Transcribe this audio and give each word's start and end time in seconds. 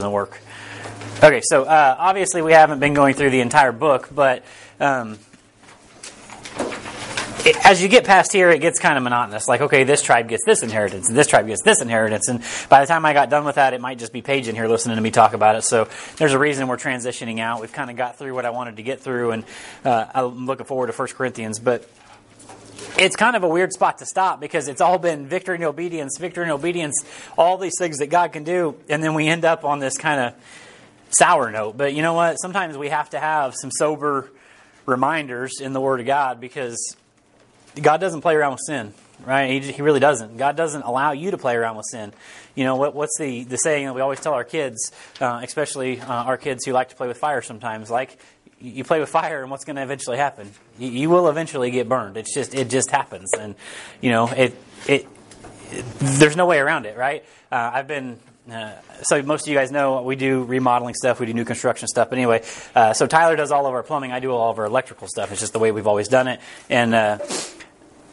doesn't 0.00 0.12
work. 0.12 0.40
Okay, 1.22 1.42
so 1.42 1.64
uh, 1.64 1.96
obviously 1.98 2.40
we 2.40 2.52
haven't 2.52 2.80
been 2.80 2.94
going 2.94 3.14
through 3.14 3.30
the 3.30 3.40
entire 3.40 3.72
book, 3.72 4.08
but 4.10 4.42
um, 4.80 5.18
it, 7.44 7.56
as 7.66 7.82
you 7.82 7.88
get 7.88 8.04
past 8.04 8.32
here, 8.32 8.50
it 8.50 8.60
gets 8.60 8.78
kind 8.78 8.96
of 8.96 9.04
monotonous. 9.04 9.46
Like, 9.46 9.60
okay, 9.60 9.84
this 9.84 10.00
tribe 10.00 10.28
gets 10.28 10.44
this 10.46 10.62
inheritance, 10.62 11.08
and 11.08 11.16
this 11.16 11.26
tribe 11.26 11.46
gets 11.46 11.62
this 11.62 11.82
inheritance, 11.82 12.28
and 12.28 12.42
by 12.70 12.80
the 12.80 12.86
time 12.86 13.04
I 13.04 13.12
got 13.12 13.28
done 13.28 13.44
with 13.44 13.56
that, 13.56 13.74
it 13.74 13.82
might 13.82 13.98
just 13.98 14.12
be 14.12 14.22
Paige 14.22 14.48
in 14.48 14.54
here 14.54 14.66
listening 14.66 14.96
to 14.96 15.02
me 15.02 15.10
talk 15.10 15.34
about 15.34 15.56
it. 15.56 15.62
So 15.62 15.88
there's 16.16 16.32
a 16.32 16.38
reason 16.38 16.66
we're 16.66 16.78
transitioning 16.78 17.40
out. 17.40 17.60
We've 17.60 17.72
kind 17.72 17.90
of 17.90 17.96
got 17.96 18.16
through 18.16 18.34
what 18.34 18.46
I 18.46 18.50
wanted 18.50 18.76
to 18.76 18.82
get 18.82 19.00
through, 19.00 19.32
and 19.32 19.44
uh, 19.84 20.06
I'm 20.14 20.46
looking 20.46 20.64
forward 20.64 20.86
to 20.86 20.92
1 20.94 21.08
Corinthians, 21.08 21.58
but 21.58 21.86
it's 22.98 23.16
kind 23.16 23.36
of 23.36 23.42
a 23.42 23.48
weird 23.48 23.72
spot 23.72 23.98
to 23.98 24.06
stop 24.06 24.40
because 24.40 24.68
it's 24.68 24.80
all 24.80 24.98
been 24.98 25.26
victory 25.26 25.56
and 25.56 25.64
obedience, 25.64 26.18
victory 26.18 26.44
and 26.44 26.52
obedience, 26.52 27.04
all 27.36 27.58
these 27.58 27.74
things 27.78 27.98
that 27.98 28.08
God 28.08 28.32
can 28.32 28.44
do, 28.44 28.76
and 28.88 29.02
then 29.02 29.14
we 29.14 29.28
end 29.28 29.44
up 29.44 29.64
on 29.64 29.78
this 29.78 29.96
kind 29.96 30.20
of 30.20 30.34
sour 31.10 31.50
note. 31.50 31.76
But 31.76 31.94
you 31.94 32.02
know 32.02 32.14
what? 32.14 32.36
Sometimes 32.36 32.76
we 32.76 32.88
have 32.88 33.10
to 33.10 33.20
have 33.20 33.54
some 33.54 33.70
sober 33.70 34.30
reminders 34.86 35.60
in 35.60 35.72
the 35.72 35.80
Word 35.80 36.00
of 36.00 36.06
God 36.06 36.40
because 36.40 36.96
God 37.80 37.98
doesn't 38.00 38.22
play 38.22 38.34
around 38.34 38.52
with 38.52 38.62
sin, 38.66 38.94
right? 39.24 39.62
He, 39.62 39.72
he 39.72 39.82
really 39.82 40.00
doesn't. 40.00 40.36
God 40.36 40.56
doesn't 40.56 40.82
allow 40.82 41.12
you 41.12 41.30
to 41.30 41.38
play 41.38 41.54
around 41.54 41.76
with 41.76 41.86
sin. 41.90 42.12
You 42.54 42.64
know, 42.64 42.76
what, 42.76 42.94
what's 42.94 43.16
the, 43.18 43.44
the 43.44 43.56
saying 43.56 43.86
that 43.86 43.94
we 43.94 44.00
always 44.00 44.20
tell 44.20 44.34
our 44.34 44.44
kids, 44.44 44.92
uh, 45.20 45.40
especially 45.42 46.00
uh, 46.00 46.06
our 46.06 46.36
kids 46.36 46.64
who 46.64 46.72
like 46.72 46.88
to 46.88 46.96
play 46.96 47.06
with 47.08 47.18
fire 47.18 47.42
sometimes? 47.42 47.90
Like, 47.90 48.18
you 48.60 48.84
play 48.84 49.00
with 49.00 49.08
fire, 49.08 49.42
and 49.42 49.50
what's 49.50 49.64
going 49.64 49.76
to 49.76 49.82
eventually 49.82 50.16
happen? 50.16 50.50
You, 50.78 50.90
you, 50.90 51.10
will 51.10 51.28
eventually 51.28 51.70
get 51.70 51.88
burned. 51.88 52.16
It's 52.16 52.34
just 52.34 52.54
it 52.54 52.68
just 52.68 52.90
happens, 52.90 53.30
and 53.38 53.54
you 54.00 54.10
know 54.10 54.28
it 54.28 54.54
it. 54.86 55.06
it 55.70 55.84
there's 55.98 56.36
no 56.36 56.46
way 56.46 56.58
around 56.58 56.86
it, 56.86 56.96
right? 56.96 57.24
Uh, 57.50 57.70
I've 57.74 57.86
been 57.86 58.18
uh, 58.50 58.72
so 59.02 59.22
most 59.22 59.46
of 59.46 59.48
you 59.48 59.56
guys 59.56 59.70
know 59.70 60.02
we 60.02 60.16
do 60.16 60.42
remodeling 60.44 60.94
stuff, 60.94 61.20
we 61.20 61.26
do 61.26 61.34
new 61.34 61.44
construction 61.44 61.86
stuff. 61.86 62.10
But 62.10 62.18
anyway, 62.18 62.42
uh, 62.74 62.92
so 62.92 63.06
Tyler 63.06 63.36
does 63.36 63.52
all 63.52 63.66
of 63.66 63.74
our 63.74 63.82
plumbing, 63.82 64.12
I 64.12 64.20
do 64.20 64.32
all 64.32 64.50
of 64.50 64.58
our 64.58 64.64
electrical 64.64 65.06
stuff. 65.08 65.30
It's 65.30 65.40
just 65.40 65.52
the 65.52 65.58
way 65.58 65.70
we've 65.72 65.86
always 65.86 66.08
done 66.08 66.26
it, 66.28 66.40
and 66.68 66.94
uh, 66.94 67.18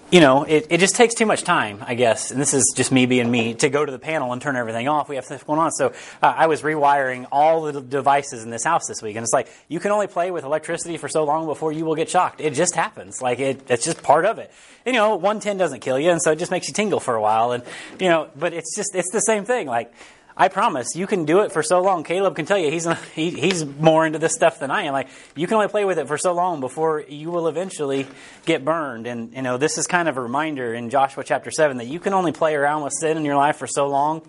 you 0.09 0.21
know, 0.21 0.43
it, 0.43 0.67
it 0.69 0.79
just 0.79 0.95
takes 0.95 1.13
too 1.13 1.25
much 1.25 1.43
time, 1.43 1.83
I 1.85 1.93
guess, 1.93 2.31
and 2.31 2.39
this 2.39 2.53
is 2.53 2.73
just 2.75 2.93
me 2.93 3.05
being 3.05 3.29
me, 3.29 3.55
to 3.55 3.69
go 3.69 3.85
to 3.85 3.91
the 3.91 3.99
panel 3.99 4.31
and 4.31 4.41
turn 4.41 4.55
everything 4.55 4.87
off. 4.87 5.09
We 5.09 5.15
have 5.15 5.25
stuff 5.25 5.45
going 5.45 5.59
on. 5.59 5.71
So 5.71 5.87
uh, 6.23 6.33
I 6.37 6.47
was 6.47 6.61
rewiring 6.61 7.27
all 7.29 7.63
the 7.63 7.81
devices 7.81 8.43
in 8.43 8.49
this 8.49 8.63
house 8.63 8.87
this 8.87 9.01
week, 9.01 9.17
and 9.17 9.23
it's 9.23 9.33
like, 9.33 9.49
you 9.67 9.81
can 9.81 9.91
only 9.91 10.07
play 10.07 10.31
with 10.31 10.45
electricity 10.45 10.95
for 10.95 11.09
so 11.09 11.25
long 11.25 11.45
before 11.45 11.73
you 11.73 11.83
will 11.83 11.95
get 11.95 12.09
shocked. 12.09 12.39
It 12.39 12.53
just 12.53 12.73
happens. 12.73 13.21
Like, 13.21 13.39
it, 13.39 13.69
it's 13.69 13.83
just 13.83 14.01
part 14.01 14.23
of 14.23 14.39
it. 14.39 14.49
And, 14.85 14.95
you 14.95 15.01
know, 15.01 15.15
110 15.15 15.57
doesn't 15.57 15.81
kill 15.81 15.99
you, 15.99 16.11
and 16.11 16.21
so 16.21 16.31
it 16.31 16.39
just 16.39 16.51
makes 16.51 16.69
you 16.69 16.73
tingle 16.73 17.01
for 17.01 17.15
a 17.15 17.21
while. 17.21 17.51
And, 17.51 17.63
you 17.99 18.07
know, 18.07 18.29
but 18.37 18.53
it's 18.53 18.75
just, 18.77 18.95
it's 18.95 19.11
the 19.11 19.19
same 19.19 19.43
thing. 19.43 19.67
Like, 19.67 19.93
I 20.39 20.49
promise 20.49 20.95
you 20.95 21.07
can 21.07 21.25
do 21.25 21.39
it 21.39 21.51
for 21.51 21.63
so 21.63 21.81
long. 21.81 22.03
Caleb 22.03 22.35
can 22.35 22.45
tell 22.45 22.59
you 22.59 22.69
he's 22.69 22.87
he, 23.15 23.31
he's 23.31 23.65
more 23.65 24.05
into 24.05 24.19
this 24.19 24.33
stuff 24.33 24.59
than 24.59 24.69
I 24.69 24.83
am. 24.83 24.93
Like 24.93 25.07
you 25.35 25.47
can 25.47 25.55
only 25.55 25.67
play 25.67 25.83
with 25.83 25.97
it 25.97 26.07
for 26.07 26.17
so 26.17 26.33
long 26.33 26.59
before 26.59 27.01
you 27.01 27.31
will 27.31 27.47
eventually 27.47 28.05
get 28.45 28.63
burned. 28.63 29.07
And 29.07 29.33
you 29.33 29.41
know 29.41 29.57
this 29.57 29.79
is 29.79 29.87
kind 29.87 30.07
of 30.07 30.15
a 30.15 30.21
reminder 30.21 30.75
in 30.75 30.91
Joshua 30.91 31.23
chapter 31.23 31.49
seven 31.49 31.77
that 31.77 31.87
you 31.87 31.99
can 31.99 32.13
only 32.13 32.31
play 32.31 32.53
around 32.53 32.83
with 32.83 32.93
sin 32.93 33.17
in 33.17 33.25
your 33.25 33.35
life 33.35 33.57
for 33.57 33.65
so 33.65 33.87
long 33.87 34.21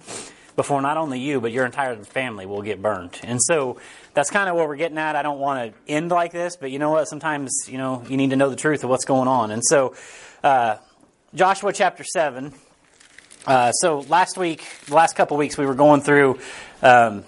before 0.56 0.80
not 0.80 0.96
only 0.96 1.20
you 1.20 1.42
but 1.42 1.52
your 1.52 1.66
entire 1.66 1.94
family 1.96 2.46
will 2.46 2.62
get 2.62 2.80
burned. 2.80 3.20
And 3.22 3.38
so 3.42 3.78
that's 4.14 4.30
kind 4.30 4.48
of 4.48 4.56
what 4.56 4.66
we're 4.66 4.76
getting 4.76 4.98
at. 4.98 5.14
I 5.14 5.22
don't 5.22 5.38
want 5.38 5.74
to 5.74 5.92
end 5.92 6.10
like 6.10 6.32
this, 6.32 6.56
but 6.56 6.70
you 6.70 6.78
know 6.78 6.90
what? 6.90 7.06
Sometimes 7.06 7.52
you 7.68 7.76
know 7.76 8.02
you 8.08 8.16
need 8.16 8.30
to 8.30 8.36
know 8.36 8.48
the 8.48 8.56
truth 8.56 8.82
of 8.82 8.88
what's 8.88 9.04
going 9.04 9.28
on. 9.28 9.50
And 9.50 9.62
so 9.62 9.94
uh, 10.42 10.76
Joshua 11.34 11.74
chapter 11.74 12.02
seven. 12.02 12.54
Uh, 13.46 13.72
so 13.72 14.00
last 14.00 14.36
week, 14.36 14.64
the 14.86 14.94
last 14.94 15.16
couple 15.16 15.36
weeks, 15.36 15.56
we 15.56 15.66
were 15.66 15.74
going 15.74 16.00
through 16.00 16.38
um, 16.82 17.24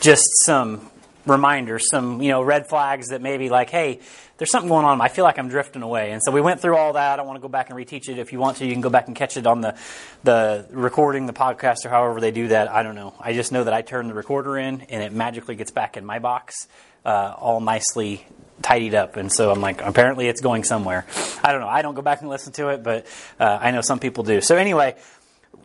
just 0.00 0.24
some 0.44 0.90
reminders, 1.26 1.88
some 1.90 2.22
you 2.22 2.30
know 2.30 2.42
red 2.42 2.68
flags 2.68 3.08
that 3.08 3.20
maybe 3.20 3.48
like, 3.48 3.70
hey, 3.70 4.00
there's 4.38 4.50
something 4.50 4.68
going 4.68 4.84
on. 4.84 5.00
I 5.00 5.08
feel 5.08 5.24
like 5.24 5.38
I'm 5.38 5.48
drifting 5.48 5.82
away, 5.82 6.12
and 6.12 6.22
so 6.24 6.32
we 6.32 6.40
went 6.40 6.60
through 6.60 6.76
all 6.76 6.94
that. 6.94 7.18
I 7.18 7.22
want 7.22 7.36
to 7.36 7.40
go 7.40 7.48
back 7.48 7.70
and 7.70 7.78
reteach 7.78 8.08
it. 8.08 8.18
If 8.18 8.32
you 8.32 8.38
want 8.38 8.58
to, 8.58 8.66
you 8.66 8.72
can 8.72 8.80
go 8.80 8.90
back 8.90 9.06
and 9.06 9.16
catch 9.16 9.36
it 9.36 9.46
on 9.46 9.60
the 9.60 9.76
the 10.22 10.66
recording, 10.70 11.26
the 11.26 11.32
podcast, 11.32 11.84
or 11.84 11.88
however 11.90 12.20
they 12.20 12.30
do 12.30 12.48
that. 12.48 12.70
I 12.70 12.82
don't 12.82 12.94
know. 12.94 13.14
I 13.20 13.32
just 13.32 13.52
know 13.52 13.64
that 13.64 13.74
I 13.74 13.82
turn 13.82 14.08
the 14.08 14.14
recorder 14.14 14.56
in, 14.58 14.82
and 14.82 15.02
it 15.02 15.12
magically 15.12 15.56
gets 15.56 15.70
back 15.70 15.96
in 15.96 16.04
my 16.04 16.18
box, 16.18 16.68
uh, 17.04 17.34
all 17.36 17.60
nicely 17.60 18.26
tidied 18.62 18.94
up. 18.94 19.16
And 19.16 19.32
so 19.32 19.50
I'm 19.50 19.60
like, 19.60 19.82
apparently 19.82 20.28
it's 20.28 20.40
going 20.40 20.64
somewhere. 20.64 21.06
I 21.42 21.52
don't 21.52 21.60
know. 21.60 21.68
I 21.68 21.82
don't 21.82 21.94
go 21.94 22.02
back 22.02 22.20
and 22.20 22.30
listen 22.30 22.52
to 22.54 22.68
it, 22.68 22.82
but 22.82 23.06
uh, 23.38 23.58
I 23.60 23.70
know 23.72 23.80
some 23.80 23.98
people 23.98 24.24
do. 24.24 24.40
So 24.40 24.56
anyway, 24.56 24.96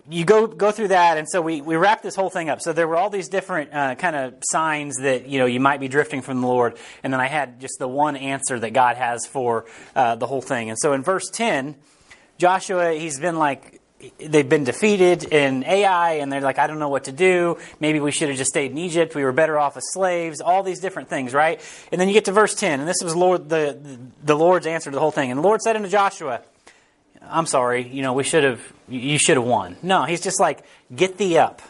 you 0.09 0.25
go 0.25 0.47
go 0.47 0.71
through 0.71 0.89
that, 0.89 1.17
and 1.17 1.29
so 1.29 1.41
we, 1.41 1.61
we 1.61 1.75
wrap 1.75 2.01
this 2.01 2.15
whole 2.15 2.29
thing 2.29 2.49
up. 2.49 2.61
So 2.61 2.73
there 2.73 2.87
were 2.87 2.97
all 2.97 3.09
these 3.09 3.29
different 3.29 3.73
uh, 3.73 3.95
kind 3.95 4.15
of 4.15 4.35
signs 4.41 4.97
that 4.97 5.27
you 5.27 5.39
know 5.39 5.45
you 5.45 5.59
might 5.59 5.79
be 5.79 5.87
drifting 5.87 6.21
from 6.21 6.41
the 6.41 6.47
Lord, 6.47 6.77
and 7.03 7.13
then 7.13 7.19
I 7.19 7.27
had 7.27 7.59
just 7.59 7.75
the 7.79 7.87
one 7.87 8.15
answer 8.15 8.59
that 8.59 8.73
God 8.73 8.97
has 8.97 9.25
for 9.27 9.65
uh, 9.95 10.15
the 10.15 10.25
whole 10.25 10.41
thing. 10.41 10.69
And 10.69 10.79
so 10.79 10.93
in 10.93 11.03
verse 11.03 11.29
ten, 11.29 11.75
Joshua 12.37 12.93
he's 12.93 13.19
been 13.19 13.37
like 13.37 13.81
they've 14.17 14.47
been 14.47 14.63
defeated 14.63 15.25
in 15.25 15.63
Ai, 15.65 16.13
and 16.13 16.31
they're 16.31 16.41
like 16.41 16.57
I 16.57 16.65
don't 16.65 16.79
know 16.79 16.89
what 16.89 17.03
to 17.03 17.11
do. 17.11 17.57
Maybe 17.79 17.99
we 17.99 18.11
should 18.11 18.29
have 18.29 18.37
just 18.37 18.49
stayed 18.49 18.71
in 18.71 18.77
Egypt. 18.79 19.13
We 19.13 19.23
were 19.23 19.31
better 19.31 19.59
off 19.59 19.77
as 19.77 19.83
slaves. 19.91 20.41
All 20.41 20.63
these 20.63 20.79
different 20.79 21.09
things, 21.09 21.33
right? 21.33 21.61
And 21.91 22.01
then 22.01 22.07
you 22.07 22.15
get 22.15 22.25
to 22.25 22.31
verse 22.31 22.55
ten, 22.55 22.79
and 22.79 22.89
this 22.89 23.03
was 23.03 23.15
Lord 23.15 23.49
the 23.49 23.99
the 24.23 24.35
Lord's 24.35 24.65
answer 24.65 24.89
to 24.89 24.95
the 24.95 25.01
whole 25.01 25.11
thing. 25.11 25.29
And 25.29 25.37
the 25.37 25.43
Lord 25.43 25.61
said 25.61 25.75
unto 25.75 25.89
Joshua. 25.89 26.41
I'm 27.21 27.45
sorry, 27.45 27.87
you 27.87 28.01
know, 28.01 28.13
we 28.13 28.23
should 28.23 28.43
have, 28.43 28.61
you 28.87 29.19
should 29.19 29.37
have 29.37 29.45
won. 29.45 29.77
No, 29.83 30.03
he's 30.03 30.21
just 30.21 30.39
like, 30.39 30.63
get 30.93 31.17
thee 31.17 31.37
up. 31.37 31.61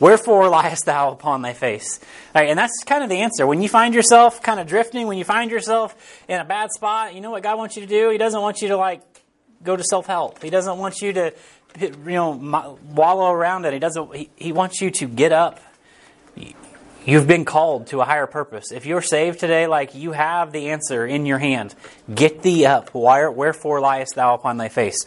Wherefore 0.00 0.48
liest 0.48 0.86
thou 0.86 1.12
upon 1.12 1.42
thy 1.42 1.52
face? 1.52 2.00
and 2.34 2.58
that's 2.58 2.82
kind 2.84 3.04
of 3.04 3.08
the 3.10 3.18
answer. 3.18 3.46
When 3.46 3.62
you 3.62 3.68
find 3.68 3.94
yourself 3.94 4.42
kind 4.42 4.58
of 4.58 4.66
drifting, 4.66 5.06
when 5.06 5.16
you 5.16 5.24
find 5.24 5.50
yourself 5.50 5.94
in 6.28 6.40
a 6.40 6.44
bad 6.44 6.72
spot, 6.72 7.14
you 7.14 7.20
know 7.20 7.30
what 7.30 7.42
God 7.42 7.56
wants 7.56 7.76
you 7.76 7.82
to 7.82 7.88
do? 7.88 8.10
He 8.10 8.18
doesn't 8.18 8.40
want 8.40 8.62
you 8.62 8.68
to 8.68 8.76
like 8.76 9.02
go 9.62 9.76
to 9.76 9.84
self 9.84 10.06
help. 10.06 10.42
He 10.42 10.50
doesn't 10.50 10.78
want 10.78 11.00
you 11.02 11.12
to, 11.12 11.32
you 11.80 11.92
know, 12.06 12.78
wallow 12.84 13.30
around 13.30 13.64
it. 13.64 13.74
He 13.74 13.78
doesn't. 13.78 14.14
He, 14.14 14.30
he 14.34 14.52
wants 14.52 14.80
you 14.80 14.90
to 14.90 15.06
get 15.06 15.32
up. 15.32 15.60
You've 17.04 17.26
been 17.26 17.44
called 17.44 17.88
to 17.88 18.00
a 18.00 18.04
higher 18.04 18.28
purpose. 18.28 18.70
If 18.70 18.86
you're 18.86 19.02
saved 19.02 19.40
today, 19.40 19.66
like 19.66 19.96
you 19.96 20.12
have 20.12 20.52
the 20.52 20.70
answer 20.70 21.04
in 21.04 21.26
your 21.26 21.38
hand, 21.38 21.74
get 22.12 22.42
thee 22.42 22.64
up. 22.64 22.90
Why, 22.90 23.26
Wherefore 23.26 23.80
liest 23.80 24.14
thou 24.14 24.34
upon 24.34 24.56
thy 24.56 24.68
face? 24.68 25.04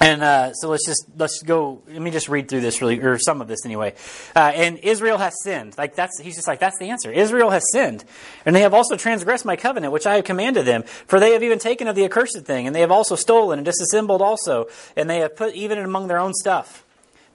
And 0.00 0.22
uh, 0.22 0.54
so 0.54 0.68
let's 0.68 0.86
just 0.86 1.04
let's 1.16 1.42
go. 1.42 1.82
Let 1.88 2.00
me 2.00 2.10
just 2.10 2.28
read 2.30 2.48
through 2.48 2.62
this 2.62 2.80
really, 2.80 3.00
or 3.00 3.18
some 3.18 3.42
of 3.42 3.48
this 3.48 3.66
anyway. 3.66 3.94
Uh, 4.34 4.52
and 4.54 4.78
Israel 4.78 5.18
has 5.18 5.34
sinned. 5.42 5.76
Like 5.76 5.94
that's 5.94 6.18
he's 6.20 6.36
just 6.36 6.48
like 6.48 6.60
that's 6.60 6.78
the 6.78 6.88
answer. 6.88 7.12
Israel 7.12 7.50
has 7.50 7.64
sinned, 7.70 8.04
and 8.46 8.56
they 8.56 8.60
have 8.60 8.72
also 8.72 8.96
transgressed 8.96 9.44
my 9.44 9.56
covenant, 9.56 9.92
which 9.92 10.06
I 10.06 10.14
have 10.14 10.24
commanded 10.24 10.64
them. 10.64 10.84
For 10.84 11.20
they 11.20 11.32
have 11.32 11.42
even 11.42 11.58
taken 11.58 11.88
of 11.88 11.96
the 11.96 12.04
accursed 12.04 12.46
thing, 12.46 12.66
and 12.66 12.74
they 12.74 12.80
have 12.80 12.92
also 12.92 13.16
stolen 13.16 13.58
and 13.58 13.66
disassembled 13.66 14.22
also, 14.22 14.68
and 14.96 15.10
they 15.10 15.18
have 15.18 15.36
put 15.36 15.54
even 15.54 15.78
among 15.78 16.06
their 16.06 16.18
own 16.18 16.32
stuff. 16.32 16.84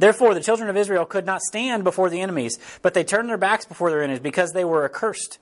Therefore, 0.03 0.33
the 0.33 0.41
children 0.41 0.69
of 0.69 0.75
Israel 0.75 1.05
could 1.05 1.25
not 1.25 1.41
stand 1.41 1.85
before 1.85 2.09
the 2.09 2.19
enemies, 2.19 2.59
but 2.81 2.93
they 2.93 3.05
turned 3.05 3.29
their 3.29 3.37
backs 3.37 3.63
before 3.63 3.89
their 3.89 4.03
enemies 4.03 4.19
because 4.19 4.51
they 4.51 4.65
were 4.65 4.83
accursed. 4.83 5.39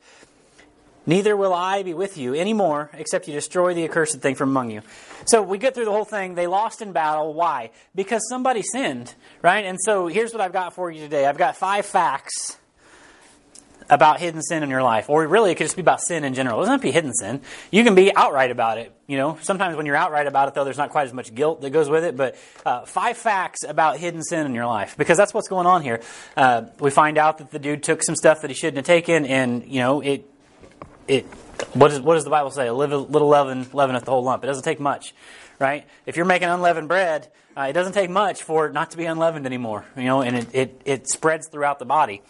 Neither 1.08 1.36
will 1.36 1.52
I 1.52 1.82
be 1.82 1.96
with 1.96 2.16
you 2.16 2.36
anymore, 2.36 2.92
except 2.94 3.28
you 3.28 3.34
destroy 3.34 3.74
the 3.74 3.86
accursed 3.86 4.22
thing 4.22 4.36
from 4.36 4.52
among 4.52 4.70
you. 4.70 4.84
So 5.26 5.42
we 5.42 5.58
get 5.58 5.74
through 5.74 5.86
the 5.86 5.92
whole 5.92 6.06
thing. 6.06 6.36
They 6.36 6.46
lost 6.46 6.84
in 6.84 6.92
battle. 6.92 7.34
Why? 7.34 7.72
Because 7.96 8.22
somebody 8.30 8.62
sinned, 8.62 9.16
right? 9.42 9.66
And 9.66 9.80
so 9.82 10.06
here's 10.06 10.32
what 10.32 10.42
I've 10.42 10.54
got 10.54 10.74
for 10.74 10.92
you 10.92 11.00
today. 11.00 11.26
I've 11.26 11.40
got 11.40 11.58
five 11.58 11.88
facts 11.88 12.60
about 13.90 14.20
hidden 14.20 14.42
sin 14.42 14.64
in 14.64 14.70
your 14.70 14.84
life. 14.84 15.10
Or 15.10 15.26
really, 15.28 15.52
it 15.52 15.56
could 15.56 15.66
just 15.66 15.76
be 15.76 15.82
about 15.82 16.02
sin 16.02 16.24
in 16.24 16.34
general. 16.34 16.58
It 16.60 16.62
doesn't 16.62 16.74
have 16.74 16.82
to 16.82 16.88
be 16.88 16.92
hidden 16.92 17.14
sin. 17.14 17.42
You 17.72 17.84
can 17.84 17.96
be 17.96 18.16
outright 18.16 18.52
about 18.52 18.78
it. 18.78 18.94
You 19.08 19.18
know, 19.18 19.38
sometimes 19.42 19.76
when 19.76 19.86
you're 19.86 19.96
outright 19.96 20.28
about 20.28 20.48
it, 20.48 20.54
though, 20.54 20.64
there's 20.64 20.78
not 20.78 20.90
quite 20.90 21.08
as 21.08 21.14
much 21.14 21.34
guilt 21.36 21.62
that 21.62 21.72
goes 21.72 21.90
with 21.90 22.04
it. 22.04 22.16
But 22.16 22.36
uh, 22.66 22.86
five 22.86 23.18
facts 23.18 23.64
about 23.64 23.98
hidden 23.98 24.24
sin 24.24 24.46
in 24.46 24.54
your 24.54 24.68
life, 24.68 24.96
because 24.98 25.18
that's 25.18 25.34
what's 25.34 25.50
going 25.50 25.68
on 25.68 25.82
here. 25.82 26.02
Uh, 26.38 26.66
we 26.80 26.92
find 26.92 27.18
out 27.18 27.40
that 27.40 27.52
the 27.52 27.60
dude 27.60 27.84
took 27.84 28.04
some 28.04 28.16
stuff 28.16 28.42
that 28.42 28.50
he 28.50 28.54
shouldn't 28.54 28.78
have 28.78 28.86
taken, 28.86 29.26
and 29.26 29.66
you 29.66 29.80
know, 29.80 30.02
it 30.02 30.30
it. 31.08 31.26
What 31.74 31.90
does, 31.90 32.02
what 32.02 32.16
does 32.16 32.24
the 32.24 32.32
Bible 32.32 32.50
say? 32.50 32.66
A 32.68 32.74
little, 32.74 33.06
little 33.06 33.28
leaven 33.28 33.66
leaveneth 33.66 34.06
the 34.06 34.12
whole 34.12 34.24
lump. 34.24 34.44
It 34.44 34.48
doesn't 34.48 34.64
take 34.64 34.80
much, 34.80 35.14
right? 35.60 35.86
If 36.08 36.18
you're 36.18 36.26
making 36.26 36.48
unleavened 36.48 36.88
bread, 36.88 37.28
uh, 37.56 37.68
it 37.70 37.74
doesn't 37.74 37.94
take 37.94 38.10
much 38.10 38.42
for 38.42 38.66
it 38.66 38.74
not 38.74 38.92
to 38.92 38.98
be 38.98 39.06
unleavened 39.06 39.46
anymore. 39.46 39.86
You 39.96 40.06
know, 40.06 40.22
and 40.24 40.38
it, 40.38 40.48
it, 40.54 40.82
it 40.86 41.08
spreads 41.08 41.48
throughout 41.50 41.78
the 41.78 41.86
body. 41.86 42.24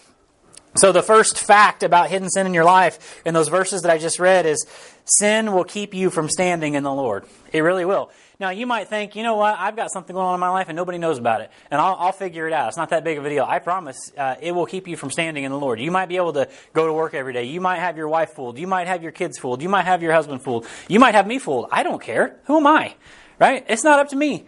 So, 0.75 0.94
the 0.94 1.03
first 1.03 1.38
fact 1.38 1.83
about 1.83 2.09
hidden 2.09 2.29
sin 2.29 2.47
in 2.47 2.53
your 2.53 2.63
life 2.63 3.21
in 3.25 3.33
those 3.33 3.50
verses 3.50 3.81
that 3.81 3.91
I 3.91 3.97
just 3.97 4.19
read 4.19 4.45
is 4.45 4.65
sin 5.03 5.51
will 5.51 5.65
keep 5.65 5.94
you 5.94 6.09
from 6.09 6.29
standing 6.29 6.75
in 6.75 6.83
the 6.83 6.94
Lord. 6.94 7.25
It 7.51 7.59
really 7.59 7.83
will. 7.83 8.09
Now, 8.39 8.50
you 8.50 8.65
might 8.65 8.88
think, 8.88 9.15
you 9.15 9.21
know 9.21 9.35
what, 9.35 9.59
I've 9.59 9.75
got 9.75 9.91
something 9.91 10.15
going 10.15 10.25
on 10.25 10.33
in 10.33 10.39
my 10.39 10.50
life 10.50 10.68
and 10.68 10.75
nobody 10.75 10.97
knows 10.97 11.19
about 11.19 11.41
it, 11.41 11.51
and 11.69 11.79
I'll, 11.79 11.95
I'll 12.00 12.12
figure 12.12 12.47
it 12.47 12.53
out. 12.53 12.69
It's 12.69 12.77
not 12.77 12.89
that 12.89 13.03
big 13.03 13.19
of 13.19 13.25
a 13.25 13.29
deal. 13.29 13.45
I 13.47 13.59
promise 13.59 14.12
uh, 14.18 14.35
it 14.41 14.53
will 14.53 14.65
keep 14.65 14.88
you 14.88 14.95
from 14.95 15.12
standing 15.12 15.44
in 15.44 15.51
the 15.51 15.59
Lord. 15.59 15.79
You 15.79 15.91
might 15.91 16.07
be 16.07 16.15
able 16.15 16.33
to 16.33 16.50
go 16.73 16.88
to 16.88 16.94
work 16.94 17.13
every 17.13 17.33
day. 17.33 17.44
You 17.44 17.62
might 17.62 17.79
have 17.79 17.97
your 17.97 18.07
wife 18.07 18.31
fooled. 18.31 18.57
You 18.57 18.65
might 18.65 18.88
have 18.88 19.03
your 19.03 19.12
kids 19.12 19.38
fooled. 19.38 19.62
You 19.62 19.69
might 19.69 19.85
have 19.85 20.01
your 20.01 20.13
husband 20.13 20.41
fooled. 20.41 20.65
You 20.88 21.00
might 21.00 21.13
have 21.13 21.27
me 21.27 21.38
fooled. 21.38 21.68
I 21.71 21.83
don't 21.83 22.01
care. 22.01 22.39
Who 22.45 22.57
am 22.57 22.65
I? 22.65 22.95
Right? 23.38 23.63
It's 23.68 23.83
not 23.83 24.00
up 24.00 24.09
to 24.09 24.15
me. 24.15 24.45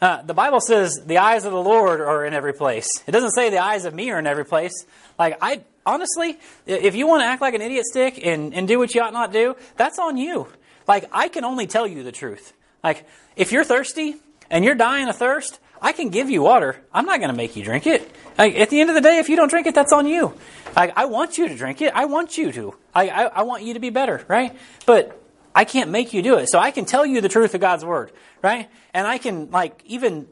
Uh, 0.00 0.22
the 0.22 0.34
Bible 0.34 0.60
says 0.60 1.02
the 1.04 1.18
eyes 1.18 1.44
of 1.44 1.52
the 1.52 1.62
Lord 1.62 2.00
are 2.00 2.24
in 2.24 2.32
every 2.32 2.54
place. 2.54 2.88
It 3.06 3.10
doesn't 3.10 3.32
say 3.32 3.50
the 3.50 3.58
eyes 3.58 3.84
of 3.84 3.94
me 3.94 4.10
are 4.10 4.18
in 4.18 4.26
every 4.26 4.46
place. 4.46 4.86
Like, 5.18 5.36
I 5.42 5.62
honestly, 5.84 6.38
if 6.66 6.94
you 6.94 7.06
want 7.06 7.22
to 7.22 7.26
act 7.26 7.42
like 7.42 7.54
an 7.54 7.60
idiot 7.60 7.84
stick 7.84 8.18
and, 8.24 8.54
and 8.54 8.66
do 8.66 8.78
what 8.78 8.94
you 8.94 9.02
ought 9.02 9.12
not 9.12 9.32
do, 9.32 9.56
that's 9.76 9.98
on 9.98 10.16
you. 10.16 10.48
Like, 10.88 11.04
I 11.12 11.28
can 11.28 11.44
only 11.44 11.66
tell 11.66 11.86
you 11.86 12.02
the 12.02 12.12
truth. 12.12 12.54
Like, 12.82 13.06
if 13.36 13.52
you're 13.52 13.64
thirsty 13.64 14.16
and 14.48 14.64
you're 14.64 14.74
dying 14.74 15.08
of 15.08 15.16
thirst, 15.16 15.60
I 15.82 15.92
can 15.92 16.08
give 16.08 16.30
you 16.30 16.42
water. 16.42 16.82
I'm 16.92 17.04
not 17.04 17.20
going 17.20 17.30
to 17.30 17.36
make 17.36 17.54
you 17.56 17.62
drink 17.62 17.86
it. 17.86 18.10
Like, 18.38 18.56
at 18.56 18.70
the 18.70 18.80
end 18.80 18.90
of 18.90 18.94
the 18.94 19.02
day, 19.02 19.18
if 19.18 19.28
you 19.28 19.36
don't 19.36 19.48
drink 19.48 19.66
it, 19.66 19.74
that's 19.74 19.92
on 19.92 20.06
you. 20.06 20.34
Like, 20.74 20.92
I 20.96 21.04
want 21.06 21.36
you 21.36 21.48
to 21.48 21.56
drink 21.56 21.82
it. 21.82 21.92
I 21.94 22.06
want 22.06 22.38
you 22.38 22.52
to. 22.52 22.74
I, 22.94 23.08
I, 23.08 23.22
I 23.24 23.42
want 23.42 23.64
you 23.64 23.74
to 23.74 23.80
be 23.80 23.90
better, 23.90 24.24
right? 24.28 24.56
But 24.86 25.19
I 25.54 25.64
can't 25.64 25.90
make 25.90 26.12
you 26.12 26.22
do 26.22 26.38
it. 26.38 26.48
So 26.48 26.58
I 26.58 26.70
can 26.70 26.84
tell 26.84 27.04
you 27.04 27.20
the 27.20 27.28
truth 27.28 27.54
of 27.54 27.60
God's 27.60 27.84
word, 27.84 28.12
right? 28.42 28.68
And 28.94 29.06
I 29.06 29.18
can 29.18 29.50
like 29.50 29.82
even 29.86 30.28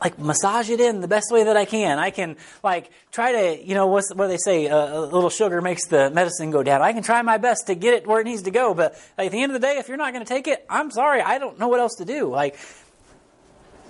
like 0.00 0.18
massage 0.18 0.70
it 0.70 0.80
in 0.80 1.00
the 1.00 1.08
best 1.08 1.30
way 1.30 1.44
that 1.44 1.56
I 1.56 1.64
can. 1.64 1.98
I 1.98 2.10
can 2.10 2.36
like 2.64 2.90
try 3.12 3.32
to, 3.32 3.62
you 3.64 3.74
know, 3.74 3.86
what's 3.86 4.12
what 4.14 4.28
they 4.28 4.38
say, 4.38 4.68
uh, 4.68 4.98
a 4.98 5.00
little 5.00 5.30
sugar 5.30 5.60
makes 5.60 5.86
the 5.86 6.10
medicine 6.10 6.50
go 6.50 6.62
down. 6.62 6.82
I 6.82 6.92
can 6.92 7.02
try 7.02 7.20
my 7.22 7.38
best 7.38 7.66
to 7.66 7.74
get 7.74 7.94
it 7.94 8.06
where 8.06 8.20
it 8.20 8.24
needs 8.24 8.42
to 8.42 8.50
go, 8.50 8.74
but 8.74 8.94
like, 9.18 9.26
at 9.26 9.32
the 9.32 9.42
end 9.42 9.54
of 9.54 9.60
the 9.60 9.66
day, 9.66 9.76
if 9.78 9.88
you're 9.88 9.98
not 9.98 10.12
going 10.12 10.24
to 10.24 10.28
take 10.28 10.48
it, 10.48 10.64
I'm 10.68 10.90
sorry, 10.90 11.20
I 11.20 11.38
don't 11.38 11.58
know 11.58 11.68
what 11.68 11.80
else 11.80 11.96
to 11.96 12.04
do. 12.04 12.28
Like, 12.28 12.58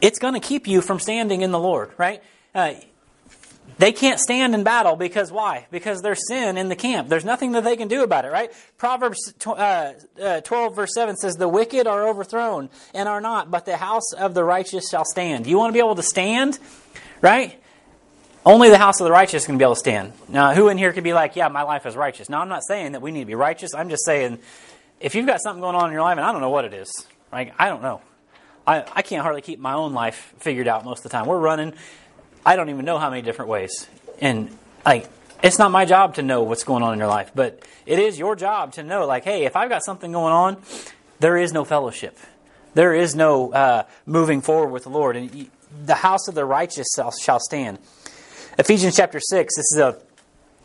it's 0.01 0.19
going 0.19 0.35
to 0.35 0.41
keep 0.41 0.67
you 0.67 0.81
from 0.81 0.99
standing 0.99 1.43
in 1.43 1.53
the 1.53 1.61
Lord, 1.61 1.93
right? 1.97 2.23
Uh, 2.55 2.75
they 3.81 3.93
can't 3.93 4.21
stand 4.21 4.55
in 4.55 4.63
battle 4.63 4.95
because 4.95 5.33
why? 5.33 5.67
Because 5.71 6.03
there's 6.03 6.29
sin 6.29 6.59
in 6.59 6.69
the 6.69 6.77
camp. 6.77 7.09
There's 7.09 7.25
nothing 7.25 7.53
that 7.53 7.65
they 7.65 7.79
can 7.79 7.89
do 7.89 8.03
about 8.03 8.27
it, 8.27 8.29
right? 8.29 8.53
Proverbs 8.77 9.33
uh, 9.47 9.95
uh, 10.23 10.41
12, 10.43 10.77
verse 10.77 10.93
7 10.95 11.17
says, 11.17 11.37
The 11.37 11.49
wicked 11.49 11.87
are 11.87 12.07
overthrown 12.07 12.69
and 12.93 13.09
are 13.09 13.23
not, 13.23 13.51
but 13.51 13.65
the 13.65 13.79
house 13.79 14.13
of 14.13 14.35
the 14.35 14.45
righteous 14.45 14.91
shall 14.91 15.07
stand. 15.07 15.47
You 15.47 15.57
want 15.57 15.71
to 15.71 15.73
be 15.73 15.79
able 15.79 15.95
to 15.95 16.03
stand, 16.03 16.59
right? 17.23 17.59
Only 18.45 18.69
the 18.69 18.77
house 18.77 19.01
of 19.01 19.07
the 19.07 19.13
righteous 19.13 19.47
can 19.47 19.57
be 19.57 19.65
able 19.65 19.77
to 19.77 19.81
stand. 19.81 20.13
Now, 20.29 20.53
who 20.53 20.69
in 20.69 20.77
here 20.77 20.93
could 20.93 21.05
be 21.05 21.15
like, 21.15 21.35
Yeah, 21.35 21.49
my 21.49 21.63
life 21.63 21.87
is 21.87 21.97
righteous? 21.97 22.29
Now, 22.29 22.43
I'm 22.43 22.51
not 22.51 22.65
saying 22.69 22.93
that 22.93 23.01
we 23.01 23.13
need 23.13 23.21
to 23.21 23.27
be 23.27 23.35
righteous. 23.35 23.75
I'm 23.75 23.89
just 23.89 24.05
saying, 24.05 24.41
if 25.01 25.15
you've 25.15 25.27
got 25.27 25.41
something 25.41 25.63
going 25.63 25.75
on 25.75 25.87
in 25.87 25.93
your 25.95 26.03
life 26.03 26.19
and 26.19 26.27
I 26.27 26.33
don't 26.33 26.43
know 26.43 26.51
what 26.51 26.67
it 26.67 26.75
is, 26.75 26.91
right? 27.33 27.55
I 27.59 27.69
don't 27.69 27.81
know. 27.81 28.03
I, 28.67 28.85
I 28.93 29.01
can't 29.01 29.23
hardly 29.23 29.41
keep 29.41 29.59
my 29.59 29.73
own 29.73 29.95
life 29.95 30.35
figured 30.39 30.69
out 30.69 30.85
most 30.85 30.99
of 30.99 31.05
the 31.05 31.09
time. 31.09 31.25
We're 31.25 31.39
running 31.39 31.73
I 32.45 32.57
don't 32.57 32.71
even 32.71 32.85
know 32.85 32.99
how 32.99 33.11
many 33.11 33.23
different 33.23 33.51
ways. 33.51 33.89
And 34.21 34.57
like, 34.85 35.09
it's 35.43 35.59
not 35.59 35.71
my 35.71 35.85
job 35.85 36.17
to 36.17 36.23
know 36.23 36.43
what's 36.43 36.65
going 36.65 36.83
on 36.83 36.93
in 36.93 36.99
your 36.99 37.09
life, 37.09 37.31
but 37.35 37.63
it 37.87 37.99
is 37.99 38.19
your 38.19 38.37
job 38.37 38.73
to 38.75 38.83
know, 38.83 39.07
like, 39.07 39.25
hey, 39.25 39.45
if 39.45 39.57
I've 39.57 39.69
got 39.69 39.85
something 39.85 40.13
going 40.13 40.33
on, 40.33 40.57
there 41.19 41.37
is 41.37 41.53
no 41.53 41.65
fellowship. 41.65 42.19
There 42.75 42.95
is 42.95 43.15
no 43.15 43.53
uh, 43.53 43.83
moving 44.07 44.43
forward 44.43 44.71
with 44.71 44.85
the 44.85 44.91
Lord. 44.91 45.17
And 45.17 45.51
the 45.85 45.95
house 45.95 46.29
of 46.29 46.35
the 46.35 46.45
righteous 46.45 46.89
shall 47.23 47.41
stand. 47.41 47.79
Ephesians 48.59 48.97
chapter 48.97 49.21
6, 49.21 49.57
this 49.57 49.73
is 49.73 49.79
a, 49.79 49.99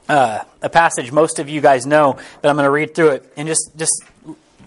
uh, 0.10 0.44
a 0.62 0.70
passage 0.70 1.12
most 1.12 1.40
of 1.40 1.50
you 1.50 1.62
guys 1.62 1.86
know, 1.86 2.18
but 2.42 2.50
I'm 2.50 2.56
going 2.56 2.66
to 2.66 2.72
read 2.72 2.94
through 2.96 3.12
it 3.12 3.34
and 3.38 3.48
just, 3.48 3.72
just 3.78 4.04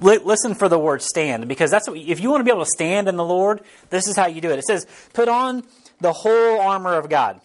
listen 0.00 0.54
for 0.54 0.68
the 0.68 0.78
word 0.78 1.02
stand 1.02 1.48
because 1.48 1.70
that's 1.70 1.88
what, 1.88 1.98
if 1.98 2.20
you 2.20 2.30
want 2.30 2.40
to 2.40 2.44
be 2.44 2.50
able 2.50 2.64
to 2.64 2.70
stand 2.70 3.08
in 3.08 3.16
the 3.16 3.24
Lord, 3.24 3.60
this 3.90 4.06
is 4.06 4.16
how 4.16 4.26
you 4.26 4.40
do 4.40 4.50
it. 4.50 4.58
It 4.58 4.64
says, 4.64 4.86
put 5.12 5.28
on 5.28 5.64
the 6.00 6.12
whole 6.12 6.60
armor 6.60 6.94
of 6.94 7.08
God. 7.08 7.40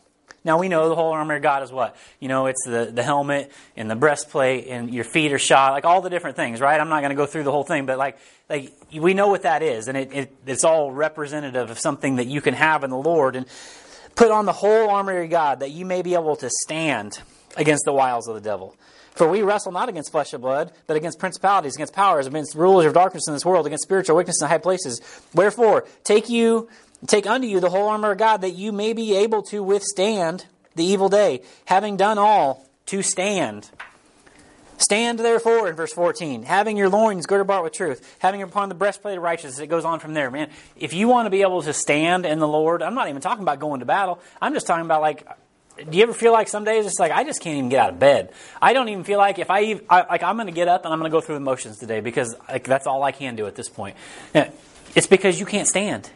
Now 0.45 0.59
we 0.59 0.67
know 0.67 0.89
the 0.89 0.95
whole 0.95 1.13
armor 1.13 1.35
of 1.35 1.41
God 1.41 1.63
is 1.63 1.71
what? 1.71 1.95
You 2.19 2.27
know, 2.27 2.47
it's 2.47 2.65
the, 2.65 2.91
the 2.93 3.03
helmet 3.03 3.51
and 3.77 3.89
the 3.89 3.95
breastplate 3.95 4.67
and 4.67 4.93
your 4.93 5.05
feet 5.05 5.31
are 5.31 5.39
shod, 5.39 5.71
like 5.71 5.85
all 5.85 6.01
the 6.01 6.09
different 6.09 6.35
things, 6.35 6.59
right? 6.59 6.79
I'm 6.79 6.89
not 6.89 6.99
going 6.99 7.11
to 7.11 7.15
go 7.15 7.25
through 7.25 7.43
the 7.43 7.51
whole 7.51 7.63
thing, 7.63 7.85
but 7.85 7.97
like, 7.97 8.17
like 8.49 8.73
we 8.93 9.13
know 9.13 9.27
what 9.27 9.43
that 9.43 9.63
is, 9.63 9.87
and 9.87 9.97
it, 9.97 10.13
it, 10.13 10.35
it's 10.45 10.65
all 10.65 10.91
representative 10.91 11.69
of 11.69 11.79
something 11.79 12.17
that 12.17 12.27
you 12.27 12.41
can 12.41 12.53
have 12.53 12.83
in 12.83 12.89
the 12.89 12.97
Lord. 12.97 13.37
And 13.37 13.45
put 14.15 14.31
on 14.31 14.45
the 14.45 14.53
whole 14.53 14.89
armor 14.89 15.21
of 15.21 15.29
God 15.29 15.61
that 15.61 15.71
you 15.71 15.85
may 15.85 16.01
be 16.01 16.13
able 16.13 16.35
to 16.37 16.49
stand 16.49 17.19
against 17.55 17.85
the 17.85 17.93
wiles 17.93 18.27
of 18.27 18.35
the 18.35 18.41
devil. 18.41 18.75
For 19.15 19.29
we 19.29 19.43
wrestle 19.43 19.71
not 19.71 19.89
against 19.89 20.11
flesh 20.11 20.33
and 20.33 20.41
blood, 20.41 20.71
but 20.87 20.97
against 20.97 21.19
principalities, 21.19 21.75
against 21.75 21.93
powers, 21.93 22.25
against 22.25 22.55
rulers 22.55 22.87
of 22.87 22.93
darkness 22.93 23.27
in 23.27 23.33
this 23.33 23.45
world, 23.45 23.67
against 23.67 23.83
spiritual 23.83 24.15
wickedness 24.15 24.41
in 24.41 24.47
high 24.47 24.57
places. 24.57 25.01
Wherefore, 25.35 25.85
take 26.03 26.29
you 26.29 26.67
Take 27.07 27.27
unto 27.27 27.47
you 27.47 27.59
the 27.59 27.69
whole 27.69 27.89
armor 27.89 28.11
of 28.11 28.17
God, 28.17 28.41
that 28.41 28.51
you 28.51 28.71
may 28.71 28.93
be 28.93 29.15
able 29.17 29.43
to 29.43 29.61
withstand 29.61 30.45
the 30.75 30.85
evil 30.85 31.09
day, 31.09 31.41
having 31.65 31.97
done 31.97 32.17
all 32.17 32.65
to 32.87 33.01
stand. 33.01 33.69
Stand 34.77 35.19
therefore 35.19 35.69
in 35.69 35.75
verse 35.75 35.93
14, 35.93 36.43
having 36.43 36.77
your 36.77 36.89
loins 36.89 37.25
girded 37.25 37.45
about 37.45 37.63
with 37.63 37.73
truth, 37.73 38.17
having 38.19 38.41
upon 38.41 38.69
the 38.69 38.75
breastplate 38.75 39.17
of 39.17 39.23
righteousness. 39.23 39.59
It 39.59 39.67
goes 39.67 39.85
on 39.85 39.99
from 39.99 40.13
there, 40.13 40.31
man. 40.31 40.49
If 40.75 40.93
you 40.93 41.07
want 41.07 41.25
to 41.25 41.29
be 41.29 41.41
able 41.41 41.61
to 41.61 41.73
stand 41.73 42.25
in 42.25 42.39
the 42.39 42.47
Lord, 42.47 42.81
I'm 42.81 42.95
not 42.95 43.07
even 43.07 43.21
talking 43.21 43.43
about 43.43 43.59
going 43.59 43.79
to 43.79 43.85
battle. 43.85 44.19
I'm 44.41 44.53
just 44.53 44.67
talking 44.67 44.83
about 44.85 45.01
like, 45.01 45.27
do 45.89 45.97
you 45.97 46.03
ever 46.03 46.13
feel 46.13 46.33
like 46.33 46.47
some 46.47 46.63
days 46.63 46.85
it's 46.85 46.99
like 46.99 47.11
I 47.11 47.23
just 47.23 47.41
can't 47.41 47.57
even 47.57 47.69
get 47.69 47.79
out 47.79 47.89
of 47.91 47.99
bed? 47.99 48.33
I 48.61 48.73
don't 48.73 48.89
even 48.89 49.03
feel 49.03 49.19
like 49.19 49.39
if 49.39 49.49
I, 49.49 49.79
I 49.89 50.05
like 50.07 50.23
I'm 50.23 50.35
going 50.35 50.47
to 50.47 50.53
get 50.53 50.67
up 50.67 50.85
and 50.85 50.93
I'm 50.93 50.99
going 50.99 51.09
to 51.09 51.15
go 51.15 51.21
through 51.21 51.35
the 51.35 51.41
motions 51.41 51.77
today 51.77 51.99
because 51.99 52.35
like 52.49 52.65
that's 52.65 52.87
all 52.87 53.03
I 53.03 53.11
can 53.11 53.35
do 53.35 53.47
at 53.47 53.55
this 53.55 53.69
point. 53.69 53.95
It's 54.95 55.07
because 55.07 55.39
you 55.39 55.45
can't 55.45 55.67
stand. 55.67 56.09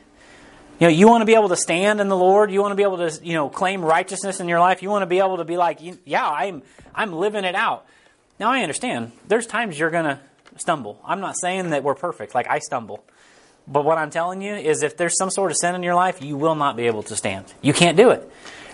You 0.79 0.87
know, 0.87 0.93
you 0.93 1.07
want 1.07 1.21
to 1.21 1.25
be 1.25 1.33
able 1.33 1.49
to 1.49 1.55
stand 1.55 1.99
in 1.99 2.07
the 2.07 2.15
Lord. 2.15 2.51
You 2.51 2.61
want 2.61 2.71
to 2.71 2.75
be 2.75 2.83
able 2.83 2.97
to, 2.97 3.19
you 3.25 3.33
know, 3.33 3.49
claim 3.49 3.83
righteousness 3.83 4.39
in 4.39 4.47
your 4.47 4.59
life. 4.59 4.83
You 4.83 4.89
want 4.89 5.01
to 5.01 5.07
be 5.07 5.19
able 5.19 5.37
to 5.37 5.45
be 5.45 5.57
like, 5.57 5.79
yeah, 6.05 6.27
I'm, 6.29 6.61
I'm 6.93 7.13
living 7.13 7.45
it 7.45 7.55
out. 7.55 7.85
Now 8.39 8.51
I 8.51 8.61
understand. 8.61 9.11
There's 9.27 9.47
times 9.47 9.79
you're 9.79 9.89
going 9.89 10.05
to 10.05 10.19
stumble. 10.57 11.01
I'm 11.03 11.19
not 11.19 11.35
saying 11.39 11.71
that 11.71 11.83
we're 11.83 11.95
perfect. 11.95 12.35
Like 12.35 12.47
I 12.47 12.59
stumble. 12.59 13.03
But 13.67 13.85
what 13.85 13.97
I'm 13.97 14.11
telling 14.11 14.41
you 14.41 14.53
is 14.53 14.83
if 14.83 14.97
there's 14.97 15.17
some 15.17 15.29
sort 15.29 15.51
of 15.51 15.57
sin 15.57 15.75
in 15.75 15.83
your 15.83 15.95
life, 15.95 16.21
you 16.21 16.37
will 16.37 16.55
not 16.55 16.77
be 16.77 16.87
able 16.87 17.03
to 17.03 17.15
stand. 17.15 17.51
You 17.61 17.73
can't 17.73 17.97
do 17.97 18.11
it. 18.11 18.29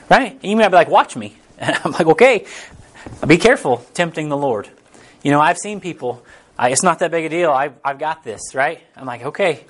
Right? 0.09 0.33
And 0.33 0.43
you 0.43 0.55
might 0.55 0.67
be 0.67 0.75
like, 0.75 0.89
watch 0.89 1.15
me. 1.15 1.37
And 1.57 1.79
I'm 1.85 1.91
like, 1.93 2.07
okay, 2.07 2.45
be 3.25 3.37
careful 3.37 3.77
tempting 3.93 4.29
the 4.29 4.37
Lord. 4.37 4.67
You 5.23 5.31
know, 5.31 5.39
I've 5.39 5.57
seen 5.57 5.79
people, 5.79 6.23
I, 6.59 6.69
it's 6.69 6.83
not 6.83 6.99
that 6.99 7.11
big 7.11 7.25
a 7.25 7.29
deal. 7.29 7.49
I've, 7.49 7.73
I've 7.83 7.97
got 7.97 8.23
this, 8.23 8.53
right? 8.53 8.81
I'm 8.95 9.05
like, 9.05 9.23
okay, 9.23 9.63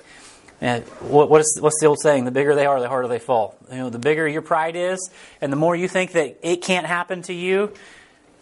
and 0.60 0.84
what, 1.00 1.28
what 1.28 1.40
is, 1.40 1.58
what's 1.60 1.80
the 1.80 1.86
old 1.86 2.00
saying? 2.00 2.24
The 2.24 2.30
bigger 2.30 2.54
they 2.54 2.66
are, 2.66 2.80
the 2.80 2.88
harder 2.88 3.08
they 3.08 3.18
fall. 3.18 3.56
You 3.70 3.78
know, 3.78 3.90
the 3.90 3.98
bigger 3.98 4.26
your 4.26 4.42
pride 4.42 4.76
is, 4.76 5.10
and 5.40 5.52
the 5.52 5.56
more 5.56 5.74
you 5.74 5.88
think 5.88 6.12
that 6.12 6.38
it 6.42 6.62
can't 6.62 6.86
happen 6.86 7.22
to 7.22 7.34
you, 7.34 7.72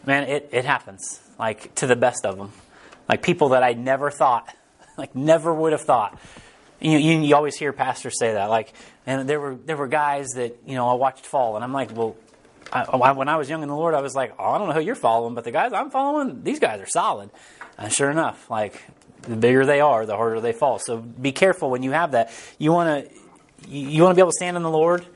man, 0.07 0.25
it, 0.25 0.51
it 0.53 0.65
happens. 0.65 1.21
Like 1.39 1.75
to 1.77 1.87
the 1.87 1.97
best 1.97 2.25
of 2.25 2.37
them. 2.37 2.53
Like 3.09 3.23
people 3.23 3.51
that 3.51 3.63
I 3.63 3.73
never 3.73 4.11
thought, 4.11 4.55
like 4.99 5.15
never 5.15 5.53
would 5.53 5.73
have 5.73 5.83
thought. 5.83 6.21
You, 6.81 6.99
you, 6.99 7.21
you 7.21 7.35
always 7.37 7.57
hear 7.57 7.73
pastors 7.73 8.19
say 8.19 8.33
that. 8.33 8.51
Like, 8.51 8.73
and 9.07 9.29
there 9.29 9.41
were 9.41 9.55
there 9.55 9.77
were 9.77 9.89
guys 9.89 10.29
that 10.35 10.59
you 10.67 10.75
know 10.75 10.89
I 10.89 10.95
watched 10.95 11.27
fall, 11.27 11.57
and 11.57 11.65
I'm 11.65 11.73
like, 11.73 11.97
well, 11.97 12.17
I, 12.73 13.13
when 13.13 13.29
I 13.29 13.37
was 13.37 13.51
young 13.51 13.63
in 13.63 13.69
the 13.69 13.77
Lord, 13.77 13.95
I 13.95 14.01
was 14.01 14.15
like, 14.15 14.35
oh, 14.39 14.53
I 14.53 14.59
don't 14.59 14.69
know 14.69 14.75
who 14.75 14.81
you're 14.81 14.95
following, 14.95 15.35
but 15.35 15.45
the 15.45 15.51
guys 15.51 15.73
I'm 15.73 15.91
following, 15.91 16.43
these 16.43 16.59
guys 16.59 16.81
are 16.81 16.87
solid. 16.87 17.31
And 17.79 17.93
sure 17.93 18.11
enough, 18.11 18.51
like 18.51 18.83
the 19.23 19.37
bigger 19.37 19.65
they 19.65 19.81
are, 19.81 20.07
the 20.07 20.17
harder 20.17 20.41
they 20.41 20.53
fall. 20.53 20.79
So 20.79 20.99
be 20.99 21.33
careful 21.33 21.71
when 21.71 21.83
you 21.83 21.93
have 21.93 22.13
that. 22.13 22.33
You 22.59 22.73
want 22.73 23.07
to 23.07 23.23
you 23.69 24.03
want 24.03 24.13
to 24.13 24.17
be 24.17 24.21
able 24.21 24.33
to 24.33 24.37
stand 24.37 24.57
in 24.57 24.63
the 24.63 24.71
Lord, 24.71 25.07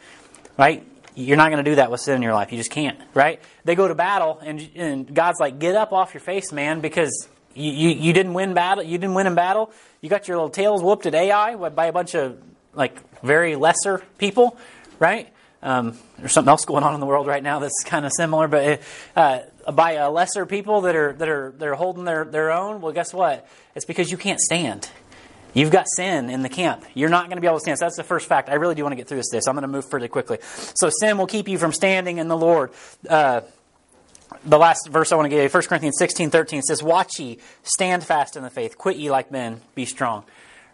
right? 0.56 0.84
You're 1.14 1.36
not 1.36 1.50
going 1.50 1.64
to 1.64 1.70
do 1.70 1.76
that 1.76 1.90
with 1.90 2.00
sin 2.00 2.16
in 2.16 2.22
your 2.22 2.34
life. 2.34 2.52
You 2.52 2.58
just 2.58 2.70
can't, 2.70 2.98
right? 3.14 3.40
They 3.64 3.74
go 3.74 3.88
to 3.88 3.94
battle, 3.94 4.38
and, 4.42 4.68
and 4.74 5.14
God's 5.14 5.40
like, 5.40 5.58
"Get 5.58 5.74
up 5.74 5.92
off 5.92 6.12
your 6.14 6.20
face, 6.20 6.52
man, 6.52 6.80
because 6.80 7.28
you, 7.54 7.72
you, 7.72 7.88
you 7.88 8.12
didn't 8.12 8.34
win 8.34 8.54
battle. 8.54 8.84
You 8.84 8.98
didn't 8.98 9.14
win 9.14 9.26
in 9.26 9.34
battle. 9.34 9.72
You 10.02 10.10
got 10.10 10.28
your 10.28 10.36
little 10.36 10.50
tails 10.50 10.82
whooped 10.82 11.06
at 11.06 11.14
Ai 11.14 11.56
by 11.56 11.86
a 11.86 11.92
bunch 11.92 12.14
of 12.14 12.40
like 12.74 13.00
very 13.22 13.56
lesser 13.56 14.02
people, 14.18 14.58
right? 14.98 15.32
Um, 15.62 15.98
there's 16.18 16.32
something 16.32 16.50
else 16.50 16.64
going 16.66 16.84
on 16.84 16.94
in 16.94 17.00
the 17.00 17.06
world 17.06 17.26
right 17.26 17.42
now 17.42 17.58
that's 17.58 17.82
kind 17.84 18.04
of 18.04 18.12
similar, 18.12 18.46
but 18.46 18.80
uh, 19.16 19.40
by 19.72 19.96
uh, 19.96 20.10
lesser 20.10 20.46
people 20.46 20.82
that 20.82 20.96
are 20.96 21.12
that 21.14 21.28
are 21.28 21.52
that 21.58 21.68
are 21.68 21.74
holding 21.74 22.04
their 22.04 22.24
their 22.24 22.52
own. 22.52 22.80
Well, 22.80 22.92
guess 22.92 23.12
what? 23.12 23.48
It's 23.74 23.84
because 23.84 24.10
you 24.10 24.16
can't 24.16 24.40
stand. 24.40 24.88
You've 25.54 25.70
got 25.70 25.86
sin 25.88 26.28
in 26.28 26.42
the 26.42 26.50
camp. 26.50 26.84
You're 26.92 27.08
not 27.08 27.26
going 27.26 27.38
to 27.38 27.40
be 27.40 27.46
able 27.46 27.56
to 27.56 27.62
stand. 27.62 27.78
So 27.78 27.86
that's 27.86 27.96
the 27.96 28.04
first 28.04 28.28
fact. 28.28 28.50
I 28.50 28.54
really 28.54 28.74
do 28.74 28.82
want 28.82 28.92
to 28.92 28.96
get 28.96 29.08
through 29.08 29.16
this 29.16 29.28
today, 29.28 29.40
so 29.40 29.50
I'm 29.50 29.54
going 29.54 29.62
to 29.62 29.68
move 29.68 29.88
pretty 29.88 30.08
quickly. 30.08 30.38
So 30.74 30.90
sin 30.90 31.16
will 31.16 31.26
keep 31.26 31.48
you 31.48 31.56
from 31.56 31.72
standing 31.72 32.18
in 32.18 32.28
the 32.28 32.36
Lord. 32.36 32.72
Uh, 33.08 33.40
the 34.44 34.58
last 34.58 34.88
verse 34.88 35.12
I 35.12 35.16
want 35.16 35.26
to 35.26 35.30
give 35.30 35.42
you, 35.42 35.48
1 35.48 35.62
Corinthians 35.62 35.96
16, 35.98 36.28
13 36.28 36.60
says, 36.60 36.82
Watch 36.82 37.18
ye, 37.18 37.38
stand 37.62 38.04
fast 38.04 38.36
in 38.36 38.42
the 38.42 38.50
faith, 38.50 38.76
quit 38.76 38.96
ye 38.96 39.10
like 39.10 39.30
men, 39.30 39.62
be 39.74 39.86
strong. 39.86 40.24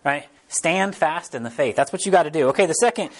Right? 0.04 0.26
Stand 0.49 0.96
fast 0.96 1.34
in 1.34 1.44
the 1.44 1.50
faith. 1.50 1.76
That's 1.76 1.92
what 1.92 2.04
you 2.04 2.11
got 2.11 2.25
to 2.25 2.30
do. 2.30 2.49
Okay, 2.49 2.66
the 2.66 2.75
second 2.75 3.11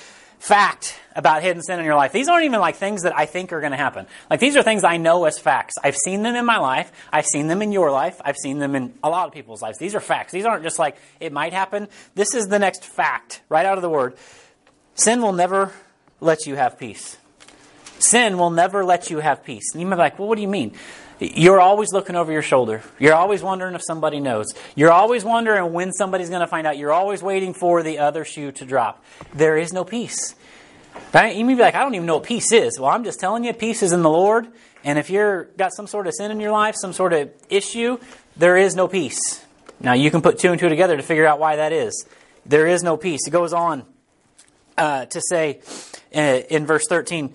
fact 0.43 0.99
about 1.15 1.41
hidden 1.41 1.63
sin 1.63 1.79
in 1.79 1.85
your 1.85 1.95
life. 1.95 2.11
These 2.11 2.29
aren't 2.29 2.45
even 2.45 2.59
like 2.59 2.75
things 2.75 3.03
that 3.03 3.17
I 3.17 3.27
think 3.27 3.53
are 3.53 3.61
going 3.61 3.71
to 3.71 3.79
happen. 3.79 4.07
Like 4.29 4.41
these 4.41 4.57
are 4.57 4.63
things 4.65 4.83
I 4.83 4.97
know 4.97 5.25
as 5.25 5.39
facts. 5.39 5.75
I've 5.85 5.97
seen 5.97 6.23
them 6.23 6.35
in 6.35 6.45
my 6.45 6.59
life. 6.59 6.91
I've 7.13 7.27
seen 7.27 7.47
them 7.47 7.63
in 7.63 7.71
your 7.71 7.93
life. 7.93 8.21
I've 8.25 8.37
seen 8.37 8.59
them 8.59 8.75
in 8.75 8.93
a 9.05 9.09
lot 9.09 9.29
of 9.29 9.33
people's 9.33 9.63
lives. 9.63 9.79
These 9.79 9.95
are 9.95 10.01
facts. 10.01 10.33
These 10.33 10.45
aren't 10.45 10.65
just 10.65 10.81
like 10.81 10.97
it 11.21 11.33
might 11.33 11.53
happen. 11.53 11.87
This 12.17 12.35
is 12.35 12.49
the 12.49 12.59
next 12.59 12.85
fact 12.85 13.41
right 13.49 13.65
out 13.65 13.79
of 13.79 13.83
the 13.83 13.89
word. 13.89 14.17
Sin 14.97 15.23
will 15.23 15.33
never 15.33 15.71
let 16.21 16.45
you 16.45 16.57
have 16.57 16.77
peace. 16.77 17.19
Sin 18.01 18.37
will 18.37 18.51
never 18.51 18.85
let 18.85 19.11
you 19.11 19.21
have 19.21 19.45
peace. 19.45 19.73
And 19.73 19.81
you 19.81 19.87
might 19.87 19.95
be 19.97 20.01
like, 20.01 20.19
well, 20.19 20.27
what 20.27 20.35
do 20.35 20.43
you 20.43 20.49
mean? 20.49 20.75
You're 21.23 21.61
always 21.61 21.93
looking 21.93 22.17
over 22.17 22.33
your 22.33 22.43
shoulder. 22.43 22.83
You're 22.99 23.15
always 23.15 23.43
wondering 23.43 23.75
if 23.77 23.83
somebody 23.85 24.19
knows. 24.19 24.47
You're 24.75 24.91
always 24.91 25.25
wondering 25.25 25.73
when 25.73 25.93
somebody's 25.93 26.29
going 26.29 26.41
to 26.41 26.49
find 26.49 26.67
out. 26.67 26.79
You're 26.79 26.93
always 26.93 27.23
waiting 27.23 27.55
for 27.55 27.85
the 27.85 28.01
other 28.01 28.25
shoe 28.25 28.51
to 28.53 28.65
drop. 28.65 29.05
There 29.33 29.57
is 29.57 29.73
no 29.73 29.85
peace. 29.85 30.35
Right? 31.15 31.37
You 31.37 31.45
may 31.45 31.55
be 31.55 31.63
like, 31.63 31.77
I 31.77 31.81
don't 31.81 31.95
even 31.95 32.07
know 32.07 32.17
what 32.17 32.25
peace 32.25 32.53
is. 32.53 32.79
Well, 32.79 32.91
I'm 32.91 33.05
just 33.05 33.21
telling 33.21 33.45
you, 33.45 33.53
peace 33.53 33.83
is 33.85 33.93
in 33.93 34.03
the 34.03 34.11
Lord. 34.11 34.49
And 34.85 34.99
if 34.99 35.11
you're 35.11 35.45
got 35.57 35.73
some 35.73 35.87
sort 35.87 36.09
of 36.09 36.15
sin 36.15 36.33
in 36.33 36.41
your 36.41 36.51
life, 36.51 36.75
some 36.77 36.93
sort 36.93 37.13
of 37.13 37.31
issue, 37.49 37.99
there 38.37 38.57
is 38.57 38.75
no 38.75 38.89
peace. 38.89 39.45
Now 39.79 39.93
you 39.93 40.11
can 40.11 40.23
put 40.23 40.39
two 40.39 40.51
and 40.51 40.59
two 40.59 40.69
together 40.69 40.97
to 40.97 41.03
figure 41.03 41.27
out 41.27 41.39
why 41.39 41.57
that 41.57 41.73
is. 41.73 42.05
There 42.45 42.67
is 42.67 42.83
no 42.83 42.97
peace. 42.97 43.21
It 43.27 43.31
goes 43.31 43.53
on 43.53 43.85
uh, 44.77 45.07
to 45.07 45.21
say 45.21 45.61
uh, 46.15 46.43
in 46.51 46.67
verse 46.67 46.87
13 46.89 47.33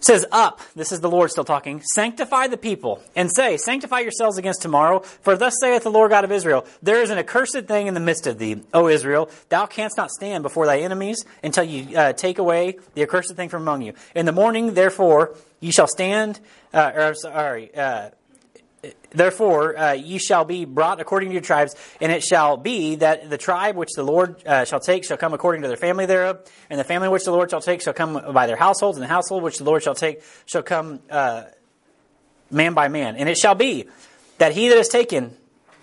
says, 0.00 0.26
Up, 0.32 0.60
this 0.74 0.92
is 0.92 1.00
the 1.00 1.10
Lord 1.10 1.30
still 1.30 1.44
talking, 1.44 1.82
sanctify 1.94 2.48
the 2.48 2.56
people, 2.56 3.02
and 3.16 3.30
say, 3.30 3.56
Sanctify 3.56 4.00
yourselves 4.00 4.38
against 4.38 4.62
tomorrow, 4.62 5.00
for 5.00 5.36
thus 5.36 5.54
saith 5.60 5.82
the 5.82 5.90
Lord 5.90 6.10
God 6.10 6.24
of 6.24 6.32
Israel, 6.32 6.66
There 6.82 7.02
is 7.02 7.10
an 7.10 7.18
accursed 7.18 7.66
thing 7.66 7.86
in 7.86 7.94
the 7.94 8.00
midst 8.00 8.26
of 8.26 8.38
thee, 8.38 8.62
O 8.74 8.88
Israel. 8.88 9.30
Thou 9.48 9.66
canst 9.66 9.96
not 9.96 10.10
stand 10.10 10.42
before 10.42 10.66
thy 10.66 10.80
enemies 10.80 11.24
until 11.42 11.64
you 11.64 11.96
uh, 11.96 12.12
take 12.12 12.38
away 12.38 12.78
the 12.94 13.02
accursed 13.02 13.34
thing 13.34 13.48
from 13.48 13.62
among 13.62 13.82
you. 13.82 13.92
In 14.14 14.26
the 14.26 14.32
morning, 14.32 14.74
therefore, 14.74 15.34
ye 15.60 15.70
shall 15.70 15.86
stand, 15.86 16.40
uh, 16.72 16.92
or 16.94 17.14
sorry, 17.14 17.74
uh, 17.74 18.10
Therefore, 19.10 19.76
uh, 19.76 19.92
ye 19.92 20.18
shall 20.18 20.44
be 20.44 20.64
brought 20.64 21.00
according 21.00 21.30
to 21.30 21.32
your 21.32 21.42
tribes, 21.42 21.74
and 22.00 22.12
it 22.12 22.22
shall 22.22 22.56
be 22.56 22.96
that 22.96 23.28
the 23.28 23.38
tribe 23.38 23.74
which 23.74 23.90
the 23.96 24.04
Lord 24.04 24.46
uh, 24.46 24.64
shall 24.64 24.80
take 24.80 25.04
shall 25.04 25.16
come 25.16 25.34
according 25.34 25.62
to 25.62 25.68
their 25.68 25.76
family 25.76 26.06
thereof, 26.06 26.40
and 26.70 26.78
the 26.78 26.84
family 26.84 27.08
which 27.08 27.24
the 27.24 27.32
Lord 27.32 27.50
shall 27.50 27.60
take 27.60 27.82
shall 27.82 27.94
come 27.94 28.32
by 28.32 28.46
their 28.46 28.56
households, 28.56 28.96
and 28.98 29.02
the 29.02 29.08
household 29.08 29.42
which 29.42 29.58
the 29.58 29.64
Lord 29.64 29.82
shall 29.82 29.94
take 29.94 30.22
shall 30.46 30.62
come 30.62 31.00
uh, 31.10 31.44
man 32.50 32.74
by 32.74 32.88
man. 32.88 33.16
And 33.16 33.28
it 33.28 33.38
shall 33.38 33.54
be 33.54 33.88
that 34.38 34.52
he 34.52 34.68
that 34.68 34.78
is 34.78 34.88
taken 34.88 35.36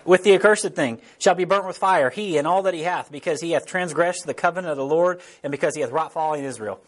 with 0.04 0.22
the 0.22 0.34
accursed 0.34 0.72
thing 0.74 1.00
shall 1.18 1.34
be 1.34 1.44
burnt 1.44 1.66
with 1.66 1.76
fire, 1.76 2.10
he 2.10 2.38
and 2.38 2.46
all 2.46 2.62
that 2.62 2.74
he 2.74 2.82
hath, 2.82 3.10
because 3.10 3.40
he 3.40 3.50
hath 3.50 3.66
transgressed 3.66 4.24
the 4.24 4.34
covenant 4.34 4.70
of 4.70 4.76
the 4.76 4.86
Lord, 4.86 5.20
and 5.42 5.50
because 5.50 5.74
he 5.74 5.82
hath 5.82 5.90
wrought 5.90 6.12
folly 6.12 6.38
in 6.38 6.44
Israel. 6.44 6.80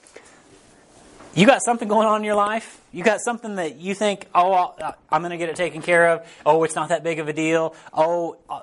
You 1.35 1.47
got 1.47 1.63
something 1.63 1.89
going 1.89 2.07
on 2.07 2.21
in 2.21 2.25
your 2.25 2.35
life? 2.35 2.81
You 2.93 3.05
got 3.05 3.21
something 3.21 3.57
that 3.57 3.77
you 3.77 3.95
think, 3.95 4.27
oh, 4.35 4.75
I'm 5.11 5.23
going 5.23 5.31
to 5.31 5.37
get 5.37 5.49
it 5.49 5.57
taken 5.57 5.83
care 5.83 6.09
of. 6.09 6.27
Oh, 6.45 6.65
it's 6.65 6.75
not 6.75 6.89
that 6.89 7.05
big 7.05 7.19
of 7.19 7.29
a 7.29 7.33
deal. 7.33 7.75
Oh, 7.93 8.39
uh, 8.49 8.61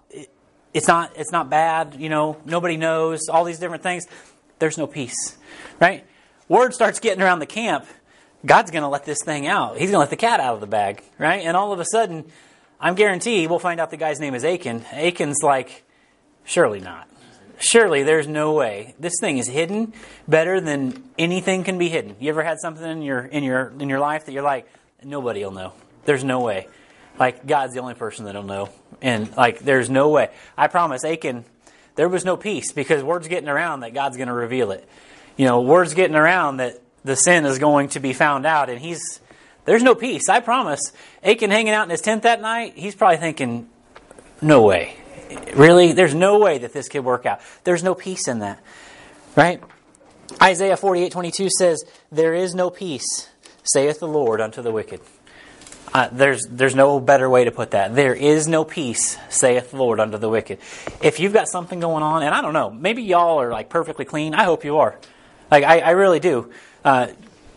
it's 0.74 0.88
not, 0.88 1.14
it's 1.16 1.32
not 1.32 1.50
bad. 1.50 1.96
You 1.98 2.10
know, 2.10 2.38
nobody 2.46 2.76
knows. 2.76 3.30
All 3.30 3.46
these 3.46 3.60
different 3.60 3.84
things. 3.84 4.06
There's 4.60 4.78
no 4.78 4.88
peace, 4.88 5.38
right? 5.80 6.06
Word 6.48 6.74
starts 6.74 7.00
getting 7.00 7.22
around 7.22 7.40
the 7.40 7.46
camp. 7.46 7.86
God's 8.46 8.72
going 8.72 8.84
to 8.84 8.90
let 8.90 9.06
this 9.06 9.20
thing 9.24 9.48
out. 9.48 9.78
He's 9.78 9.90
going 9.90 9.94
to 9.94 10.00
let 10.00 10.10
the 10.10 10.18
cat 10.18 10.40
out 10.40 10.54
of 10.54 10.60
the 10.60 10.68
bag, 10.68 11.04
right? 11.18 11.42
And 11.44 11.58
all 11.58 11.72
of 11.74 11.80
a 11.80 11.86
sudden, 11.86 12.26
I'm 12.80 12.96
guaranteed 12.96 13.50
we'll 13.50 13.60
find 13.60 13.80
out 13.80 13.90
the 13.90 13.98
guy's 13.98 14.20
name 14.20 14.36
is 14.36 14.44
Achan. 14.44 14.86
Achan's 14.92 15.42
like, 15.42 15.84
surely 16.44 16.80
not. 16.80 17.10
Surely 17.58 18.04
there's 18.04 18.28
no 18.28 18.54
way. 18.54 18.96
This 19.00 19.14
thing 19.20 19.38
is 19.38 19.48
hidden 19.48 19.94
better 20.28 20.60
than 20.60 21.04
anything 21.18 21.64
can 21.64 21.78
be 21.78 21.90
hidden. 21.90 22.16
You 22.20 22.30
ever 22.30 22.44
had 22.44 22.60
something 22.60 22.86
in 22.86 23.02
your 23.02 23.20
in 23.22 23.44
your 23.44 23.72
in 23.80 23.90
your 23.90 24.00
life 24.00 24.26
that 24.26 24.34
you're 24.34 24.44
like, 24.44 24.68
nobody'll 25.04 25.52
know. 25.52 25.74
There's 26.06 26.24
no 26.24 26.42
way. 26.42 26.68
Like 27.18 27.48
God's 27.48 27.74
the 27.74 27.80
only 27.80 27.94
person 27.94 28.26
that'll 28.26 28.44
know. 28.44 28.70
And 29.02 29.36
like 29.38 29.60
there's 29.60 29.90
no 29.90 30.10
way. 30.10 30.30
I 30.58 30.68
promise 30.68 31.06
Achan, 31.06 31.46
there 31.96 32.10
was 32.10 32.26
no 32.26 32.36
peace 32.36 32.72
because 32.72 33.04
word's 33.04 33.28
getting 33.28 33.50
around 33.50 33.82
that 33.82 33.94
God's 33.94 34.18
going 34.18 34.28
to 34.28 34.34
reveal 34.34 34.72
it. 34.72 34.88
You 35.38 35.46
know, 35.46 35.62
word's 35.62 35.94
getting 35.94 36.16
around 36.16 36.58
that 36.58 36.82
the 37.04 37.16
sin 37.16 37.46
is 37.46 37.60
going 37.60 37.90
to 37.90 38.00
be 38.00 38.14
found 38.14 38.46
out 38.46 38.70
and 38.70 38.80
he's 38.80 39.22
there's 39.64 39.84
no 39.84 39.96
peace. 39.96 40.28
I 40.30 40.42
promise. 40.42 40.82
Achan 41.24 41.52
hanging 41.52 41.74
out 41.74 41.84
in 41.84 41.90
his 41.90 42.02
tent 42.02 42.24
that 42.24 42.42
night, 42.42 42.74
he's 42.76 42.96
probably 42.96 43.18
thinking, 43.18 43.70
no 44.42 44.62
way 44.62 44.98
really? 45.56 45.94
There's 45.94 46.14
no 46.14 46.40
way 46.40 46.58
that 46.60 46.74
this 46.74 46.90
could 46.90 47.04
work 47.04 47.26
out. 47.26 47.42
There's 47.64 47.84
no 47.84 47.96
peace 47.96 48.28
in 48.28 48.40
that. 48.40 48.60
Right? 49.36 49.62
Isaiah 50.42 50.78
48 50.78 51.12
22 51.12 51.50
says, 51.58 51.84
There 52.12 52.34
is 52.34 52.56
no 52.56 52.70
peace, 52.70 53.30
saith 53.64 54.00
the 54.00 54.08
Lord 54.08 54.42
unto 54.42 54.62
the 54.62 54.72
wicked. 54.72 55.02
Uh, 55.94 56.10
there's, 56.12 56.46
there's 56.50 56.76
no 56.76 57.00
better 57.00 57.30
way 57.30 57.46
to 57.46 57.52
put 57.52 57.72
that. 57.72 57.96
There 57.96 58.14
is 58.14 58.48
no 58.48 58.66
peace, 58.66 59.18
saith 59.30 59.72
the 59.72 59.78
Lord 59.78 60.00
unto 60.00 60.18
the 60.18 60.28
wicked. 60.28 60.60
If 61.02 61.20
you've 61.20 61.32
got 61.32 61.48
something 61.48 61.80
going 61.80 62.04
on, 62.04 62.24
and 62.24 62.36
I 62.36 62.42
don't 62.42 62.54
know, 62.54 62.70
maybe 62.70 63.04
y'all 63.04 63.40
are 63.40 63.52
like 63.52 63.70
perfectly 63.70 64.04
clean. 64.04 64.34
I 64.34 64.44
hope 64.44 64.66
you 64.66 64.80
are. 64.80 65.00
Like, 65.50 65.64
I, 65.64 65.80
I 65.80 65.90
really 65.92 66.20
do. 66.20 66.52
Uh, 66.84 67.08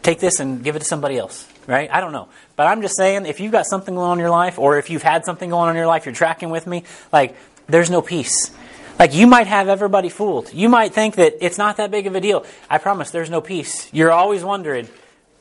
take 0.03 0.21
this 0.21 0.41
and 0.41 0.63
give 0.63 0.77
it 0.77 0.81
to 0.81 0.85
somebody 0.85 1.19
else, 1.19 1.49
right? 1.67 1.91
I 1.93 2.01
don't 2.01 2.13
know. 2.13 2.29
But 2.55 2.67
I'm 2.67 2.83
just 2.83 2.97
saying, 2.97 3.27
if 3.27 3.41
you've 3.41 3.53
got 3.53 3.67
something 3.67 3.95
going 3.95 4.11
on 4.11 4.19
in 4.19 4.21
your 4.21 4.31
life, 4.31 4.59
or 4.59 4.79
if 4.79 4.91
you've 4.91 5.03
had 5.03 5.25
something 5.25 5.51
going 5.51 5.69
on 5.69 5.71
in 5.71 5.77
your 5.77 5.87
life, 5.87 6.07
you're 6.07 6.15
tracking 6.15 6.51
with 6.51 6.67
me, 6.67 6.85
like, 7.13 7.35
there's 7.69 7.91
no 7.91 8.03
peace. 8.03 8.51
Like 8.99 9.15
you 9.15 9.27
might 9.27 9.47
have 9.47 9.69
everybody 9.69 10.09
fooled. 10.09 10.53
You 10.53 10.69
might 10.69 10.93
think 10.93 11.17
that 11.17 11.45
it's 11.45 11.59
not 11.59 11.77
that 11.77 11.91
big 11.91 12.07
of 12.07 12.15
a 12.15 12.21
deal. 12.21 12.45
I 12.69 12.79
promise 12.79 13.11
there's 13.11 13.31
no 13.31 13.41
peace. 13.41 13.89
You're 13.93 14.11
always 14.11 14.43
wondering, 14.43 14.89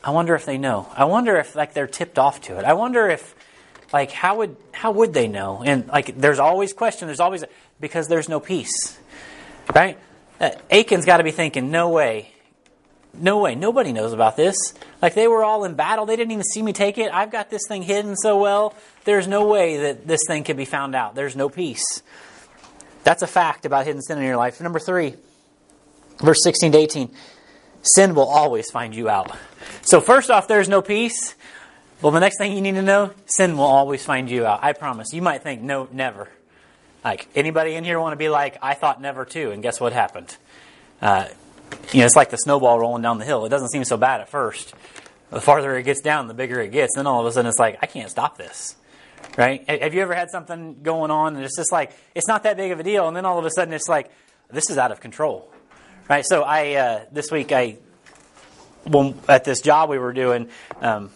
I 0.03 0.11
wonder 0.11 0.35
if 0.35 0.45
they 0.45 0.57
know. 0.57 0.87
I 0.95 1.05
wonder 1.05 1.37
if 1.37 1.55
like 1.55 1.73
they're 1.73 1.87
tipped 1.87 2.19
off 2.19 2.41
to 2.41 2.59
it. 2.59 2.65
I 2.65 2.73
wonder 2.73 3.09
if 3.09 3.35
like 3.91 4.11
how 4.11 4.37
would 4.37 4.55
how 4.71 4.91
would 4.91 5.13
they 5.13 5.27
know? 5.27 5.63
And 5.65 5.87
like 5.87 6.15
there's 6.15 6.39
always 6.39 6.73
question, 6.73 7.07
there's 7.07 7.19
always 7.19 7.43
because 7.79 8.07
there's 8.07 8.29
no 8.29 8.39
peace. 8.39 8.97
Right? 9.73 9.97
Uh, 10.39 10.51
Achan's 10.69 11.05
got 11.05 11.17
to 11.17 11.23
be 11.23 11.31
thinking, 11.31 11.71
no 11.71 11.89
way. 11.89 12.31
No 13.19 13.39
way. 13.39 13.55
Nobody 13.55 13.91
knows 13.91 14.13
about 14.13 14.35
this. 14.37 14.55
Like 15.01 15.13
they 15.13 15.27
were 15.27 15.43
all 15.43 15.63
in 15.63 15.75
battle. 15.75 16.05
They 16.05 16.15
didn't 16.15 16.31
even 16.31 16.43
see 16.43 16.61
me 16.61 16.73
take 16.73 16.97
it. 16.97 17.11
I've 17.13 17.31
got 17.31 17.49
this 17.49 17.63
thing 17.67 17.81
hidden 17.81 18.15
so 18.15 18.39
well. 18.39 18.73
There's 19.05 19.27
no 19.27 19.47
way 19.47 19.77
that 19.77 20.07
this 20.07 20.21
thing 20.27 20.43
can 20.43 20.57
be 20.57 20.65
found 20.65 20.95
out. 20.95 21.15
There's 21.15 21.35
no 21.35 21.49
peace. 21.49 22.03
That's 23.03 23.21
a 23.21 23.27
fact 23.27 23.65
about 23.65 23.85
hidden 23.85 24.01
sin 24.01 24.17
in 24.17 24.25
your 24.25 24.37
life. 24.37 24.59
Number 24.59 24.79
three, 24.79 25.15
verse 26.19 26.43
16 26.43 26.73
to 26.73 26.77
18. 26.77 27.09
Sin 27.81 28.15
will 28.15 28.27
always 28.27 28.69
find 28.69 28.93
you 28.93 29.07
out. 29.07 29.31
So, 29.81 30.01
first 30.01 30.29
off, 30.29 30.47
there's 30.47 30.67
no 30.67 30.81
peace. 30.81 31.35
Well, 32.01 32.11
the 32.11 32.19
next 32.19 32.37
thing 32.37 32.51
you 32.51 32.61
need 32.61 32.75
to 32.75 32.81
know, 32.81 33.11
sin 33.25 33.57
will 33.57 33.63
always 33.63 34.03
find 34.03 34.29
you 34.29 34.45
out. 34.45 34.59
I 34.61 34.73
promise. 34.73 35.13
You 35.13 35.21
might 35.21 35.41
think, 35.41 35.61
no, 35.61 35.87
never. 35.91 36.27
Like, 37.03 37.27
anybody 37.33 37.75
in 37.75 37.83
here 37.83 37.99
want 37.99 38.11
to 38.11 38.17
be 38.17 38.29
like, 38.29 38.57
I 38.61 38.73
thought 38.73 39.01
never 39.01 39.23
too, 39.23 39.51
and 39.51 39.63
guess 39.63 39.79
what 39.79 39.93
happened? 39.93 40.35
Uh, 41.01 41.27
you 41.91 41.99
know, 41.99 42.05
it's 42.05 42.15
like 42.15 42.29
the 42.29 42.37
snowball 42.37 42.79
rolling 42.79 43.01
down 43.01 43.17
the 43.17 43.25
hill. 43.25 43.45
It 43.45 43.49
doesn't 43.49 43.69
seem 43.69 43.83
so 43.83 43.97
bad 43.97 44.21
at 44.21 44.29
first. 44.29 44.73
The 45.29 45.41
farther 45.41 45.75
it 45.77 45.83
gets 45.83 46.01
down, 46.01 46.27
the 46.27 46.33
bigger 46.33 46.59
it 46.61 46.71
gets. 46.71 46.95
Then 46.95 47.07
all 47.07 47.19
of 47.19 47.25
a 47.25 47.31
sudden, 47.31 47.49
it's 47.49 47.59
like, 47.59 47.79
I 47.81 47.85
can't 47.85 48.09
stop 48.09 48.37
this 48.37 48.75
right? 49.37 49.67
Have 49.69 49.93
you 49.93 50.01
ever 50.01 50.13
had 50.13 50.29
something 50.29 50.81
going 50.81 51.11
on 51.11 51.35
and 51.35 51.45
it's 51.45 51.55
just 51.55 51.71
like 51.71 51.91
it's 52.15 52.27
not 52.27 52.43
that 52.43 52.57
big 52.57 52.71
of 52.71 52.79
a 52.79 52.83
deal, 52.83 53.07
and 53.07 53.15
then 53.15 53.25
all 53.25 53.39
of 53.39 53.45
a 53.45 53.51
sudden 53.51 53.73
it's 53.73 53.87
like 53.89 54.11
this 54.49 54.69
is 54.69 54.77
out 54.77 54.91
of 54.91 54.99
control, 54.99 55.51
right? 56.09 56.25
So 56.25 56.43
I 56.43 56.73
uh, 56.73 57.05
this 57.11 57.31
week 57.31 57.51
I 57.51 57.77
when 58.85 59.15
at 59.27 59.43
this 59.43 59.61
job 59.61 59.89
we 59.89 59.97
were 59.97 60.13
doing. 60.13 60.49
Um, 60.81 61.11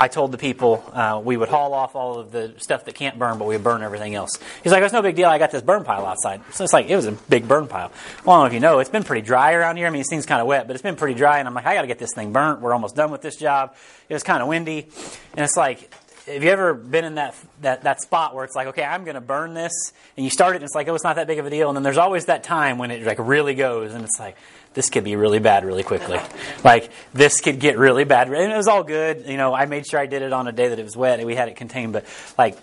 I 0.00 0.06
told 0.06 0.30
the 0.30 0.38
people 0.38 0.84
uh, 0.92 1.20
we 1.22 1.36
would 1.36 1.48
haul 1.48 1.74
off 1.74 1.96
all 1.96 2.20
of 2.20 2.30
the 2.30 2.54
stuff 2.58 2.84
that 2.84 2.94
can't 2.94 3.18
burn, 3.18 3.36
but 3.36 3.48
we 3.48 3.56
would 3.56 3.64
burn 3.64 3.82
everything 3.82 4.14
else. 4.14 4.38
He's 4.62 4.70
like, 4.70 4.82
"It's 4.84 4.92
no 4.92 5.02
big 5.02 5.16
deal. 5.16 5.28
I 5.28 5.38
got 5.38 5.50
this 5.50 5.60
burn 5.60 5.82
pile 5.82 6.06
outside." 6.06 6.40
So 6.52 6.62
it's 6.62 6.72
like 6.72 6.88
it 6.88 6.94
was 6.94 7.06
a 7.06 7.12
big 7.12 7.48
burn 7.48 7.66
pile. 7.66 7.90
Well, 8.24 8.36
I 8.36 8.38
don't 8.38 8.42
know 8.42 8.46
if 8.46 8.52
you 8.54 8.60
know, 8.60 8.78
it's 8.78 8.90
been 8.90 9.02
pretty 9.02 9.26
dry 9.26 9.54
around 9.54 9.76
here. 9.76 9.88
I 9.88 9.90
mean, 9.90 10.00
it 10.00 10.06
seems 10.06 10.24
kind 10.24 10.40
of 10.40 10.46
wet, 10.46 10.68
but 10.68 10.76
it's 10.76 10.82
been 10.82 10.94
pretty 10.94 11.14
dry. 11.14 11.40
And 11.40 11.48
I'm 11.48 11.54
like, 11.54 11.66
I 11.66 11.74
got 11.74 11.82
to 11.82 11.88
get 11.88 11.98
this 11.98 12.14
thing 12.14 12.32
burnt. 12.32 12.60
We're 12.60 12.72
almost 12.72 12.94
done 12.94 13.10
with 13.10 13.22
this 13.22 13.34
job. 13.34 13.74
It 14.08 14.14
was 14.14 14.22
kind 14.22 14.40
of 14.40 14.48
windy, 14.48 14.86
and 15.34 15.44
it's 15.44 15.56
like 15.56 15.90
have 16.28 16.44
you 16.44 16.50
ever 16.50 16.74
been 16.74 17.04
in 17.04 17.14
that, 17.16 17.34
that, 17.62 17.82
that 17.82 18.00
spot 18.00 18.34
where 18.34 18.44
it's 18.44 18.54
like, 18.54 18.68
okay, 18.68 18.84
I'm 18.84 19.04
going 19.04 19.14
to 19.14 19.20
burn 19.20 19.54
this, 19.54 19.92
and 20.16 20.24
you 20.24 20.30
start 20.30 20.54
it, 20.54 20.56
and 20.56 20.64
it's 20.64 20.74
like, 20.74 20.88
oh, 20.88 20.94
it's 20.94 21.04
not 21.04 21.16
that 21.16 21.26
big 21.26 21.38
of 21.38 21.46
a 21.46 21.50
deal, 21.50 21.68
and 21.68 21.76
then 21.76 21.82
there's 21.82 21.98
always 21.98 22.26
that 22.26 22.44
time 22.44 22.78
when 22.78 22.90
it 22.90 23.04
like 23.04 23.18
really 23.18 23.54
goes, 23.54 23.94
and 23.94 24.04
it's 24.04 24.18
like, 24.18 24.36
this 24.74 24.90
could 24.90 25.04
be 25.04 25.16
really 25.16 25.38
bad 25.38 25.64
really 25.64 25.82
quickly. 25.82 26.20
like 26.64 26.90
this 27.12 27.40
could 27.40 27.58
get 27.58 27.78
really 27.78 28.04
bad, 28.04 28.28
and 28.28 28.52
it 28.52 28.56
was 28.56 28.68
all 28.68 28.84
good. 28.84 29.24
You 29.26 29.36
know, 29.36 29.54
I 29.54 29.66
made 29.66 29.86
sure 29.86 29.98
I 29.98 30.06
did 30.06 30.22
it 30.22 30.32
on 30.32 30.46
a 30.46 30.52
day 30.52 30.68
that 30.68 30.78
it 30.78 30.84
was 30.84 30.96
wet, 30.96 31.18
and 31.18 31.26
we 31.26 31.34
had 31.34 31.48
it 31.48 31.56
contained, 31.56 31.92
but 31.92 32.04
like. 32.36 32.56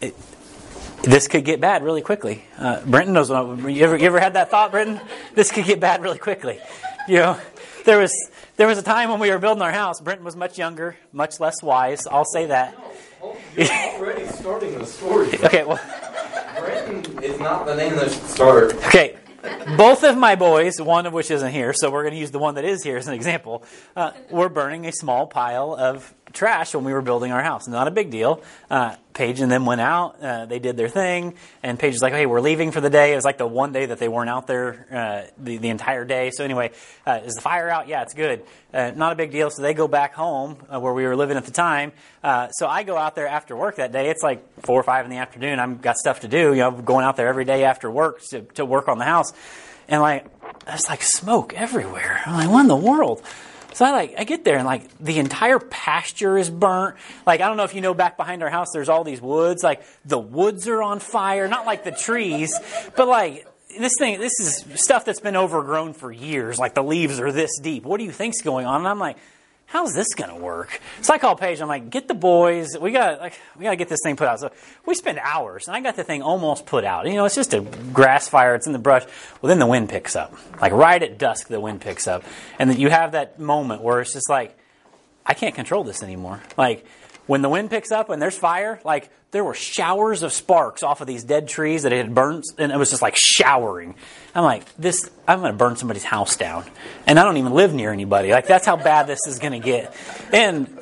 It, 0.00 0.14
this 1.02 1.28
could 1.28 1.44
get 1.44 1.60
bad 1.60 1.84
really 1.84 2.02
quickly. 2.02 2.44
Uh, 2.58 2.84
Brenton 2.84 3.14
knows. 3.14 3.30
What, 3.30 3.58
you 3.70 3.84
ever 3.84 3.96
you 3.96 4.06
ever 4.06 4.18
had 4.18 4.34
that 4.34 4.50
thought, 4.50 4.72
Brenton? 4.72 5.00
This 5.34 5.52
could 5.52 5.64
get 5.64 5.78
bad 5.78 6.02
really 6.02 6.18
quickly. 6.18 6.58
You 7.06 7.16
know, 7.16 7.40
there 7.84 7.98
was 7.98 8.12
there 8.56 8.66
was 8.66 8.78
a 8.78 8.82
time 8.82 9.08
when 9.08 9.20
we 9.20 9.30
were 9.30 9.38
building 9.38 9.62
our 9.62 9.70
house. 9.70 10.00
Brenton 10.00 10.24
was 10.24 10.34
much 10.34 10.58
younger, 10.58 10.96
much 11.12 11.38
less 11.38 11.62
wise. 11.62 12.06
I'll 12.08 12.24
say 12.24 12.46
that. 12.46 12.76
You're 13.56 13.66
already 13.70 14.26
starting 14.26 14.78
the 14.78 14.86
story. 14.86 15.28
Okay, 15.44 15.64
well. 15.64 15.80
Brenton 16.58 17.22
is 17.22 17.38
not 17.40 17.66
the 17.66 17.74
name 17.74 17.94
that 17.96 18.10
should 18.10 18.22
start. 18.24 18.74
Okay, 18.86 19.16
both 19.76 20.02
of 20.04 20.16
my 20.18 20.34
boys, 20.34 20.80
one 20.80 21.06
of 21.06 21.12
which 21.12 21.30
isn't 21.30 21.52
here, 21.52 21.72
so 21.72 21.90
we're 21.90 22.02
going 22.02 22.14
to 22.14 22.20
use 22.20 22.30
the 22.30 22.38
one 22.38 22.54
that 22.56 22.64
is 22.64 22.82
here 22.82 22.96
as 22.96 23.06
an 23.06 23.14
example. 23.14 23.62
Uh, 23.94 24.12
we're 24.30 24.48
burning 24.48 24.86
a 24.86 24.92
small 24.92 25.26
pile 25.26 25.74
of 25.74 26.12
trash 26.32 26.74
when 26.74 26.84
we 26.84 26.92
were 26.92 27.02
building 27.02 27.32
our 27.32 27.42
house. 27.42 27.68
Not 27.68 27.88
a 27.88 27.90
big 27.90 28.10
deal. 28.10 28.42
Uh, 28.70 28.96
Paige 29.18 29.40
and 29.40 29.50
them 29.50 29.66
went 29.66 29.80
out. 29.80 30.22
Uh, 30.22 30.46
they 30.46 30.60
did 30.60 30.76
their 30.76 30.88
thing, 30.88 31.34
and 31.60 31.76
Paige 31.76 31.94
was 31.94 32.02
like, 32.02 32.12
"Hey, 32.12 32.24
we're 32.24 32.40
leaving 32.40 32.70
for 32.70 32.80
the 32.80 32.88
day." 32.88 33.12
It 33.12 33.16
was 33.16 33.24
like 33.24 33.36
the 33.36 33.48
one 33.48 33.72
day 33.72 33.84
that 33.84 33.98
they 33.98 34.06
weren't 34.06 34.30
out 34.30 34.46
there 34.46 34.86
uh, 34.92 35.30
the 35.42 35.56
the 35.56 35.70
entire 35.70 36.04
day. 36.04 36.30
So 36.30 36.44
anyway, 36.44 36.70
uh, 37.04 37.22
is 37.24 37.34
the 37.34 37.40
fire 37.40 37.68
out? 37.68 37.88
Yeah, 37.88 38.02
it's 38.02 38.14
good. 38.14 38.44
Uh, 38.72 38.92
not 38.94 39.12
a 39.12 39.16
big 39.16 39.32
deal. 39.32 39.50
So 39.50 39.60
they 39.60 39.74
go 39.74 39.88
back 39.88 40.14
home 40.14 40.56
uh, 40.72 40.78
where 40.78 40.92
we 40.94 41.04
were 41.04 41.16
living 41.16 41.36
at 41.36 41.44
the 41.44 41.50
time. 41.50 41.90
Uh, 42.22 42.50
so 42.50 42.68
I 42.68 42.84
go 42.84 42.96
out 42.96 43.16
there 43.16 43.26
after 43.26 43.56
work 43.56 43.76
that 43.76 43.90
day. 43.90 44.08
It's 44.08 44.22
like 44.22 44.40
four 44.62 44.78
or 44.78 44.84
five 44.84 45.04
in 45.04 45.10
the 45.10 45.18
afternoon. 45.18 45.58
I've 45.58 45.82
got 45.82 45.96
stuff 45.96 46.20
to 46.20 46.28
do. 46.28 46.54
You 46.54 46.60
know, 46.60 46.70
going 46.70 47.04
out 47.04 47.16
there 47.16 47.26
every 47.26 47.44
day 47.44 47.64
after 47.64 47.90
work 47.90 48.22
to, 48.30 48.42
to 48.54 48.64
work 48.64 48.86
on 48.86 48.98
the 48.98 49.04
house, 49.04 49.32
and 49.88 50.00
like 50.00 50.26
there's 50.64 50.88
like 50.88 51.02
smoke 51.02 51.54
everywhere. 51.54 52.22
I'm 52.24 52.34
like, 52.34 52.50
what 52.50 52.60
in 52.60 52.68
the 52.68 52.76
world? 52.76 53.20
So 53.78 53.84
I 53.84 53.92
like 53.92 54.14
I 54.18 54.24
get 54.24 54.42
there 54.42 54.56
and 54.56 54.66
like 54.66 54.98
the 54.98 55.20
entire 55.20 55.60
pasture 55.60 56.36
is 56.36 56.50
burnt. 56.50 56.96
Like 57.24 57.40
I 57.40 57.46
don't 57.46 57.56
know 57.56 57.62
if 57.62 57.76
you 57.76 57.80
know 57.80 57.94
back 57.94 58.16
behind 58.16 58.42
our 58.42 58.50
house 58.50 58.70
there's 58.72 58.88
all 58.88 59.04
these 59.04 59.20
woods. 59.20 59.62
Like 59.62 59.84
the 60.04 60.18
woods 60.18 60.66
are 60.66 60.82
on 60.82 60.98
fire, 60.98 61.46
not 61.46 61.64
like 61.64 61.84
the 61.84 61.92
trees, 61.92 62.52
but 62.96 63.06
like 63.06 63.46
this 63.78 63.92
thing 63.96 64.18
this 64.18 64.32
is 64.40 64.64
stuff 64.74 65.04
that's 65.04 65.20
been 65.20 65.36
overgrown 65.36 65.92
for 65.92 66.10
years. 66.10 66.58
Like 66.58 66.74
the 66.74 66.82
leaves 66.82 67.20
are 67.20 67.30
this 67.30 67.56
deep. 67.60 67.84
What 67.84 67.98
do 67.98 68.04
you 68.04 68.10
think's 68.10 68.42
going 68.42 68.66
on? 68.66 68.80
And 68.80 68.88
I'm 68.88 68.98
like 68.98 69.16
how's 69.68 69.94
this 69.94 70.14
going 70.14 70.30
to 70.30 70.36
work? 70.36 70.80
So 71.02 71.14
I 71.14 71.18
call 71.18 71.36
Paige. 71.36 71.60
I'm 71.60 71.68
like, 71.68 71.90
get 71.90 72.08
the 72.08 72.14
boys. 72.14 72.76
We 72.78 72.90
got 72.90 73.20
like 73.20 73.38
we 73.56 73.62
got 73.64 73.70
to 73.70 73.76
get 73.76 73.88
this 73.88 74.00
thing 74.02 74.16
put 74.16 74.26
out. 74.26 74.40
So 74.40 74.50
we 74.84 74.94
spend 74.94 75.20
hours, 75.22 75.68
and 75.68 75.76
I 75.76 75.80
got 75.80 75.94
the 75.96 76.04
thing 76.04 76.22
almost 76.22 76.66
put 76.66 76.84
out. 76.84 77.06
You 77.06 77.14
know, 77.14 77.24
it's 77.24 77.34
just 77.34 77.54
a 77.54 77.60
grass 77.60 78.28
fire. 78.28 78.54
It's 78.54 78.66
in 78.66 78.72
the 78.72 78.78
brush. 78.78 79.04
Well, 79.40 79.48
then 79.48 79.58
the 79.58 79.66
wind 79.66 79.88
picks 79.88 80.16
up. 80.16 80.34
Like 80.60 80.72
right 80.72 81.02
at 81.02 81.18
dusk, 81.18 81.48
the 81.48 81.60
wind 81.60 81.80
picks 81.80 82.08
up, 82.08 82.24
and 82.58 82.68
then 82.68 82.80
you 82.80 82.90
have 82.90 83.12
that 83.12 83.38
moment 83.38 83.82
where 83.82 84.00
it's 84.00 84.12
just 84.12 84.28
like, 84.28 84.58
I 85.24 85.34
can't 85.34 85.54
control 85.54 85.84
this 85.84 86.02
anymore. 86.02 86.42
Like 86.56 86.86
when 87.28 87.42
the 87.42 87.48
wind 87.48 87.70
picks 87.70 87.92
up 87.92 88.10
and 88.10 88.20
there's 88.20 88.36
fire, 88.36 88.80
like 88.84 89.10
there 89.30 89.44
were 89.44 89.54
showers 89.54 90.22
of 90.22 90.32
sparks 90.32 90.82
off 90.82 91.02
of 91.02 91.06
these 91.06 91.22
dead 91.22 91.46
trees 91.46 91.82
that 91.82 91.92
it 91.92 91.98
had 91.98 92.14
burnt, 92.14 92.46
and 92.56 92.72
it 92.72 92.78
was 92.78 92.88
just 92.90 93.02
like 93.02 93.14
showering. 93.16 93.94
I'm 94.34 94.42
like, 94.42 94.64
this, 94.76 95.08
I'm 95.26 95.40
going 95.40 95.52
to 95.52 95.56
burn 95.56 95.76
somebody's 95.76 96.04
house 96.04 96.36
down. 96.36 96.64
And 97.06 97.18
I 97.18 97.24
don't 97.24 97.36
even 97.36 97.52
live 97.52 97.74
near 97.74 97.92
anybody. 97.92 98.30
Like, 98.30 98.46
that's 98.46 98.64
how 98.64 98.76
bad 98.76 99.06
this 99.06 99.20
is 99.28 99.38
going 99.38 99.52
to 99.52 99.58
get. 99.58 99.94
And, 100.32 100.78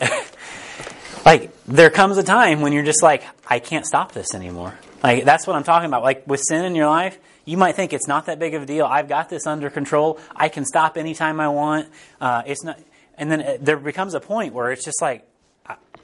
like, 1.27 1.51
there 1.65 1.91
comes 1.91 2.17
a 2.17 2.23
time 2.23 2.61
when 2.61 2.73
you're 2.73 2.85
just 2.85 3.03
like, 3.03 3.25
I 3.49 3.59
can't 3.59 3.85
stop 3.85 4.13
this 4.13 4.33
anymore. 4.33 4.79
Like, 5.03 5.25
that's 5.25 5.47
what 5.47 5.57
I'm 5.57 5.65
talking 5.65 5.87
about. 5.87 6.05
Like, 6.05 6.29
with 6.29 6.41
sin 6.47 6.65
in 6.65 6.77
your 6.77 6.89
life, 6.89 7.19
you 7.45 7.57
might 7.57 7.75
think 7.75 7.93
it's 7.93 8.07
not 8.07 8.27
that 8.27 8.39
big 8.39 8.55
of 8.55 8.63
a 8.63 8.67
deal. 8.67 8.87
I've 8.87 9.09
got 9.09 9.29
this 9.29 9.47
under 9.47 9.69
control. 9.71 10.21
I 10.35 10.49
can 10.49 10.65
stop 10.65 10.97
anytime 10.97 11.41
I 11.41 11.49
want. 11.49 11.89
Uh, 12.21 12.43
it's 12.47 12.63
not, 12.63 12.79
and 13.19 13.33
then 13.33 13.41
uh, 13.41 13.57
there 13.61 13.77
becomes 13.77 14.15
a 14.15 14.21
point 14.21 14.55
where 14.55 14.71
it's 14.71 14.85
just 14.85 15.03
like, 15.03 15.27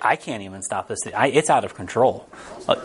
I 0.03 0.17
can't 0.17 0.43
even 0.43 0.63
stop 0.63 0.89
this. 0.89 0.99
I, 1.15 1.29
it's 1.29 1.49
out 1.49 1.65
of 1.65 1.75
control. 1.75 2.29
Uh, 2.69 2.77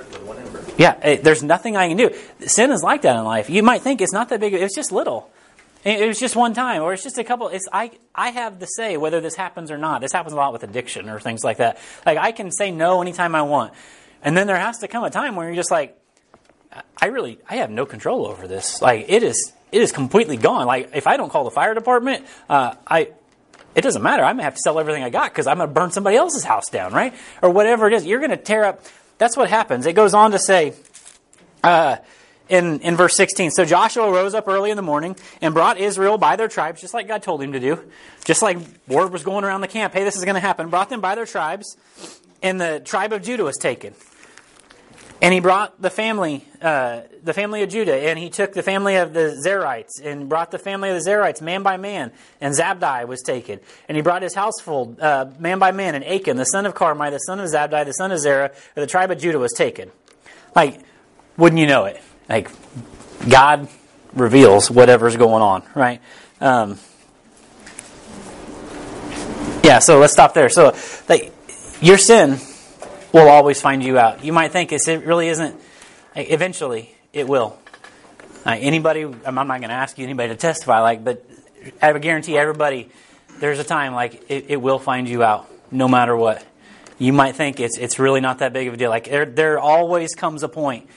yeah, 0.78 0.94
it, 1.06 1.24
there's 1.24 1.42
nothing 1.42 1.76
I 1.76 1.88
can 1.88 1.98
do. 1.98 2.16
Sin 2.42 2.72
is 2.72 2.84
like 2.84 3.02
that 3.02 3.16
in 3.16 3.24
life. 3.24 3.50
You 3.50 3.64
might 3.64 3.82
think 3.82 4.02
it's 4.02 4.14
not 4.14 4.30
that 4.30 4.40
big. 4.40 4.54
It's 4.54 4.76
just 4.76 4.92
little. 4.92 5.30
It, 5.84 6.02
it 6.02 6.08
was 6.08 6.20
just 6.20 6.36
one 6.36 6.54
time, 6.54 6.84
or 6.84 6.94
it's 6.94 7.04
just 7.04 7.18
a 7.18 7.24
couple. 7.24 7.50
It's 7.50 7.68
I. 7.74 7.92
I 8.14 8.30
have 8.30 8.60
the 8.60 8.68
say 8.68 8.98
whether 8.98 9.20
this 9.20 9.36
happens 9.36 9.72
or 9.72 9.78
not. 9.78 10.02
This 10.02 10.12
happens 10.12 10.34
a 10.34 10.36
lot 10.36 10.54
with 10.54 10.64
addiction 10.64 11.10
or 11.10 11.20
things 11.20 11.44
like 11.44 11.58
that. 11.58 11.80
Like 12.06 12.18
I 12.18 12.32
can 12.32 12.52
say 12.52 12.72
no 12.72 13.02
anytime 13.02 13.34
I 13.34 13.42
want, 13.42 13.74
and 14.22 14.38
then 14.38 14.48
there 14.48 14.58
has 14.58 14.78
to 14.80 14.88
come 14.88 15.04
a 15.04 15.10
time 15.10 15.36
where 15.36 15.48
you're 15.48 15.56
just 15.56 15.72
like, 15.72 15.98
I 17.02 17.08
really, 17.08 17.40
I 17.50 17.58
have 17.58 17.70
no 17.70 17.86
control 17.86 18.28
over 18.28 18.48
this. 18.48 18.82
Like 18.82 19.06
it 19.08 19.24
is, 19.24 19.54
it 19.72 19.82
is 19.82 19.92
completely 19.92 20.38
gone. 20.38 20.68
Like 20.68 20.92
if 20.94 21.08
I 21.08 21.18
don't 21.18 21.30
call 21.30 21.44
the 21.44 21.52
fire 21.52 21.74
department, 21.74 22.26
uh, 22.50 22.76
I 22.86 23.10
it 23.78 23.82
doesn't 23.82 24.02
matter. 24.02 24.24
I'm 24.24 24.36
going 24.36 24.40
to 24.40 24.44
have 24.46 24.56
to 24.56 24.62
sell 24.62 24.80
everything 24.80 25.04
I 25.04 25.12
got 25.12 25.32
because 25.32 25.46
I'm 25.46 25.58
going 25.58 25.70
to 25.70 25.74
burn 25.74 25.92
somebody 25.92 26.18
else's 26.18 26.44
house 26.44 26.68
down, 26.70 26.94
right? 26.94 27.14
Or 27.44 27.52
whatever 27.52 27.88
it 27.88 27.94
is. 27.94 28.08
You're 28.08 28.20
going 28.20 28.32
to 28.32 28.38
tear 28.38 28.66
up. 28.66 28.84
That's 29.20 29.38
what 29.38 29.50
happens. 29.50 29.86
It 29.86 29.94
goes 29.94 30.16
on 30.16 30.32
to 30.32 30.40
say, 30.40 30.74
uh, 31.64 31.98
in, 32.50 32.80
in 32.80 32.96
verse 32.96 33.16
16. 33.16 33.52
So 33.52 33.66
Joshua 33.66 34.12
rose 34.12 34.34
up 34.34 34.48
early 34.48 34.72
in 34.72 34.78
the 34.78 34.84
morning 34.84 35.16
and 35.42 35.54
brought 35.54 35.78
Israel 35.78 36.18
by 36.18 36.36
their 36.38 36.48
tribes, 36.48 36.82
just 36.82 36.96
like 36.96 37.08
God 37.08 37.22
told 37.22 37.40
him 37.42 37.54
to 37.54 37.60
do. 37.60 37.80
Just 38.26 38.42
like 38.42 38.58
word 38.88 39.12
was 39.12 39.24
going 39.24 39.44
around 39.44 39.62
the 39.62 39.68
camp, 39.68 39.94
hey, 39.94 40.04
this 40.04 40.16
is 40.16 40.26
going 40.26 40.36
to 40.36 40.42
happen. 40.42 40.70
Brought 40.70 40.90
them 40.90 41.02
by 41.02 41.14
their 41.14 41.28
tribes, 41.28 41.78
and 42.42 42.60
the 42.60 42.82
tribe 42.84 43.14
of 43.14 43.22
Judah 43.22 43.44
was 43.44 43.58
taken. 43.58 43.94
And 45.20 45.34
he 45.34 45.40
brought 45.40 45.82
the 45.82 45.90
family, 45.90 46.46
uh, 46.62 47.02
the 47.24 47.34
family 47.34 47.64
of 47.64 47.70
Judah, 47.70 47.96
and 47.96 48.20
he 48.20 48.30
took 48.30 48.54
the 48.54 48.62
family 48.62 48.98
of 48.98 49.14
the 49.14 49.42
Zerites, 49.44 50.00
and 50.04 50.30
brought 50.30 50.52
the 50.52 50.60
family 50.60 50.90
of 50.90 51.04
the 51.04 51.10
Zerites 51.10 51.42
man 51.42 51.64
by 51.64 51.78
man, 51.78 52.12
and 52.40 52.54
Zabdi 52.54 53.08
was 53.08 53.24
taken. 53.24 53.60
And 53.90 53.96
he 53.96 54.04
brought 54.04 54.22
his 54.22 54.36
household 54.36 55.00
uh, 55.00 55.26
man 55.40 55.58
by 55.58 55.72
man, 55.72 55.96
and 55.96 56.06
Achan, 56.06 56.38
the 56.38 56.46
son 56.46 56.68
of 56.68 56.76
Carmi, 56.76 57.10
the 57.10 57.18
son 57.18 57.40
of 57.40 57.50
Zabdi, 57.50 57.84
the 57.84 57.94
son 57.94 58.12
of 58.12 58.20
Zerah, 58.20 58.46
of 58.46 58.76
the 58.76 58.86
tribe 58.86 59.10
of 59.10 59.18
Judah 59.18 59.40
was 59.40 59.54
taken. 59.54 59.92
Like, 60.56 60.80
wouldn't 61.36 61.60
you 61.60 61.68
know 61.68 61.86
it? 61.86 62.00
Like, 62.30 62.52
God 63.28 63.68
reveals 64.14 64.70
whatever's 64.70 65.16
going 65.16 65.42
on, 65.42 65.64
right? 65.74 66.00
Um, 66.40 66.78
yeah, 69.64 69.80
so 69.80 70.00
let's 70.00 70.14
stop 70.14 70.36
there. 70.36 70.50
So, 70.50 70.76
like, 71.10 71.34
your 71.82 71.98
sin 71.98 72.40
will 73.14 73.30
always 73.30 73.62
find 73.62 73.84
you 73.84 73.98
out. 73.98 74.24
You 74.24 74.34
might 74.34 74.52
think 74.52 74.72
it 74.72 74.86
really 74.88 75.30
isn't. 75.30 75.60
Eventually, 76.16 76.96
it 77.14 77.28
will. 77.28 77.58
anybody, 78.46 79.04
I'm 79.04 79.36
not 79.36 79.48
going 79.48 79.62
to 79.70 79.72
ask 79.72 79.98
you 79.98 80.04
anybody 80.04 80.30
to 80.30 80.36
testify, 80.36 80.80
like, 80.82 81.04
but 81.04 81.24
I 81.82 81.98
guarantee 81.98 82.38
everybody, 82.38 82.90
there's 83.40 83.60
a 83.60 83.64
time 83.64 83.94
like 83.94 84.30
it, 84.30 84.46
it, 84.50 84.62
will 84.62 84.80
find 84.80 85.08
you 85.08 85.24
out, 85.24 85.48
no 85.72 85.88
matter 85.88 86.16
what. 86.16 86.46
You 86.98 87.14
might 87.14 87.36
think 87.36 87.60
it's 87.60 87.78
it's 87.78 88.00
really 88.00 88.22
not 88.22 88.40
that 88.40 88.54
big 88.54 88.68
of 88.68 88.74
a 88.74 88.78
deal. 88.78 88.90
Like 88.90 89.10
there, 89.10 89.26
there 89.26 89.60
always 89.60 90.16
comes 90.16 90.42
a 90.42 90.50
point. 90.50 90.90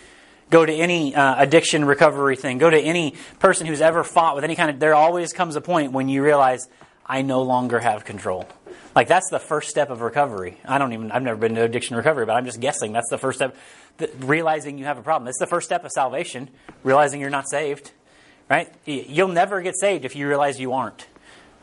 Go 0.48 0.64
to 0.64 0.72
any 0.72 1.14
uh, 1.14 1.42
addiction 1.42 1.84
recovery 1.84 2.36
thing. 2.36 2.58
Go 2.58 2.70
to 2.70 2.78
any 2.78 3.14
person 3.38 3.66
who's 3.66 3.82
ever 3.82 4.02
fought 4.02 4.34
with 4.34 4.44
any 4.44 4.56
kind 4.56 4.70
of. 4.70 4.80
There 4.80 4.94
always 4.94 5.32
comes 5.32 5.56
a 5.56 5.60
point 5.60 5.92
when 5.92 6.08
you 6.08 6.22
realize 6.22 6.68
I 7.04 7.22
no 7.22 7.42
longer 7.42 7.78
have 7.78 8.04
control. 8.04 8.48
Like 8.94 9.08
that's 9.08 9.30
the 9.30 9.38
first 9.38 9.68
step 9.68 9.90
of 9.90 10.00
recovery. 10.00 10.58
I 10.64 10.78
don't 10.78 10.92
even. 10.92 11.12
I've 11.12 11.22
never 11.22 11.38
been 11.38 11.54
to 11.54 11.62
addiction 11.62 11.96
recovery, 11.96 12.26
but 12.26 12.32
I'm 12.32 12.44
just 12.44 12.60
guessing 12.60 12.92
that's 12.92 13.10
the 13.10 13.18
first 13.18 13.38
step. 13.38 13.56
The, 13.98 14.10
realizing 14.20 14.78
you 14.78 14.84
have 14.84 14.98
a 14.98 15.02
problem. 15.02 15.28
It's 15.28 15.38
the 15.38 15.46
first 15.46 15.66
step 15.66 15.84
of 15.84 15.92
salvation. 15.92 16.50
Realizing 16.82 17.20
you're 17.20 17.30
not 17.30 17.48
saved. 17.48 17.92
Right? 18.48 18.72
You'll 18.84 19.28
never 19.28 19.62
get 19.62 19.76
saved 19.78 20.04
if 20.04 20.16
you 20.16 20.26
realize 20.26 20.58
you 20.58 20.72
aren't. 20.72 21.06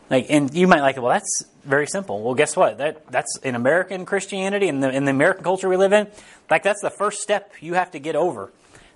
Like, 0.10 0.28
and 0.30 0.54
you 0.54 0.68
might 0.68 0.80
like, 0.80 0.96
well, 0.96 1.10
that's 1.10 1.44
very 1.66 1.86
simple. 1.86 2.24
Well, 2.24 2.34
guess 2.34 2.56
what? 2.56 2.78
That 2.78 3.06
that's 3.12 3.38
in 3.40 3.56
American 3.56 4.06
Christianity 4.06 4.70
and 4.70 4.84
in 4.84 5.04
the 5.04 5.12
American 5.12 5.44
culture 5.44 5.68
we 5.68 5.76
live 5.76 5.92
in. 5.92 6.08
Like 6.50 6.64
that's 6.64 6.82
the 6.82 6.90
first 6.90 7.22
step 7.22 7.52
you 7.60 7.74
have 7.74 7.92
to 7.92 8.00
get 8.00 8.16
over. 8.16 8.52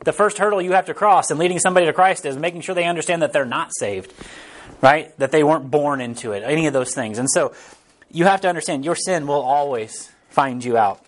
The 0.06 0.14
first 0.14 0.38
hurdle 0.38 0.62
you 0.62 0.72
have 0.72 0.86
to 0.86 0.94
cross 0.94 1.30
in 1.30 1.38
leading 1.38 1.60
somebody 1.60 1.86
to 1.86 1.94
Christ 1.94 2.26
is 2.26 2.38
making 2.38 2.62
sure 2.62 2.74
they 2.74 2.86
understand 2.86 3.22
that 3.22 3.34
they're 3.34 3.46
not 3.46 3.72
saved, 3.78 4.14
right? 4.82 5.16
That 5.20 5.32
they 5.32 5.44
weren't 5.44 5.70
born 5.70 6.02
into 6.02 6.32
it. 6.32 6.44
Any 6.44 6.66
of 6.66 6.74
those 6.74 6.96
things. 6.96 7.20
And 7.20 7.30
so 7.30 7.54
you 8.14 8.26
have 8.26 8.42
to 8.42 8.50
understand 8.50 8.86
your 8.86 8.96
sin 8.96 9.28
will 9.28 9.42
always 9.42 10.12
find 10.30 10.64
you 10.64 10.78
out. 10.78 11.04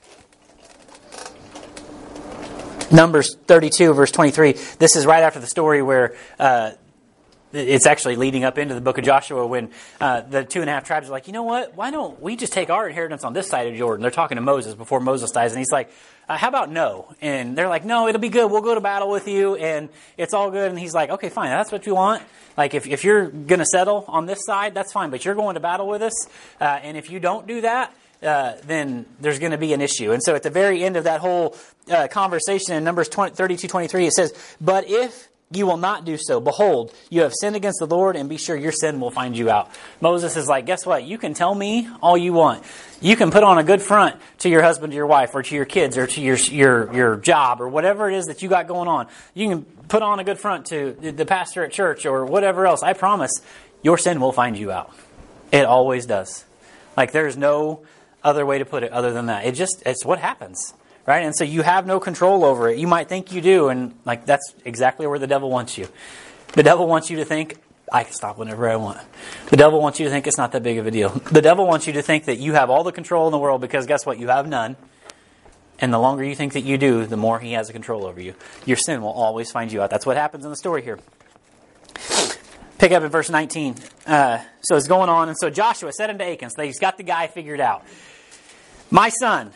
Numbers 2.91 3.35
32, 3.47 3.93
verse 3.93 4.11
23. 4.11 4.53
This 4.77 4.95
is 4.95 5.05
right 5.05 5.23
after 5.23 5.39
the 5.39 5.47
story 5.47 5.81
where 5.81 6.15
uh, 6.37 6.71
it's 7.53 7.85
actually 7.85 8.15
leading 8.15 8.43
up 8.43 8.57
into 8.57 8.73
the 8.73 8.81
book 8.81 8.97
of 8.97 9.05
Joshua 9.05 9.45
when 9.45 9.69
uh, 10.01 10.21
the 10.21 10.43
two 10.43 10.61
and 10.61 10.69
a 10.69 10.73
half 10.73 10.83
tribes 10.83 11.07
are 11.07 11.11
like, 11.11 11.27
you 11.27 11.33
know 11.33 11.43
what? 11.43 11.75
Why 11.75 11.91
don't 11.91 12.19
we 12.21 12.35
just 12.35 12.51
take 12.51 12.69
our 12.69 12.87
inheritance 12.87 13.23
on 13.23 13.33
this 13.33 13.47
side 13.47 13.67
of 13.67 13.75
Jordan? 13.75 14.01
They're 14.01 14.11
talking 14.11 14.37
to 14.37 14.41
Moses 14.41 14.73
before 14.73 14.99
Moses 14.99 15.31
dies, 15.31 15.51
and 15.51 15.59
he's 15.59 15.71
like, 15.71 15.91
uh, 16.27 16.37
how 16.37 16.47
about 16.47 16.71
no? 16.71 17.13
And 17.21 17.57
they're 17.57 17.69
like, 17.69 17.85
no, 17.85 18.07
it'll 18.07 18.21
be 18.21 18.29
good. 18.29 18.49
We'll 18.49 18.61
go 18.61 18.73
to 18.73 18.81
battle 18.81 19.09
with 19.09 19.27
you, 19.27 19.55
and 19.55 19.89
it's 20.17 20.33
all 20.33 20.49
good. 20.51 20.69
And 20.69 20.79
he's 20.79 20.93
like, 20.93 21.09
okay, 21.11 21.29
fine. 21.29 21.49
That's 21.49 21.71
what 21.71 21.85
you 21.85 21.95
want. 21.95 22.23
Like, 22.57 22.73
if, 22.73 22.87
if 22.87 23.03
you're 23.03 23.27
going 23.27 23.59
to 23.59 23.65
settle 23.65 24.05
on 24.07 24.25
this 24.25 24.39
side, 24.45 24.73
that's 24.73 24.91
fine. 24.91 25.09
But 25.09 25.25
you're 25.25 25.35
going 25.35 25.55
to 25.55 25.59
battle 25.59 25.87
with 25.87 26.01
us. 26.01 26.27
Uh, 26.59 26.79
and 26.81 26.97
if 26.97 27.11
you 27.11 27.19
don't 27.19 27.45
do 27.45 27.61
that, 27.61 27.93
uh, 28.23 28.53
then 28.65 29.05
there's 29.19 29.39
going 29.39 29.51
to 29.51 29.57
be 29.57 29.73
an 29.73 29.81
issue. 29.81 30.11
And 30.11 30.23
so 30.23 30.33
at 30.33 30.43
the 30.43 30.49
very 30.49 30.83
end 30.83 30.95
of 30.95 31.03
that 31.03 31.19
whole 31.19 31.57
uh, 31.91 32.07
conversation 32.07 32.73
in 32.75 32.83
Numbers 32.83 33.09
20, 33.09 33.35
32 33.35 33.67
23, 33.67 34.07
it 34.07 34.13
says, 34.13 34.55
But 34.61 34.87
if 34.87 35.27
you 35.55 35.65
will 35.65 35.77
not 35.77 36.05
do 36.05 36.17
so. 36.17 36.39
Behold, 36.39 36.93
you 37.09 37.21
have 37.21 37.33
sinned 37.33 37.55
against 37.55 37.79
the 37.79 37.87
Lord, 37.87 38.15
and 38.15 38.29
be 38.29 38.37
sure 38.37 38.55
your 38.55 38.71
sin 38.71 38.99
will 38.99 39.11
find 39.11 39.37
you 39.37 39.49
out. 39.49 39.69
Moses 40.01 40.35
is 40.35 40.47
like, 40.47 40.65
guess 40.65 40.85
what? 40.85 41.03
You 41.03 41.17
can 41.17 41.33
tell 41.33 41.53
me 41.53 41.87
all 42.01 42.17
you 42.17 42.33
want. 42.33 42.63
You 43.01 43.15
can 43.15 43.31
put 43.31 43.43
on 43.43 43.57
a 43.57 43.63
good 43.63 43.81
front 43.81 44.15
to 44.39 44.49
your 44.49 44.61
husband, 44.61 44.91
to 44.91 44.95
your 44.95 45.07
wife, 45.07 45.31
or 45.33 45.43
to 45.43 45.55
your 45.55 45.65
kids, 45.65 45.97
or 45.97 46.07
to 46.07 46.21
your 46.21 46.37
your 46.37 46.93
your 46.93 47.15
job, 47.17 47.61
or 47.61 47.67
whatever 47.67 48.09
it 48.09 48.15
is 48.15 48.25
that 48.25 48.41
you 48.41 48.49
got 48.49 48.67
going 48.67 48.87
on. 48.87 49.07
You 49.33 49.49
can 49.49 49.63
put 49.87 50.01
on 50.01 50.19
a 50.19 50.23
good 50.23 50.39
front 50.39 50.67
to 50.67 50.93
the 50.93 51.25
pastor 51.25 51.63
at 51.63 51.71
church, 51.71 52.05
or 52.05 52.25
whatever 52.25 52.65
else. 52.65 52.83
I 52.83 52.93
promise, 52.93 53.31
your 53.81 53.97
sin 53.97 54.19
will 54.19 54.31
find 54.31 54.57
you 54.57 54.71
out. 54.71 54.93
It 55.51 55.65
always 55.65 56.05
does. 56.05 56.45
Like 56.95 57.11
there's 57.11 57.37
no 57.37 57.81
other 58.23 58.45
way 58.45 58.59
to 58.59 58.65
put 58.65 58.83
it 58.83 58.91
other 58.91 59.11
than 59.11 59.27
that. 59.27 59.45
It 59.45 59.53
just 59.53 59.83
it's 59.85 60.05
what 60.05 60.19
happens 60.19 60.73
right? 61.05 61.25
And 61.25 61.35
so 61.35 61.43
you 61.43 61.61
have 61.61 61.85
no 61.85 61.99
control 61.99 62.45
over 62.45 62.69
it. 62.69 62.77
You 62.77 62.87
might 62.87 63.09
think 63.09 63.31
you 63.31 63.41
do, 63.41 63.69
and 63.69 63.93
like 64.05 64.25
that's 64.25 64.53
exactly 64.65 65.07
where 65.07 65.19
the 65.19 65.27
devil 65.27 65.49
wants 65.49 65.77
you. 65.77 65.87
The 66.53 66.63
devil 66.63 66.87
wants 66.87 67.09
you 67.09 67.17
to 67.17 67.25
think, 67.25 67.57
I 67.91 68.03
can 68.03 68.13
stop 68.13 68.37
whenever 68.37 68.69
I 68.69 68.75
want. 68.75 68.99
The 69.49 69.57
devil 69.57 69.81
wants 69.81 69.99
you 69.99 70.05
to 70.05 70.11
think 70.11 70.27
it's 70.27 70.37
not 70.37 70.51
that 70.53 70.63
big 70.63 70.77
of 70.77 70.87
a 70.87 70.91
deal. 70.91 71.09
The 71.09 71.41
devil 71.41 71.67
wants 71.67 71.87
you 71.87 71.93
to 71.93 72.01
think 72.01 72.25
that 72.25 72.37
you 72.37 72.53
have 72.53 72.69
all 72.69 72.83
the 72.83 72.91
control 72.91 73.27
in 73.27 73.31
the 73.31 73.37
world 73.37 73.61
because 73.61 73.85
guess 73.85 74.05
what? 74.05 74.19
You 74.19 74.29
have 74.29 74.47
none. 74.47 74.75
And 75.79 75.93
the 75.93 75.99
longer 75.99 76.23
you 76.23 76.35
think 76.35 76.53
that 76.53 76.61
you 76.61 76.77
do, 76.77 77.05
the 77.05 77.17
more 77.17 77.39
he 77.39 77.53
has 77.53 77.69
a 77.69 77.73
control 77.73 78.05
over 78.05 78.21
you. 78.21 78.35
Your 78.65 78.77
sin 78.77 79.01
will 79.01 79.11
always 79.11 79.51
find 79.51 79.71
you 79.71 79.81
out. 79.81 79.89
That's 79.89 80.05
what 80.05 80.15
happens 80.15 80.45
in 80.45 80.49
the 80.49 80.55
story 80.55 80.81
here. 80.81 80.99
Pick 82.77 82.91
up 82.91 83.03
in 83.03 83.09
verse 83.09 83.29
19. 83.29 83.75
Uh, 84.05 84.39
so 84.61 84.75
it's 84.75 84.87
going 84.87 85.09
on. 85.09 85.29
And 85.29 85.37
so 85.37 85.49
Joshua 85.49 85.91
said 85.91 86.09
unto 86.09 86.23
Achan, 86.23 86.51
so 86.51 86.63
he's 86.63 86.79
got 86.79 86.97
the 86.97 87.03
guy 87.03 87.27
figured 87.27 87.59
out. 87.59 87.85
My 88.91 89.09
son, 89.09 89.51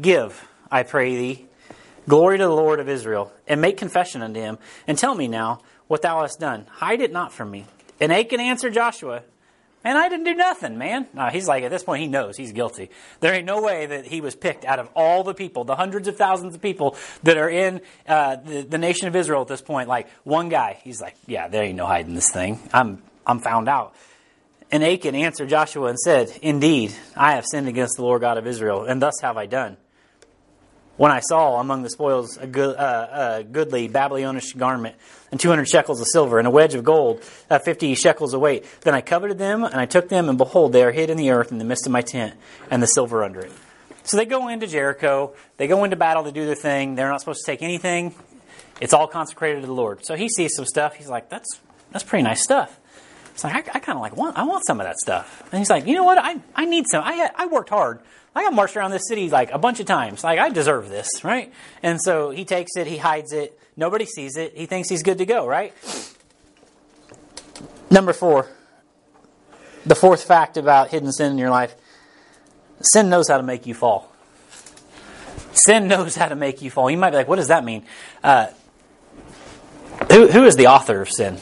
give, 0.00 0.46
I 0.72 0.82
pray 0.82 1.14
thee, 1.14 1.46
glory 2.08 2.38
to 2.38 2.44
the 2.44 2.50
Lord 2.50 2.80
of 2.80 2.88
Israel, 2.88 3.30
and 3.46 3.60
make 3.60 3.76
confession 3.76 4.22
unto 4.22 4.40
him, 4.40 4.58
and 4.86 4.96
tell 4.96 5.14
me 5.14 5.28
now 5.28 5.60
what 5.86 6.02
thou 6.02 6.22
hast 6.22 6.40
done. 6.40 6.66
Hide 6.70 7.02
it 7.02 7.12
not 7.12 7.32
from 7.32 7.50
me. 7.50 7.66
And 8.00 8.10
Achan 8.10 8.40
answered 8.40 8.72
Joshua, 8.72 9.22
Man, 9.84 9.96
I 9.96 10.08
didn't 10.08 10.24
do 10.24 10.34
nothing, 10.34 10.78
man. 10.78 11.08
No, 11.12 11.26
he's 11.26 11.48
like, 11.48 11.64
at 11.64 11.70
this 11.70 11.82
point, 11.82 12.02
he 12.02 12.06
knows 12.06 12.36
he's 12.36 12.52
guilty. 12.52 12.88
There 13.18 13.34
ain't 13.34 13.46
no 13.46 13.60
way 13.60 13.86
that 13.86 14.06
he 14.06 14.20
was 14.20 14.36
picked 14.36 14.64
out 14.64 14.78
of 14.78 14.88
all 14.94 15.24
the 15.24 15.34
people, 15.34 15.64
the 15.64 15.74
hundreds 15.74 16.06
of 16.06 16.16
thousands 16.16 16.54
of 16.54 16.62
people 16.62 16.96
that 17.24 17.36
are 17.36 17.50
in 17.50 17.80
uh, 18.06 18.36
the, 18.36 18.62
the 18.62 18.78
nation 18.78 19.08
of 19.08 19.16
Israel 19.16 19.42
at 19.42 19.48
this 19.48 19.60
point. 19.60 19.88
Like, 19.88 20.08
one 20.22 20.48
guy, 20.48 20.78
he's 20.84 21.00
like, 21.00 21.16
yeah, 21.26 21.48
there 21.48 21.64
ain't 21.64 21.76
no 21.76 21.86
hiding 21.86 22.14
this 22.14 22.30
thing. 22.30 22.60
I'm, 22.72 23.02
I'm 23.26 23.40
found 23.40 23.68
out. 23.68 23.94
And 24.70 24.84
Achan 24.84 25.16
answered 25.16 25.48
Joshua 25.48 25.88
and 25.88 25.98
said, 25.98 26.30
Indeed, 26.40 26.94
I 27.16 27.32
have 27.32 27.44
sinned 27.44 27.68
against 27.68 27.96
the 27.96 28.02
Lord 28.02 28.20
God 28.20 28.38
of 28.38 28.46
Israel, 28.46 28.84
and 28.84 29.02
thus 29.02 29.14
have 29.20 29.36
I 29.36 29.46
done. 29.46 29.76
When 30.96 31.10
I 31.10 31.20
saw 31.20 31.58
among 31.58 31.82
the 31.82 31.90
spoils 31.90 32.36
a, 32.36 32.46
good, 32.46 32.76
uh, 32.76 33.38
a 33.38 33.44
goodly 33.44 33.88
Babylonish 33.88 34.52
garment, 34.52 34.94
and 35.30 35.40
200 35.40 35.66
shekels 35.66 36.00
of 36.00 36.06
silver, 36.12 36.38
and 36.38 36.46
a 36.46 36.50
wedge 36.50 36.74
of 36.74 36.84
gold, 36.84 37.22
uh, 37.48 37.58
50 37.58 37.94
shekels 37.94 38.34
of 38.34 38.40
weight, 38.40 38.66
then 38.82 38.94
I 38.94 39.00
coveted 39.00 39.38
them, 39.38 39.64
and 39.64 39.76
I 39.76 39.86
took 39.86 40.10
them, 40.10 40.28
and 40.28 40.36
behold, 40.36 40.72
they 40.72 40.84
are 40.84 40.92
hid 40.92 41.08
in 41.08 41.16
the 41.16 41.30
earth 41.30 41.50
in 41.50 41.58
the 41.58 41.64
midst 41.64 41.86
of 41.86 41.92
my 41.92 42.02
tent, 42.02 42.34
and 42.70 42.82
the 42.82 42.86
silver 42.86 43.24
under 43.24 43.40
it. 43.40 43.52
So 44.04 44.16
they 44.16 44.26
go 44.26 44.48
into 44.48 44.66
Jericho, 44.66 45.32
they 45.56 45.66
go 45.66 45.84
into 45.84 45.96
battle 45.96 46.24
to 46.24 46.32
do 46.32 46.44
their 46.44 46.54
thing, 46.54 46.94
they're 46.94 47.08
not 47.08 47.20
supposed 47.20 47.40
to 47.44 47.50
take 47.50 47.62
anything, 47.62 48.14
it's 48.80 48.92
all 48.92 49.06
consecrated 49.06 49.62
to 49.62 49.66
the 49.66 49.72
Lord. 49.72 50.04
So 50.04 50.14
he 50.14 50.28
sees 50.28 50.54
some 50.54 50.66
stuff, 50.66 50.94
he's 50.94 51.08
like, 51.08 51.30
that's, 51.30 51.60
that's 51.92 52.04
pretty 52.04 52.24
nice 52.24 52.42
stuff. 52.42 52.78
It's 53.32 53.44
like, 53.44 53.54
I, 53.54 53.76
I 53.76 53.78
kind 53.78 53.96
of 53.96 54.02
like 54.02 54.16
want, 54.16 54.36
I 54.36 54.42
want 54.42 54.66
some 54.66 54.78
of 54.80 54.86
that 54.86 54.98
stuff. 54.98 55.42
And 55.50 55.58
he's 55.58 55.70
like, 55.70 55.86
you 55.86 55.94
know 55.94 56.04
what, 56.04 56.18
I, 56.18 56.36
I 56.54 56.66
need 56.66 56.86
some, 56.86 57.02
I, 57.02 57.30
I 57.34 57.46
worked 57.46 57.70
hard 57.70 58.00
I 58.34 58.42
got 58.42 58.54
marched 58.54 58.76
around 58.76 58.92
this 58.92 59.06
city 59.08 59.28
like 59.28 59.50
a 59.52 59.58
bunch 59.58 59.80
of 59.80 59.86
times. 59.86 60.24
Like 60.24 60.38
I 60.38 60.48
deserve 60.48 60.88
this, 60.88 61.08
right? 61.22 61.52
And 61.82 62.00
so 62.00 62.30
he 62.30 62.44
takes 62.44 62.76
it, 62.76 62.86
he 62.86 62.96
hides 62.96 63.32
it, 63.32 63.58
nobody 63.76 64.06
sees 64.06 64.36
it. 64.36 64.56
He 64.56 64.66
thinks 64.66 64.88
he's 64.88 65.02
good 65.02 65.18
to 65.18 65.26
go, 65.26 65.46
right? 65.46 65.74
Number 67.90 68.12
four, 68.12 68.48
the 69.84 69.94
fourth 69.94 70.24
fact 70.24 70.56
about 70.56 70.88
hidden 70.88 71.12
sin 71.12 71.32
in 71.32 71.38
your 71.38 71.50
life: 71.50 71.74
sin 72.80 73.10
knows 73.10 73.28
how 73.28 73.36
to 73.36 73.42
make 73.42 73.66
you 73.66 73.74
fall. 73.74 74.10
Sin 75.52 75.88
knows 75.88 76.16
how 76.16 76.28
to 76.28 76.34
make 76.34 76.62
you 76.62 76.70
fall. 76.70 76.90
You 76.90 76.96
might 76.96 77.10
be 77.10 77.16
like, 77.16 77.28
"What 77.28 77.36
does 77.36 77.48
that 77.48 77.64
mean?" 77.64 77.84
Uh, 78.24 78.46
who, 80.10 80.28
who 80.28 80.44
is 80.44 80.56
the 80.56 80.68
author 80.68 81.02
of 81.02 81.10
sin? 81.10 81.38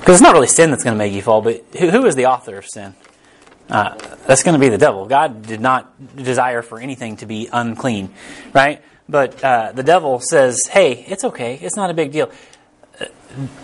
Because 0.00 0.16
it's 0.16 0.22
not 0.22 0.34
really 0.34 0.48
sin 0.48 0.70
that's 0.70 0.82
going 0.82 0.94
to 0.94 0.98
make 0.98 1.12
you 1.12 1.22
fall, 1.22 1.40
but 1.40 1.64
who, 1.78 1.90
who 1.90 2.04
is 2.06 2.16
the 2.16 2.26
author 2.26 2.58
of 2.58 2.66
sin? 2.66 2.94
Uh, 3.68 3.94
that's 4.26 4.42
going 4.42 4.54
to 4.54 4.60
be 4.60 4.68
the 4.68 4.78
devil. 4.78 5.06
God 5.06 5.46
did 5.46 5.60
not 5.60 6.16
desire 6.16 6.62
for 6.62 6.78
anything 6.78 7.16
to 7.18 7.26
be 7.26 7.48
unclean, 7.52 8.12
right? 8.52 8.82
But 9.08 9.42
uh, 9.42 9.72
the 9.72 9.82
devil 9.82 10.20
says, 10.20 10.60
hey, 10.70 11.04
it's 11.08 11.24
okay. 11.24 11.58
It's 11.60 11.76
not 11.76 11.90
a 11.90 11.94
big 11.94 12.12
deal. 12.12 12.30
Uh, 13.00 13.06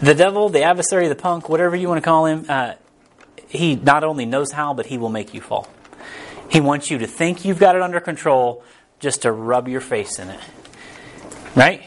the 0.00 0.14
devil, 0.14 0.48
the 0.48 0.62
adversary, 0.62 1.08
the 1.08 1.14
punk, 1.14 1.48
whatever 1.48 1.76
you 1.76 1.88
want 1.88 1.98
to 1.98 2.04
call 2.04 2.26
him, 2.26 2.46
uh, 2.48 2.74
he 3.48 3.76
not 3.76 4.04
only 4.04 4.26
knows 4.26 4.52
how, 4.52 4.74
but 4.74 4.87
he 4.87 4.98
will 4.98 5.08
make 5.08 5.34
you 5.34 5.40
fall. 5.40 5.68
He 6.50 6.61
wants 6.61 6.90
you 6.90 6.98
to 6.98 7.06
think 7.06 7.44
you've 7.44 7.58
got 7.58 7.76
it 7.76 7.82
under 7.82 8.00
control 8.00 8.64
just 9.00 9.22
to 9.22 9.32
rub 9.32 9.68
your 9.68 9.80
face 9.80 10.18
in 10.18 10.30
it. 10.30 10.40
Right? 11.54 11.82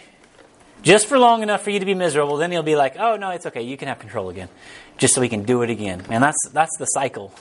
Just 0.82 1.08
for 1.08 1.18
long 1.18 1.44
enough 1.44 1.64
for 1.64 1.70
you 1.70 1.80
to 1.80 1.86
be 1.86 1.94
miserable, 1.94 2.38
then 2.38 2.52
he'll 2.52 2.64
be 2.64 2.76
like, 2.76 2.96
oh, 2.98 3.16
no, 3.16 3.32
it's 3.32 3.46
okay. 3.48 3.62
You 3.62 3.78
can 3.78 3.88
have 3.88 4.00
control 4.00 4.30
again. 4.30 4.50
Just 4.98 5.14
so 5.14 5.22
he 5.22 5.30
can 5.30 5.44
do 5.44 5.62
it 5.62 5.70
again. 5.70 6.04
And 6.10 6.24
that's, 6.24 6.50
that's 6.52 6.76
the 6.78 6.86
cycle 6.86 7.34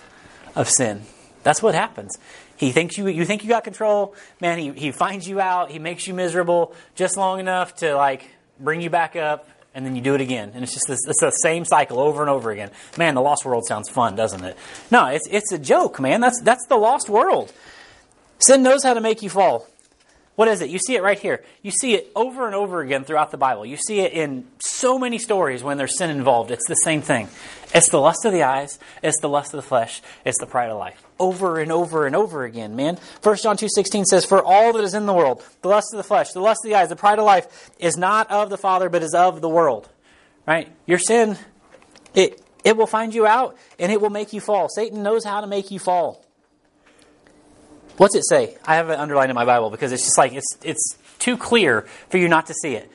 of 0.55 0.69
sin. 0.69 1.03
That's 1.43 1.63
what 1.63 1.75
happens. 1.75 2.19
He 2.57 2.73
thinks 2.73 2.99
you 2.99 3.09
you 3.09 3.25
think 3.25 3.43
you 3.43 3.49
got 3.49 3.65
control, 3.65 4.15
man. 4.41 4.59
He 4.59 4.71
he 4.73 4.93
finds 4.93 5.27
you 5.27 5.41
out. 5.41 5.71
He 5.71 5.79
makes 5.79 6.07
you 6.07 6.13
miserable 6.13 6.75
just 6.95 7.17
long 7.17 7.41
enough 7.41 7.77
to 7.77 7.95
like 7.95 8.29
bring 8.59 8.83
you 8.83 8.91
back 8.91 9.17
up, 9.17 9.49
and 9.75 9.87
then 9.87 9.97
you 9.97 10.03
do 10.03 10.15
it 10.15 10.21
again. 10.21 10.53
And 10.55 10.63
it's 10.63 10.75
just 10.75 10.87
this, 10.87 10.99
it's 11.07 11.21
the 11.21 11.31
same 11.31 11.65
cycle 11.65 11.99
over 11.99 12.21
and 12.21 12.29
over 12.29 12.51
again. 12.51 12.71
Man, 12.99 13.15
the 13.15 13.23
lost 13.23 13.47
world 13.47 13.65
sounds 13.67 13.89
fun, 13.89 14.15
doesn't 14.15 14.45
it? 14.45 14.59
No, 14.91 15.07
it's 15.07 15.27
it's 15.31 15.53
a 15.53 15.59
joke, 15.59 16.01
man. 16.01 16.21
That's 16.21 16.41
that's 16.43 16.67
the 16.67 16.77
lost 16.77 17.09
world. 17.09 17.53
Sin 18.39 18.63
knows 18.63 18.83
how 18.83 18.95
to 18.95 19.01
make 19.01 19.23
you 19.23 19.31
fall. 19.31 19.67
What 20.41 20.49
is 20.49 20.63
it? 20.63 20.71
You 20.71 20.79
see 20.79 20.97
it 20.97 21.03
right 21.03 21.19
here. 21.19 21.45
You 21.61 21.71
see 21.71 21.93
it 21.93 22.11
over 22.17 22.47
and 22.47 22.55
over 22.55 22.81
again 22.81 23.05
throughout 23.05 23.31
the 23.31 23.37
Bible. 23.37 23.67
You 23.67 23.77
see 23.77 24.01
it 24.01 24.15
in 24.15 24.47
so 24.59 24.99
many 24.99 25.19
stories 25.19 25.63
when 25.63 25.77
there's 25.77 25.99
sin 25.99 26.09
involved. 26.09 26.51
It's 26.51 26.67
the 26.67 26.77
same 26.77 27.03
thing. 27.03 27.29
It's 27.75 27.91
the 27.91 28.01
lust 28.01 28.25
of 28.25 28.33
the 28.33 28.45
eyes, 28.45 28.79
it's 29.03 29.21
the 29.21 29.29
lust 29.29 29.53
of 29.53 29.59
the 29.59 29.69
flesh, 29.69 30.01
it's 30.25 30.39
the 30.39 30.47
pride 30.47 30.71
of 30.71 30.79
life. 30.79 31.05
Over 31.19 31.61
and 31.61 31.71
over 31.71 32.07
and 32.07 32.17
over 32.17 32.45
again, 32.45 32.75
man. 32.75 32.99
1 33.23 33.37
John 33.37 33.59
2.16 33.59 34.07
says, 34.07 34.25
For 34.25 34.43
all 34.43 34.73
that 34.73 34.83
is 34.83 34.95
in 34.95 35.05
the 35.05 35.13
world, 35.13 35.45
the 35.61 35.69
lust 35.69 35.93
of 35.93 35.99
the 35.99 36.05
flesh, 36.05 36.31
the 36.31 36.41
lust 36.41 36.65
of 36.65 36.71
the 36.71 36.75
eyes, 36.75 36.89
the 36.89 36.97
pride 36.97 37.19
of 37.19 37.27
life, 37.27 37.71
is 37.79 37.99
not 37.99 38.31
of 38.31 38.49
the 38.49 38.57
Father, 38.57 38.89
but 38.89 39.03
is 39.03 39.13
of 39.13 39.43
the 39.43 39.49
world. 39.51 39.91
Right? 40.47 40.73
Your 40.87 40.99
sin, 40.99 41.37
it, 42.15 42.41
it 42.65 42.79
will 42.79 42.87
find 42.87 43.15
you 43.15 43.27
out, 43.27 43.59
and 43.79 43.93
it 43.93 44.01
will 44.01 44.09
make 44.09 44.33
you 44.33 44.41
fall. 44.41 44.71
Satan 44.71 45.03
knows 45.03 45.23
how 45.23 45.43
to 45.43 45.47
make 45.47 45.71
you 45.71 45.79
fall. 45.79 46.25
What's 48.01 48.15
it 48.15 48.27
say? 48.27 48.57
I 48.65 48.77
have 48.77 48.89
it 48.89 48.99
underlined 48.99 49.29
in 49.29 49.35
my 49.35 49.45
Bible 49.45 49.69
because 49.69 49.93
it's 49.93 50.05
just 50.05 50.17
like 50.17 50.33
it's 50.33 50.57
it's 50.63 50.97
too 51.19 51.37
clear 51.37 51.83
for 52.09 52.17
you 52.17 52.29
not 52.29 52.47
to 52.47 52.55
see 52.55 52.75
it. 52.75 52.91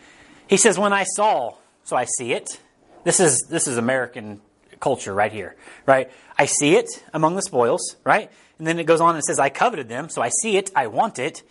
He 0.48 0.58
says, 0.58 0.80
"When 0.80 0.94
I 0.94 1.04
saw, 1.04 1.58
so 1.84 1.96
I 1.96 2.06
see 2.06 2.34
it." 2.34 2.60
This 3.04 3.20
is 3.20 3.46
this 3.48 3.68
is 3.68 3.78
American 3.78 4.42
culture 4.80 5.14
right 5.14 5.32
here, 5.32 5.56
right? 5.86 6.12
I 6.40 6.48
see 6.48 6.76
it 6.76 6.90
among 7.14 7.36
the 7.36 7.44
spoils, 7.44 7.98
right? 8.04 8.32
And 8.58 8.66
then 8.66 8.80
it 8.80 8.86
goes 8.86 9.00
on 9.00 9.14
and 9.14 9.24
says, 9.24 9.38
"I 9.38 9.50
coveted 9.50 9.90
them, 9.90 10.10
so 10.10 10.24
I 10.24 10.30
see 10.42 10.58
it, 10.58 10.72
I 10.76 10.88
want 10.88 11.20
it." 11.20 11.44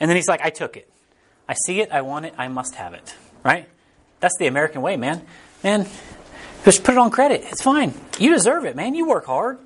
And 0.00 0.08
then 0.08 0.16
he's 0.16 0.26
like, 0.28 0.40
"I 0.40 0.48
took 0.48 0.78
it. 0.78 0.90
I 1.46 1.54
see 1.66 1.82
it, 1.82 1.92
I 1.92 2.00
want 2.00 2.24
it, 2.24 2.32
I 2.38 2.48
must 2.48 2.76
have 2.76 2.94
it." 2.94 3.14
Right? 3.44 3.68
That's 4.20 4.38
the 4.38 4.46
American 4.46 4.80
way, 4.80 4.96
man. 4.96 5.20
Man, 5.62 5.86
just 6.64 6.82
put 6.82 6.92
it 6.92 6.98
on 6.98 7.10
credit. 7.10 7.44
It's 7.50 7.62
fine. 7.62 7.92
You 8.18 8.30
deserve 8.30 8.64
it, 8.64 8.74
man. 8.74 8.94
You 8.94 9.06
work 9.06 9.26
hard. 9.26 9.58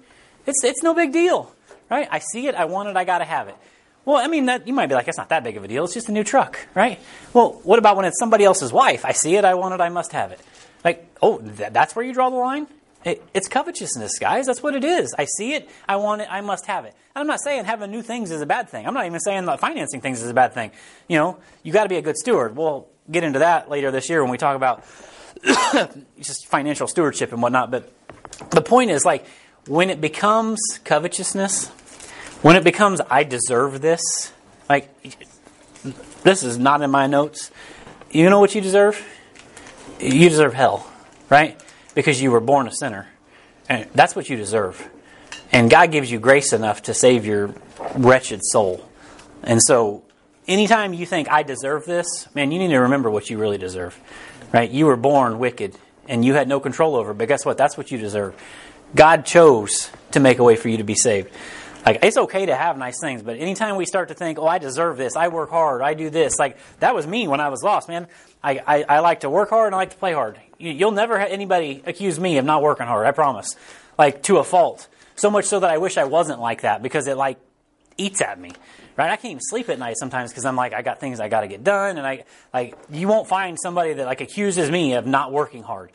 It's 0.47 0.65
it's 0.65 0.83
no 0.83 0.95
big 0.95 1.13
deal 1.13 1.53
right? 1.91 2.09
I 2.11 2.19
see 2.19 2.47
it, 2.47 2.55
I 2.55 2.65
want 2.65 2.89
it, 2.89 2.97
I 2.97 3.05
got 3.05 3.19
to 3.19 3.25
have 3.25 3.49
it. 3.49 3.57
Well, 4.05 4.17
I 4.17 4.29
mean, 4.29 4.47
that, 4.47 4.69
you 4.69 4.73
might 4.73 4.87
be 4.87 4.95
like, 4.95 5.07
that's 5.07 5.19
not 5.19 5.31
that 5.31 5.43
big 5.43 5.57
of 5.57 5.65
a 5.65 5.69
deal. 5.69 5.85
It's 5.85 5.95
just 5.95 6.09
a 6.09 6.13
new 6.13 6.23
truck, 6.23 6.69
right? 6.75 7.01
Well, 7.33 7.61
what 7.65 7.79
about 7.79 7.97
when 7.97 8.05
it's 8.05 8.19
somebody 8.19 8.45
else's 8.45 8.73
wife? 8.73 9.05
I 9.05 9.13
see 9.13 9.35
it, 9.35 9.45
I 9.45 9.55
want 9.55 9.75
it, 9.75 9.81
I 9.81 9.89
must 9.89 10.13
have 10.13 10.31
it. 10.31 10.41
Like, 10.85 11.13
oh, 11.21 11.39
th- 11.39 11.73
that's 11.73 11.97
where 11.97 12.05
you 12.05 12.13
draw 12.13 12.31
the 12.31 12.37
line? 12.37 12.69
It, 13.05 13.23
it's 13.35 13.49
covetousness, 13.49 14.19
guys. 14.19 14.47
That's 14.47 14.63
what 14.63 14.75
it 14.75 14.85
is. 14.85 15.15
I 15.19 15.27
see 15.27 15.55
it, 15.55 15.69
I 15.89 15.97
want 15.97 16.23
it, 16.23 16.29
I 16.31 16.41
must 16.41 16.67
have 16.67 16.85
it. 16.85 16.95
And 17.15 17.21
I'm 17.21 17.27
not 17.27 17.41
saying 17.41 17.65
having 17.65 17.91
new 17.91 18.03
things 18.03 18.31
is 18.31 18.41
a 18.41 18.47
bad 18.47 18.69
thing. 18.69 18.87
I'm 18.87 18.95
not 18.95 19.07
even 19.07 19.21
saying 19.21 19.45
that 19.47 19.59
financing 19.61 20.01
things 20.01 20.23
is 20.23 20.29
a 20.29 20.35
bad 20.35 20.55
thing. 20.55 20.71
You 21.09 21.19
know, 21.19 21.39
you 21.63 21.73
got 21.73 21.85
to 21.85 21.89
be 21.89 21.97
a 21.97 22.03
good 22.03 22.17
steward. 22.17 22.57
We'll 22.57 22.87
get 23.11 23.25
into 23.25 23.41
that 23.41 23.71
later 23.71 23.91
this 23.91 24.09
year 24.09 24.23
when 24.23 24.31
we 24.31 24.39
talk 24.39 24.57
about 24.57 24.85
just 26.21 26.47
financial 26.47 26.87
stewardship 26.87 27.33
and 27.33 27.41
whatnot. 27.41 27.71
But 27.71 27.93
the 28.51 28.63
point 28.63 28.91
is, 28.91 29.05
like, 29.05 29.27
when 29.67 29.91
it 29.91 30.01
becomes 30.01 30.61
covetousness, 30.85 31.69
when 32.43 32.57
it 32.57 32.65
becomes, 32.65 33.01
I 33.11 33.25
deserve 33.25 33.81
this, 33.81 34.33
like, 34.69 34.89
this 36.23 36.43
is 36.43 36.59
not 36.59 36.83
in 36.83 36.91
my 36.91 37.07
notes. 37.07 37.51
You 38.11 38.31
know 38.31 38.41
what 38.41 38.55
you 38.55 38.61
deserve? 38.61 39.05
You 40.01 40.29
deserve 40.29 40.55
hell, 40.55 40.91
right? 41.31 41.61
Because 41.95 42.21
you 42.21 42.31
were 42.31 42.41
born 42.41 42.67
a 42.67 42.73
sinner. 42.73 43.09
And 43.69 43.89
that's 43.95 44.15
what 44.15 44.29
you 44.29 44.37
deserve. 44.37 44.89
And 45.53 45.71
God 45.71 45.91
gives 45.91 46.11
you 46.11 46.19
grace 46.19 46.53
enough 46.53 46.83
to 46.85 46.95
save 46.95 47.25
your 47.25 47.55
wretched 47.95 48.41
soul. 48.45 48.85
And 49.43 49.61
so, 49.63 50.03
anytime 50.47 50.93
you 50.93 51.07
think, 51.07 51.31
I 51.31 51.43
deserve 51.43 51.85
this, 51.85 52.29
man, 52.35 52.53
you 52.53 52.59
need 52.59 52.69
to 52.69 52.79
remember 52.79 53.11
what 53.11 53.31
you 53.31 53.39
really 53.39 53.59
deserve, 53.59 53.99
right? 54.53 54.71
You 54.71 54.87
were 54.87 54.97
born 54.97 55.39
wicked 55.39 55.77
and 56.09 56.25
you 56.25 56.35
had 56.35 56.49
no 56.49 56.61
control 56.61 56.97
over 56.97 57.13
it. 57.13 57.19
But 57.19 57.29
guess 57.29 57.45
what? 57.45 57.57
That's 57.59 57.77
what 57.77 57.91
you 57.91 57.99
deserve. 57.99 58.35
God 58.95 59.27
chose 59.27 59.91
to 60.13 60.21
make 60.21 60.39
a 60.39 60.45
way 60.45 60.57
for 60.57 60.69
you 60.69 60.79
to 60.79 60.85
be 60.85 60.95
saved. 60.95 61.31
Like 61.85 62.01
it's 62.03 62.17
okay 62.17 62.47
to 62.47 62.57
have 62.57 62.77
nice 62.77 62.99
things, 63.01 63.23
but 63.23 63.39
anytime 63.39 63.77
we 63.77 63.87
start 63.87 64.09
to 64.09 64.15
think, 64.15 64.39
"Oh, 64.39 64.47
I 64.47 64.59
deserve 64.59 64.97
this. 64.97 65.15
I 65.15 65.29
work 65.29 65.51
hard. 65.51 65.83
I 65.83 65.95
do 65.95 66.11
this," 66.11 66.39
like 66.39 66.59
that 66.81 66.95
was 66.95 67.07
me 67.07 67.29
when 67.29 67.41
I 67.41 67.49
was 67.49 67.63
lost, 67.63 67.89
man. 67.89 68.09
I, 68.43 68.61
I, 68.67 68.83
I 68.83 68.99
like 69.01 69.21
to 69.21 69.31
work 69.31 69.51
hard 69.51 69.67
and 69.67 69.75
I 69.75 69.79
like 69.79 69.91
to 69.91 69.97
play 69.97 70.13
hard. 70.13 70.41
You, 70.59 70.87
will 70.87 70.93
never 70.93 71.19
have 71.19 71.31
anybody 71.31 71.83
accuse 71.87 72.19
me 72.19 72.39
of 72.39 72.45
not 72.45 72.63
working 72.63 72.87
hard. 72.87 73.07
I 73.07 73.13
promise. 73.13 73.57
Like 73.99 74.23
to 74.25 74.39
a 74.39 74.45
fault. 74.45 74.89
So 75.15 75.31
much 75.31 75.47
so 75.47 75.61
that 75.61 75.71
I 75.71 75.79
wish 75.79 75.97
I 75.97 76.05
wasn't 76.05 76.41
like 76.41 76.63
that 76.63 76.83
because 76.83 77.07
it 77.07 77.17
like 77.17 77.39
eats 77.97 78.21
at 78.21 78.39
me. 78.39 78.51
Right? 78.97 79.11
I 79.11 79.17
can't 79.17 79.33
even 79.33 79.41
sleep 79.43 79.69
at 79.69 79.79
night 79.79 79.97
sometimes 79.99 80.31
because 80.31 80.45
I'm 80.45 80.57
like, 80.57 80.73
I 80.73 80.83
got 80.83 81.01
things 81.01 81.21
I 81.21 81.29
got 81.29 81.43
to 81.43 81.49
get 81.49 81.63
done, 81.63 81.99
and 81.99 82.07
I 82.07 82.25
like 82.53 82.77
you 82.91 83.09
won't 83.09 83.29
find 83.29 83.59
somebody 83.61 83.93
that 83.95 84.07
like 84.07 84.21
accuses 84.21 84.71
me 84.71 84.95
of 84.95 85.07
not 85.07 85.33
working 85.33 85.63
hard 85.63 85.93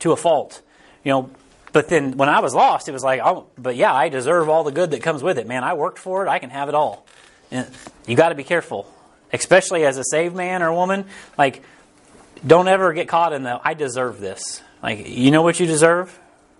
to 0.00 0.12
a 0.12 0.16
fault 0.16 0.62
You 1.04 1.12
know, 1.12 1.30
but 1.74 1.88
then 1.88 2.16
when 2.16 2.28
I 2.28 2.38
was 2.38 2.54
lost, 2.54 2.88
it 2.88 2.92
was 2.92 3.02
like, 3.02 3.20
oh, 3.22 3.48
but 3.58 3.74
yeah, 3.74 3.92
I 3.92 4.08
deserve 4.08 4.48
all 4.48 4.62
the 4.62 4.72
good 4.72 4.92
that 4.92 5.02
comes 5.02 5.24
with 5.24 5.38
it. 5.38 5.46
Man, 5.46 5.64
I 5.64 5.74
worked 5.74 5.98
for 5.98 6.24
it. 6.24 6.28
I 6.28 6.38
can 6.38 6.50
have 6.50 6.68
it 6.68 6.74
all. 6.74 7.04
And 7.50 7.68
you 8.06 8.14
got 8.16 8.28
to 8.28 8.36
be 8.36 8.44
careful, 8.44 8.86
especially 9.32 9.84
as 9.84 9.98
a 9.98 10.04
saved 10.04 10.36
man 10.36 10.62
or 10.62 10.72
woman. 10.72 11.04
Like, 11.36 11.62
don't 12.46 12.68
ever 12.68 12.92
get 12.92 13.08
caught 13.08 13.32
in 13.32 13.42
the 13.42 13.60
I 13.62 13.74
deserve 13.74 14.20
this. 14.20 14.62
Like, 14.82 15.08
you 15.08 15.32
know 15.32 15.42
what 15.42 15.58
you 15.58 15.66
deserve? 15.66 16.16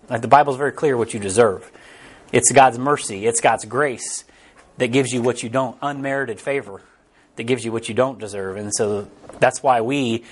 Like 0.09 0.21
the 0.21 0.27
Bible's 0.27 0.57
very 0.57 0.73
clear 0.73 0.97
what 0.97 1.13
you 1.13 1.19
deserve. 1.19 1.71
It's 2.33 2.51
God's 2.51 2.77
mercy. 2.77 3.25
It's 3.25 3.39
God's 3.39 3.63
grace 3.63 4.25
that 4.77 4.87
gives 4.87 5.13
you 5.13 5.21
what 5.21 5.41
you 5.41 5.47
don't, 5.49 5.77
unmerited 5.81 6.41
favor 6.41 6.81
that 7.37 7.43
gives 7.43 7.63
you 7.63 7.71
what 7.71 7.87
you 7.87 7.95
don't 7.95 8.19
deserve. 8.19 8.57
And 8.57 8.73
so 8.73 9.07
that's 9.39 9.63
why 9.63 9.81
we 9.81 10.23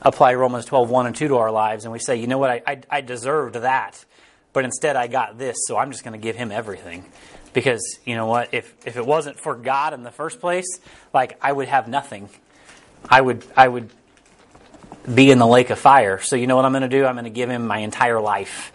apply 0.00 0.34
Romans 0.34 0.64
12, 0.64 0.90
1 0.90 1.06
and 1.06 1.16
2 1.16 1.28
to 1.28 1.36
our 1.36 1.50
lives, 1.50 1.84
and 1.84 1.92
we 1.92 1.98
say, 1.98 2.16
you 2.16 2.26
know 2.26 2.38
what, 2.38 2.50
I, 2.50 2.62
I, 2.66 2.80
I 2.90 3.00
deserved 3.00 3.54
that, 3.56 4.04
but 4.52 4.64
instead 4.64 4.96
I 4.96 5.06
got 5.06 5.38
this, 5.38 5.56
so 5.66 5.76
I'm 5.76 5.90
just 5.90 6.04
going 6.04 6.12
to 6.12 6.22
give 6.22 6.36
him 6.36 6.50
everything. 6.52 7.04
Because, 7.52 7.98
you 8.06 8.14
know 8.14 8.26
what, 8.26 8.54
if, 8.54 8.74
if 8.86 8.96
it 8.96 9.04
wasn't 9.04 9.38
for 9.38 9.54
God 9.54 9.92
in 9.92 10.02
the 10.02 10.10
first 10.10 10.40
place, 10.40 10.80
like, 11.12 11.38
I 11.42 11.52
would 11.52 11.68
have 11.68 11.86
nothing. 11.86 12.30
I 13.08 13.20
would, 13.20 13.44
I 13.56 13.68
would 13.68 13.90
be 15.12 15.30
in 15.30 15.38
the 15.38 15.46
lake 15.46 15.70
of 15.70 15.78
fire. 15.78 16.18
So 16.20 16.36
you 16.36 16.46
know 16.46 16.56
what 16.56 16.64
I'm 16.64 16.72
going 16.72 16.82
to 16.82 16.88
do? 16.88 17.04
I'm 17.04 17.14
going 17.14 17.24
to 17.24 17.30
give 17.30 17.50
him 17.50 17.66
my 17.66 17.78
entire 17.78 18.20
life. 18.20 18.72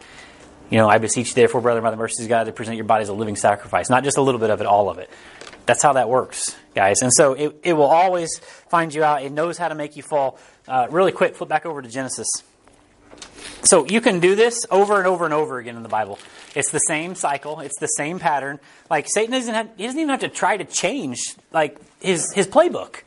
You 0.69 0.77
know, 0.77 0.89
I 0.89 0.97
beseech 0.97 1.29
you, 1.29 1.33
therefore, 1.33 1.61
brother, 1.61 1.81
by 1.81 1.91
the 1.91 1.97
mercies 1.97 2.25
of 2.25 2.29
God, 2.29 2.43
to 2.43 2.51
present 2.51 2.75
your 2.75 2.85
body 2.85 3.01
as 3.01 3.09
a 3.09 3.13
living 3.13 3.35
sacrifice. 3.35 3.89
Not 3.89 4.03
just 4.03 4.17
a 4.17 4.21
little 4.21 4.39
bit 4.39 4.49
of 4.49 4.61
it, 4.61 4.67
all 4.67 4.89
of 4.89 4.99
it. 4.99 5.09
That's 5.65 5.81
how 5.81 5.93
that 5.93 6.07
works, 6.07 6.55
guys. 6.75 7.01
And 7.01 7.11
so 7.13 7.33
it, 7.33 7.59
it 7.63 7.73
will 7.73 7.85
always 7.85 8.37
find 8.69 8.93
you 8.93 9.03
out. 9.03 9.23
It 9.23 9.31
knows 9.31 9.57
how 9.57 9.69
to 9.69 9.75
make 9.75 9.95
you 9.95 10.03
fall. 10.03 10.39
Uh, 10.67 10.87
really 10.91 11.11
quick, 11.11 11.35
flip 11.35 11.49
back 11.49 11.65
over 11.65 11.81
to 11.81 11.89
Genesis. 11.89 12.27
So 13.63 13.85
you 13.85 14.01
can 14.01 14.19
do 14.19 14.35
this 14.35 14.65
over 14.69 14.97
and 14.97 15.07
over 15.07 15.25
and 15.25 15.33
over 15.33 15.57
again 15.57 15.75
in 15.75 15.83
the 15.83 15.89
Bible. 15.89 16.19
It's 16.55 16.71
the 16.71 16.79
same 16.79 17.15
cycle. 17.15 17.59
It's 17.59 17.79
the 17.79 17.87
same 17.87 18.19
pattern. 18.19 18.59
Like 18.89 19.07
Satan 19.09 19.31
doesn't 19.31 19.53
have, 19.53 19.69
he 19.77 19.85
doesn't 19.85 19.99
even 19.99 20.09
have 20.09 20.21
to 20.21 20.29
try 20.29 20.57
to 20.57 20.63
change 20.63 21.35
like 21.51 21.77
his 21.99 22.31
his 22.33 22.47
playbook. 22.47 23.01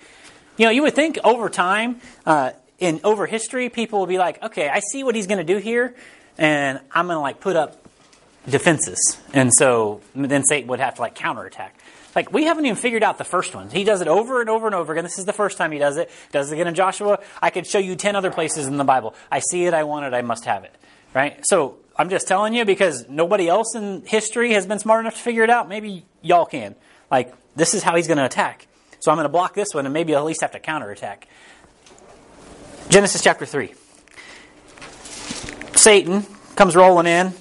You 0.57 0.67
know, 0.67 0.71
you 0.71 0.83
would 0.83 0.95
think 0.95 1.19
over 1.25 1.49
time, 1.49 2.01
uh, 2.27 2.53
in 2.79 3.01
over 3.05 3.27
history, 3.27 3.69
people 3.69 4.01
will 4.01 4.07
be 4.07 4.19
like, 4.19 4.43
okay, 4.43 4.69
I 4.69 4.81
see 4.81 5.05
what 5.05 5.15
he's 5.15 5.27
going 5.27 5.39
to 5.39 5.53
do 5.53 5.59
here, 5.59 5.95
and 6.37 6.81
I'm 6.93 7.07
going 7.07 7.17
to 7.17 7.21
like 7.21 7.41
put 7.41 7.57
up 7.57 7.77
defenses, 8.49 9.19
and 9.33 9.51
so 9.55 10.01
then 10.15 10.45
Satan 10.45 10.69
would 10.69 10.81
have 10.81 10.97
to 10.97 11.01
like 11.01 11.15
counterattack. 11.15 11.80
Like 12.15 12.33
we 12.33 12.45
haven't 12.45 12.67
even 12.67 12.77
figured 12.77 13.03
out 13.03 13.19
the 13.19 13.25
first 13.25 13.55
one. 13.55 13.71
He 13.71 13.85
does 13.85 14.01
it 14.01 14.09
over 14.09 14.41
and 14.41 14.51
over 14.51 14.67
and 14.67 14.75
over 14.75 14.93
again. 14.93 15.05
This 15.05 15.19
is 15.19 15.25
the 15.25 15.33
first 15.33 15.59
time 15.59 15.73
he 15.73 15.79
does 15.79 15.97
it. 15.97 16.11
Does 16.33 16.51
it 16.51 16.55
again 16.55 16.67
in 16.67 16.75
Joshua. 16.75 17.21
I 17.41 17.51
could 17.51 17.67
show 17.67 17.79
you 17.79 17.97
ten 17.97 18.17
other 18.17 18.31
places 18.31 18.67
in 18.67 18.77
the 18.77 18.85
Bible. 18.85 19.15
I 19.31 19.39
see 19.39 19.65
it. 19.67 19.75
I 19.75 19.85
want 19.85 20.07
it. 20.07 20.15
I 20.15 20.23
must 20.23 20.45
have 20.45 20.65
it. 20.65 20.75
Right. 21.15 21.45
So 21.47 21.77
I'm 21.97 22.11
just 22.11 22.27
telling 22.27 22.55
you 22.55 22.65
because 22.65 23.09
nobody 23.09 23.49
else 23.49 23.75
in 23.75 24.03
history 24.07 24.53
has 24.55 24.67
been 24.67 24.79
smart 24.79 25.01
enough 25.01 25.15
to 25.15 25.21
figure 25.21 25.45
it 25.45 25.51
out. 25.51 25.69
Maybe 25.69 26.05
y'all 26.23 26.47
can. 26.47 26.75
Like 27.11 27.33
this 27.55 27.75
is 27.75 27.83
how 27.83 27.97
he's 27.97 28.07
going 28.07 28.19
to 28.19 28.25
attack. 28.25 28.67
So 29.01 29.11
I'm 29.11 29.17
going 29.17 29.25
to 29.25 29.31
block 29.31 29.55
this 29.55 29.73
one, 29.73 29.87
and 29.87 29.95
maybe 29.95 30.15
I'll 30.15 30.21
at 30.21 30.27
least 30.27 30.43
have 30.43 30.53
to 30.53 30.61
counterattack. 30.61 31.27
Genesis 32.91 33.23
chapter 33.23 33.47
three. 33.47 33.75
Satan 35.75 36.27
comes 36.57 36.77
rolling 36.77 37.07
in 37.07 37.33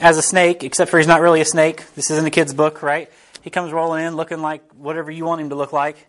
as 0.00 0.16
a 0.18 0.22
snake, 0.22 0.62
except 0.62 0.90
for 0.90 0.98
he's 0.98 1.08
not 1.08 1.20
really 1.20 1.40
a 1.40 1.44
snake. 1.44 1.82
This 1.94 2.10
isn't 2.10 2.24
a 2.24 2.30
kid's 2.30 2.54
book, 2.54 2.82
right? 2.82 3.10
He 3.42 3.50
comes 3.50 3.72
rolling 3.72 4.04
in 4.04 4.16
looking 4.16 4.40
like 4.40 4.70
whatever 4.72 5.10
you 5.10 5.24
want 5.24 5.40
him 5.40 5.50
to 5.50 5.54
look 5.54 5.72
like. 5.72 6.06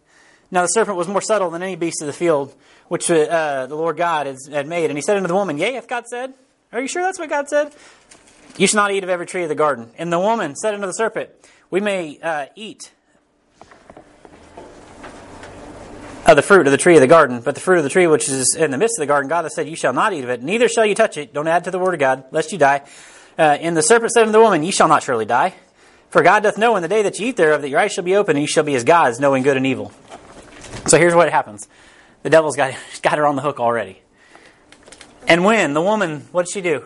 Now 0.52 0.64
the 0.64 0.68
serpent 0.68 0.98
was 0.98 1.08
more 1.08 1.22
subtle 1.22 1.50
than 1.50 1.64
any 1.64 1.76
beast 1.76 2.02
of 2.02 2.08
the 2.08 2.14
field, 2.14 2.54
which 2.90 3.10
uh, 3.10 3.68
the 3.68 3.76
Lord 3.76 3.98
God 3.98 4.28
had 4.52 4.68
made. 4.68 4.90
And 4.90 4.98
he 4.98 5.02
said 5.02 5.16
unto 5.16 5.28
the 5.28 5.34
woman, 5.34 5.58
Yea, 5.58 5.74
hath 5.74 5.88
God 5.88 6.08
said? 6.08 6.34
Are 6.74 6.82
you 6.82 6.88
sure 6.88 7.02
that's 7.02 7.20
what 7.20 7.30
God 7.30 7.48
said? 7.48 7.74
You 8.58 8.68
shall 8.68 8.84
not 8.84 8.92
eat 8.92 9.04
of 9.04 9.10
every 9.10 9.26
tree 9.26 9.44
of 9.44 9.50
the 9.50 9.56
garden. 9.56 9.92
And 9.98 10.12
the 10.12 10.20
woman 10.20 10.56
said 10.56 10.74
unto 10.74 10.86
the 10.86 10.94
serpent, 10.94 11.30
We 11.70 11.80
may 11.80 12.20
uh, 12.22 12.48
eat 12.56 12.92
of 16.28 16.36
the 16.36 16.42
fruit 16.42 16.68
of 16.68 16.72
the 16.72 16.78
tree 16.78 16.96
of 16.96 17.02
the 17.02 17.08
garden, 17.08 17.42
but 17.42 17.56
the 17.56 17.62
fruit 17.62 17.78
of 17.78 17.84
the 17.84 17.90
tree 17.90 18.08
which 18.08 18.30
is 18.30 18.56
in 18.56 18.72
the 18.72 18.78
midst 18.78 18.98
of 18.98 19.02
the 19.02 19.08
garden, 19.08 19.30
God 19.30 19.44
has 19.46 19.56
said, 19.56 19.68
You 19.68 19.76
shall 19.76 19.94
not 19.94 20.14
eat 20.14 20.24
of 20.24 20.30
it, 20.30 20.44
neither 20.44 20.68
shall 20.68 20.86
you 20.86 20.96
touch 20.96 21.18
it. 21.18 21.34
Don't 21.34 21.48
add 21.48 21.64
to 21.64 21.72
the 21.72 21.80
word 21.80 21.94
of 21.94 22.00
God, 22.00 22.26
lest 22.32 22.52
you 22.52 22.58
die. 22.58 22.82
Uh, 23.38 23.42
and 23.42 23.76
the 23.76 23.82
serpent 23.82 24.12
said 24.12 24.22
unto 24.22 24.34
the 24.34 24.42
woman, 24.42 24.64
Ye 24.64 24.72
shall 24.72 24.88
not 24.88 25.04
surely 25.04 25.26
die. 25.26 25.54
For 26.12 26.22
God 26.22 26.44
doth 26.44 26.58
know 26.58 26.76
in 26.76 26.82
the 26.82 26.90
day 26.90 27.04
that 27.04 27.20
ye 27.20 27.30
eat 27.30 27.38
thereof 27.38 27.62
that 27.62 27.70
your 27.70 27.80
eyes 27.80 27.94
shall 27.94 28.04
be 28.04 28.18
open, 28.18 28.36
and 28.36 28.44
ye 28.44 28.48
shall 28.48 28.66
be 28.66 28.76
as 28.76 28.84
gods, 28.84 29.20
knowing 29.20 29.44
good 29.44 29.56
and 29.56 29.66
evil. 29.66 29.94
So 30.88 30.98
here's 30.98 31.16
what 31.16 31.32
happens. 31.32 31.70
The 32.24 32.30
devil's 32.30 32.58
got, 32.58 32.76
got 33.02 33.18
her 33.18 33.26
on 33.26 33.38
the 33.38 33.42
hook 33.42 33.62
already. 33.62 34.02
And 35.26 35.46
when 35.46 35.74
the 35.74 35.82
woman, 35.82 36.28
what 36.34 36.46
did 36.46 36.54
she 36.54 36.62
do? 36.62 36.86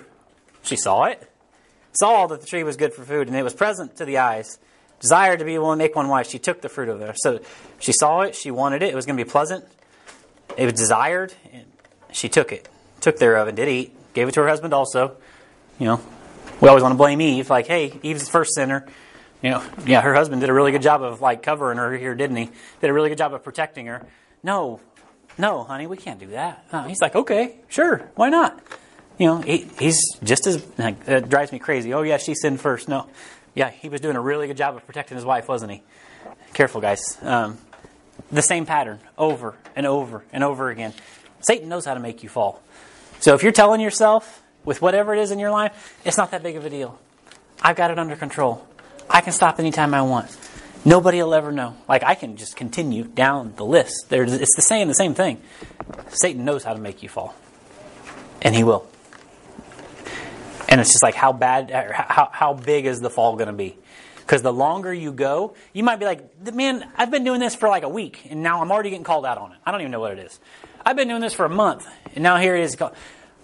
She 0.61 0.75
saw 0.75 1.05
it. 1.05 1.31
Saw 1.93 2.27
that 2.27 2.41
the 2.41 2.45
tree 2.45 2.63
was 2.63 2.77
good 2.77 2.93
for 2.93 3.03
food, 3.03 3.27
and 3.27 3.35
it 3.35 3.41
was 3.41 3.55
present 3.55 3.95
to 3.97 4.05
the 4.05 4.19
eyes. 4.19 4.59
Desired 4.99 5.39
to 5.39 5.45
be 5.45 5.55
to 5.55 5.75
make 5.75 5.95
one 5.95 6.07
wife. 6.07 6.29
She 6.29 6.37
took 6.37 6.61
the 6.61 6.69
fruit 6.69 6.89
of 6.89 7.01
it. 7.01 7.15
So 7.17 7.39
she 7.79 7.93
saw 7.93 8.21
it. 8.21 8.35
She 8.35 8.51
wanted 8.51 8.83
it. 8.83 8.89
It 8.89 8.95
was 8.95 9.07
going 9.07 9.17
to 9.17 9.23
be 9.23 9.29
pleasant. 9.29 9.65
It 10.55 10.65
was 10.65 10.73
desired. 10.73 11.33
And 11.51 11.65
she 12.11 12.29
took 12.29 12.51
it. 12.51 12.69
Took 13.01 13.17
thereof 13.17 13.47
and 13.47 13.57
did 13.57 13.69
eat. 13.69 13.95
Gave 14.13 14.27
it 14.27 14.33
to 14.35 14.41
her 14.41 14.47
husband 14.47 14.73
also. 14.73 15.17
You 15.79 15.87
know, 15.87 16.01
we 16.61 16.69
always 16.69 16.83
want 16.83 16.93
to 16.93 16.97
blame 16.97 17.21
Eve. 17.21 17.49
Like, 17.49 17.67
hey, 17.67 17.99
Eve's 18.03 18.25
the 18.25 18.31
first 18.31 18.53
sinner 18.53 18.85
you 19.41 19.51
know, 19.51 19.63
yeah, 19.85 20.01
her 20.01 20.13
husband 20.13 20.41
did 20.41 20.49
a 20.49 20.53
really 20.53 20.71
good 20.71 20.81
job 20.81 21.03
of 21.03 21.21
like 21.21 21.43
covering 21.43 21.77
her 21.77 21.95
here, 21.97 22.15
didn't 22.15 22.37
he? 22.37 22.49
Did 22.81 22.89
a 22.89 22.93
really 22.93 23.09
good 23.09 23.17
job 23.17 23.33
of 23.33 23.43
protecting 23.43 23.85
her. 23.87 24.05
No, 24.43 24.79
no, 25.37 25.63
honey, 25.63 25.87
we 25.87 25.97
can't 25.97 26.19
do 26.19 26.27
that. 26.27 26.65
He's 26.87 27.01
like, 27.01 27.15
okay, 27.15 27.57
sure, 27.67 28.09
why 28.15 28.29
not? 28.29 28.59
You 29.17 29.27
know, 29.27 29.41
he, 29.41 29.67
he's 29.79 29.99
just 30.23 30.47
as 30.47 30.65
like, 30.77 31.29
drives 31.29 31.51
me 31.51 31.59
crazy. 31.59 31.93
Oh 31.93 32.01
yeah, 32.01 32.17
she 32.17 32.35
sinned 32.35 32.59
first. 32.59 32.87
No, 32.87 33.07
yeah, 33.53 33.69
he 33.69 33.89
was 33.89 34.01
doing 34.01 34.15
a 34.15 34.21
really 34.21 34.47
good 34.47 34.57
job 34.57 34.75
of 34.75 34.85
protecting 34.85 35.15
his 35.15 35.25
wife, 35.25 35.47
wasn't 35.47 35.71
he? 35.71 35.83
Careful, 36.53 36.81
guys. 36.81 37.17
Um, 37.21 37.57
the 38.31 38.41
same 38.41 38.65
pattern 38.65 38.99
over 39.17 39.55
and 39.75 39.85
over 39.85 40.23
and 40.31 40.43
over 40.43 40.69
again. 40.69 40.93
Satan 41.41 41.69
knows 41.69 41.85
how 41.85 41.93
to 41.93 41.99
make 41.99 42.23
you 42.23 42.29
fall. 42.29 42.61
So 43.19 43.35
if 43.35 43.43
you're 43.43 43.51
telling 43.51 43.81
yourself 43.81 44.41
with 44.63 44.81
whatever 44.81 45.13
it 45.13 45.19
is 45.19 45.31
in 45.31 45.39
your 45.39 45.51
life, 45.51 45.99
it's 46.05 46.17
not 46.17 46.31
that 46.31 46.43
big 46.43 46.55
of 46.55 46.65
a 46.65 46.69
deal. 46.69 46.99
I've 47.61 47.75
got 47.75 47.91
it 47.91 47.99
under 47.99 48.15
control. 48.15 48.65
I 49.09 49.21
can 49.21 49.33
stop 49.33 49.59
anytime 49.59 49.93
I 49.93 50.01
want. 50.01 50.35
Nobody 50.83 51.21
will 51.21 51.33
ever 51.33 51.51
know. 51.51 51.75
Like 51.87 52.03
I 52.03 52.15
can 52.15 52.37
just 52.37 52.55
continue 52.55 53.03
down 53.03 53.53
the 53.55 53.65
list. 53.65 54.09
There's, 54.09 54.33
it's 54.33 54.55
the 54.55 54.61
same, 54.61 54.87
the 54.87 54.93
same 54.93 55.13
thing. 55.13 55.41
Satan 56.09 56.45
knows 56.45 56.63
how 56.63 56.73
to 56.73 56.79
make 56.79 57.01
you 57.01 57.09
fall, 57.09 57.35
and 58.41 58.53
he 58.55 58.63
will. 58.63 58.87
And 60.67 60.81
it's 60.81 60.91
just 60.91 61.03
like 61.03 61.15
how 61.15 61.31
bad, 61.31 61.71
how 61.71 62.29
how 62.31 62.53
big 62.53 62.85
is 62.85 62.99
the 62.99 63.09
fall 63.09 63.35
going 63.35 63.47
to 63.47 63.53
be? 63.53 63.77
Because 64.17 64.41
the 64.41 64.53
longer 64.53 64.93
you 64.93 65.11
go, 65.11 65.55
you 65.71 65.83
might 65.83 65.97
be 65.97 66.05
like, 66.05 66.53
man, 66.53 66.89
I've 66.97 67.11
been 67.11 67.23
doing 67.23 67.39
this 67.39 67.53
for 67.53 67.69
like 67.69 67.83
a 67.83 67.89
week, 67.89 68.25
and 68.29 68.41
now 68.41 68.61
I'm 68.61 68.71
already 68.71 68.89
getting 68.89 69.03
called 69.03 69.25
out 69.25 69.37
on 69.37 69.51
it. 69.51 69.57
I 69.65 69.71
don't 69.71 69.81
even 69.81 69.91
know 69.91 69.99
what 69.99 70.13
it 70.13 70.19
is. 70.19 70.39
I've 70.83 70.95
been 70.95 71.07
doing 71.07 71.21
this 71.21 71.33
for 71.33 71.45
a 71.45 71.49
month, 71.49 71.87
and 72.13 72.23
now 72.23 72.37
here 72.37 72.55
it 72.55 72.63
is. 72.63 72.75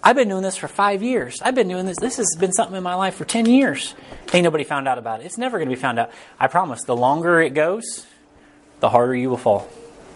I've 0.04 0.16
been 0.16 0.28
doing 0.28 0.42
this 0.42 0.56
for 0.56 0.66
five 0.66 1.02
years. 1.02 1.40
I've 1.42 1.54
been 1.54 1.68
doing 1.68 1.86
this. 1.86 1.96
This 1.98 2.16
has 2.16 2.34
been 2.38 2.52
something 2.52 2.76
in 2.76 2.82
my 2.82 2.94
life 2.94 3.14
for 3.14 3.24
10 3.24 3.46
years. 3.46 3.94
Ain't 4.32 4.42
nobody 4.42 4.64
found 4.64 4.88
out 4.88 4.98
about 4.98 5.20
it. 5.20 5.26
It's 5.26 5.38
never 5.38 5.58
going 5.58 5.68
to 5.68 5.74
be 5.74 5.80
found 5.80 5.98
out. 5.98 6.10
I 6.40 6.48
promise. 6.48 6.82
The 6.82 6.96
longer 6.96 7.40
it 7.40 7.54
goes, 7.54 8.06
the 8.80 8.88
harder 8.90 9.14
you 9.14 9.30
will 9.30 9.36
fall. 9.36 9.68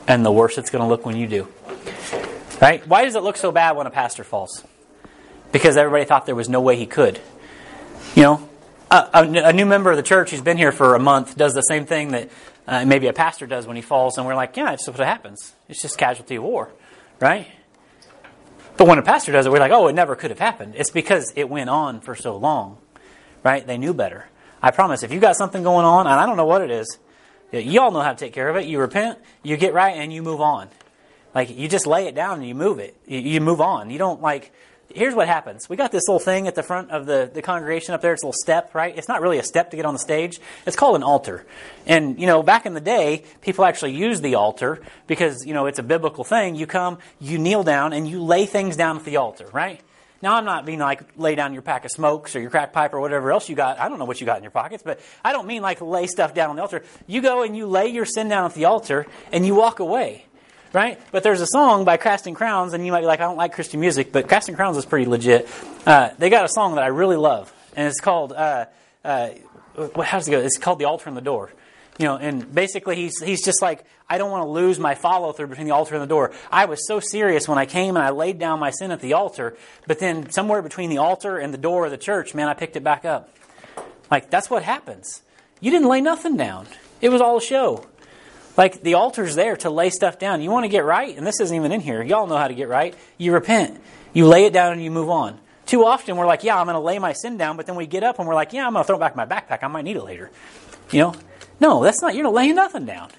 And 0.09 0.25
the 0.27 0.33
worse 0.33 0.59
it's 0.59 0.71
going 0.71 0.83
to 0.83 0.89
look 0.89 1.07
when 1.07 1.17
you 1.17 1.29
do. 1.29 1.49
Right? 2.61 2.87
Why 2.87 3.05
does 3.05 3.15
it 3.15 3.23
look 3.23 3.37
so 3.37 3.53
bad 3.53 3.77
when 3.77 3.87
a 3.87 3.91
pastor 3.91 4.25
falls? 4.25 4.65
Because 5.53 5.77
everybody 5.77 6.05
thought 6.05 6.27
there 6.27 6.35
was 6.35 6.49
no 6.49 6.61
way 6.61 6.77
he 6.77 6.87
could. 6.87 7.21
You 8.17 8.23
know, 8.23 8.49
a, 8.91 9.09
a, 9.13 9.53
new 9.53 9.67
member 9.67 9.91
of 9.91 9.97
the 9.97 10.03
church 10.03 10.31
who's 10.31 10.41
been 10.41 10.57
here 10.57 10.73
for 10.73 10.95
a 10.95 10.99
month 10.99 11.37
does 11.37 11.55
the 11.55 11.61
same 11.61 11.87
thing 11.87 12.09
that 12.13 12.31
uh, 12.67 12.85
maybe 12.85 13.07
a 13.07 13.13
pastor 13.13 13.47
does 13.47 13.67
when 13.67 13.77
he 13.77 13.83
falls, 13.83 14.17
and 14.17 14.27
we're 14.27 14.35
like, 14.35 14.57
yeah, 14.57 14.73
it's 14.73 14.87
what 14.89 14.99
happens. 14.99 15.55
It's 15.69 15.83
just 15.83 15.99
casualty 15.99 16.37
of 16.37 16.43
war. 16.43 16.71
Right? 17.21 17.47
But 18.77 18.87
when 18.87 18.99
a 18.99 19.03
pastor 19.03 19.33
does 19.33 19.47
it, 19.47 19.53
we're 19.53 19.59
like, 19.59 19.73
oh, 19.73 19.89
it 19.89 19.95
never 19.95 20.17
could 20.17 20.31
have 20.31 20.39
happened. 20.39 20.75
It's 20.77 20.91
because 20.91 21.33
it 21.35 21.49
went 21.49 21.71
on 21.71 22.01
for 22.01 22.15
so 22.15 22.37
long, 22.37 22.79
right? 23.43 23.67
They 23.67 23.79
knew 23.79 23.95
better. 23.95 24.27
I 24.63 24.71
promise, 24.71 25.03
if 25.03 25.13
you 25.13 25.21
got 25.21 25.37
something 25.37 25.63
going 25.63 25.85
on, 25.85 26.07
and 26.07 26.15
I 26.15 26.27
don't 26.27 26.37
know 26.37 26.47
what 26.47 26.63
it 26.63 26.71
is, 26.71 26.99
you 27.53 27.81
all 27.81 27.91
know 27.91 28.01
how 28.01 28.13
to 28.13 28.19
take 28.19 28.33
care 28.33 28.49
of 28.49 28.57
it. 28.57 28.67
You 28.67 28.79
repent, 28.81 29.19
you 29.43 29.57
get 29.57 29.73
right, 29.73 29.97
and 29.97 30.13
you 30.13 30.23
move 30.23 30.41
on. 30.41 30.69
Like, 31.35 31.57
you 31.57 31.69
just 31.69 31.87
lay 31.87 32.07
it 32.07 32.15
down 32.15 32.39
and 32.39 32.49
you 32.49 32.55
move 32.55 32.79
it. 32.79 32.97
You 33.07 33.41
move 33.41 33.61
on. 33.61 33.91
You 33.91 33.99
don't, 33.99 34.21
like, 34.21 34.53
here's 34.95 35.15
what 35.15 35.29
happens. 35.29 35.69
We 35.69 35.77
got 35.77 35.93
this 35.93 36.09
little 36.09 36.21
thing 36.21 36.49
at 36.49 36.55
the 36.55 36.63
front 36.63 36.91
of 36.91 37.07
the, 37.07 37.31
the 37.33 37.43
congregation 37.43 37.95
up 37.95 38.01
there. 38.01 38.13
It's 38.13 38.23
a 38.23 38.27
little 38.27 38.39
step, 38.39 38.75
right? 38.75 38.97
It's 38.97 39.09
not 39.09 39.21
really 39.21 39.39
a 39.39 39.43
step 39.43 39.71
to 39.71 39.77
get 39.77 39.85
on 39.85 39.95
the 39.95 40.01
stage. 40.01 40.41
It's 40.67 40.77
called 40.77 40.97
an 40.97 41.03
altar. 41.03 41.45
And, 41.87 42.19
you 42.21 42.27
know, 42.27 42.43
back 42.43 42.67
in 42.67 42.75
the 42.75 42.81
day, 42.81 43.25
people 43.41 43.65
actually 43.65 43.95
used 43.95 44.23
the 44.23 44.37
altar 44.37 44.81
because, 45.07 45.45
you 45.47 45.55
know, 45.55 45.67
it's 45.67 45.79
a 45.79 45.83
biblical 45.83 46.25
thing. 46.25 46.55
You 46.55 46.67
come, 46.67 46.99
you 47.21 47.39
kneel 47.39 47.63
down, 47.63 47.93
and 47.93 48.09
you 48.09 48.23
lay 48.23 48.47
things 48.47 48.77
down 48.77 48.97
at 48.97 49.05
the 49.05 49.17
altar, 49.17 49.49
right? 49.53 49.81
Now, 50.23 50.35
I'm 50.35 50.45
not 50.45 50.65
being 50.65 50.79
like 50.79 51.03
lay 51.17 51.35
down 51.35 51.53
your 51.53 51.63
pack 51.63 51.85
of 51.85 51.91
smokes 51.91 52.35
or 52.35 52.41
your 52.41 52.51
crack 52.51 52.73
pipe 52.73 52.95
or 52.95 53.01
whatever 53.01 53.31
else 53.31 53.49
you 53.49 53.57
got. 53.57 53.79
I 53.79 53.89
don't 53.89 53.99
know 53.99 54.07
what 54.07 54.21
you 54.21 54.27
got 54.27 54.39
in 54.39 54.43
your 54.43 54.51
pockets, 54.51 54.83
but 54.83 54.99
I 55.23 55.33
don't 55.33 55.47
mean 55.47 55.63
like 55.63 55.81
lay 55.81 56.07
stuff 56.07 56.35
down 56.35 56.51
on 56.51 56.57
the 56.57 56.63
altar. 56.63 56.83
You 57.07 57.21
go 57.21 57.43
and 57.43 57.57
you 57.57 57.67
lay 57.67 57.89
your 57.89 58.07
sin 58.07 58.29
down 58.29 58.47
at 58.47 58.55
the 58.55 58.65
altar 58.65 59.07
and 59.31 59.47
you 59.47 59.55
walk 59.55 59.79
away. 59.79 60.25
Right? 60.73 61.01
But 61.13 61.23
there's 61.23 61.41
a 61.41 61.47
song 61.47 61.85
by 61.85 61.97
Casting 61.97 62.35
Crowns, 62.35 62.73
and 62.73 62.85
you 62.85 62.93
might 62.93 63.01
be 63.01 63.07
like, 63.07 63.21
I 63.21 63.25
don't 63.25 63.37
like 63.37 63.53
Christian 63.53 63.81
music, 63.81 64.13
but 64.13 64.29
Casting 64.29 64.55
Crowns 64.55 64.77
is 64.77 64.85
pretty 64.85 65.07
legit. 65.07 65.49
Uh, 65.87 66.11
they 66.19 66.31
got 66.31 66.45
a 66.45 66.49
song 66.49 66.75
that 66.75 66.85
I 66.85 66.89
really 66.89 67.17
love, 67.17 67.53
and 67.75 67.89
it's 67.89 68.01
called, 68.01 68.33
uh, 68.33 68.67
uh, 69.05 69.31
how 69.77 70.19
does 70.19 70.29
it 70.29 70.31
go? 70.31 70.41
It's 70.41 70.59
called 70.59 70.79
The 70.79 70.87
Altar 70.87 71.09
and 71.09 71.17
the 71.17 71.23
Door. 71.23 71.53
You 71.99 72.05
know, 72.05 72.17
and 72.17 72.55
basically 72.55 72.97
he's, 72.97 73.23
he's 73.23 73.43
just 73.43 73.63
like, 73.63 73.85
I 74.09 74.19
don't 74.19 74.31
want 74.31 74.45
to 74.45 74.51
lose 74.51 74.79
my 74.79 74.95
follow 74.95 75.33
through 75.33 75.47
between 75.49 75.67
the 75.67 75.73
altar 75.73 75.95
and 75.95 76.03
the 76.03 76.07
door. 76.07 76.33
I 76.53 76.67
was 76.67 76.87
so 76.87 77.01
serious 77.01 77.49
when 77.49 77.59
I 77.59 77.65
came 77.65 77.97
and 77.97 78.05
I 78.05 78.11
laid 78.11 78.39
down 78.39 78.61
my 78.61 78.71
sin 78.71 78.91
at 78.91 79.01
the 79.01 79.15
altar, 79.15 79.57
but 79.87 79.99
then 79.99 80.31
somewhere 80.31 80.63
between 80.63 80.91
the 80.91 80.99
altar 80.99 81.39
and 81.39 81.55
the 81.55 81.59
door 81.59 81.87
of 81.87 81.91
the 81.91 81.97
church, 81.97 82.35
man, 82.35 82.49
I 82.49 82.55
picked 82.55 82.77
it 82.77 82.85
back 82.85 83.05
up. 83.07 83.35
Like, 84.11 84.31
that's 84.31 84.51
what 84.51 84.63
happens. 84.63 85.23
You 85.61 85.71
didn't 85.71 85.89
lay 85.89 86.01
nothing 86.01 86.37
down. 86.37 86.67
It 87.01 87.09
was 87.09 87.21
all 87.21 87.39
a 87.39 87.41
show. 87.41 87.85
Like 88.57 88.83
the 88.83 88.95
altar's 88.95 89.35
there 89.35 89.57
to 89.59 89.71
lay 89.71 89.91
stuff 89.91 90.19
down. 90.19 90.41
You 90.41 90.51
want 90.51 90.65
to 90.65 90.69
get 90.69 90.85
right, 90.85 91.17
and 91.17 91.27
this 91.27 91.41
isn't 91.41 91.55
even 91.55 91.73
in 91.73 91.81
here. 91.81 92.03
Y'all 92.03 92.27
know 92.27 92.37
how 92.37 92.49
to 92.49 92.55
get 92.55 92.69
right. 92.69 92.95
You 93.19 93.33
repent. 93.33 93.81
You 94.13 94.27
lay 94.27 94.47
it 94.47 94.53
down 94.53 94.73
and 94.73 94.83
you 94.83 94.91
move 94.91 95.11
on. 95.11 95.39
Too 95.67 95.85
often 95.85 96.17
we're 96.17 96.27
like, 96.27 96.45
yeah, 96.45 96.59
I'm 96.59 96.67
going 96.67 96.75
to 96.75 96.81
lay 96.81 96.99
my 96.99 97.13
sin 97.13 97.37
down, 97.37 97.57
but 97.57 97.67
then 97.67 97.77
we 97.77 97.87
get 97.87 98.05
up 98.05 98.19
and 98.19 98.27
we're 98.27 98.35
like, 98.35 98.53
yeah, 98.53 98.67
I'm 98.67 98.73
going 98.73 98.85
to 98.85 98.87
throw 98.87 98.97
it 98.97 99.01
back 99.01 99.13
in 99.13 99.17
my 99.17 99.27
backpack. 99.27 99.59
I 99.63 99.67
might 99.67 99.83
need 99.83 99.97
it 99.97 100.05
later. 100.05 100.31
You 100.93 101.01
know? 101.01 101.15
No, 101.61 101.83
that's 101.83 102.01
not. 102.01 102.15
You're 102.15 102.25
not 102.25 102.35
laying 102.35 102.55
nothing 102.55 102.87
down. 102.87 103.11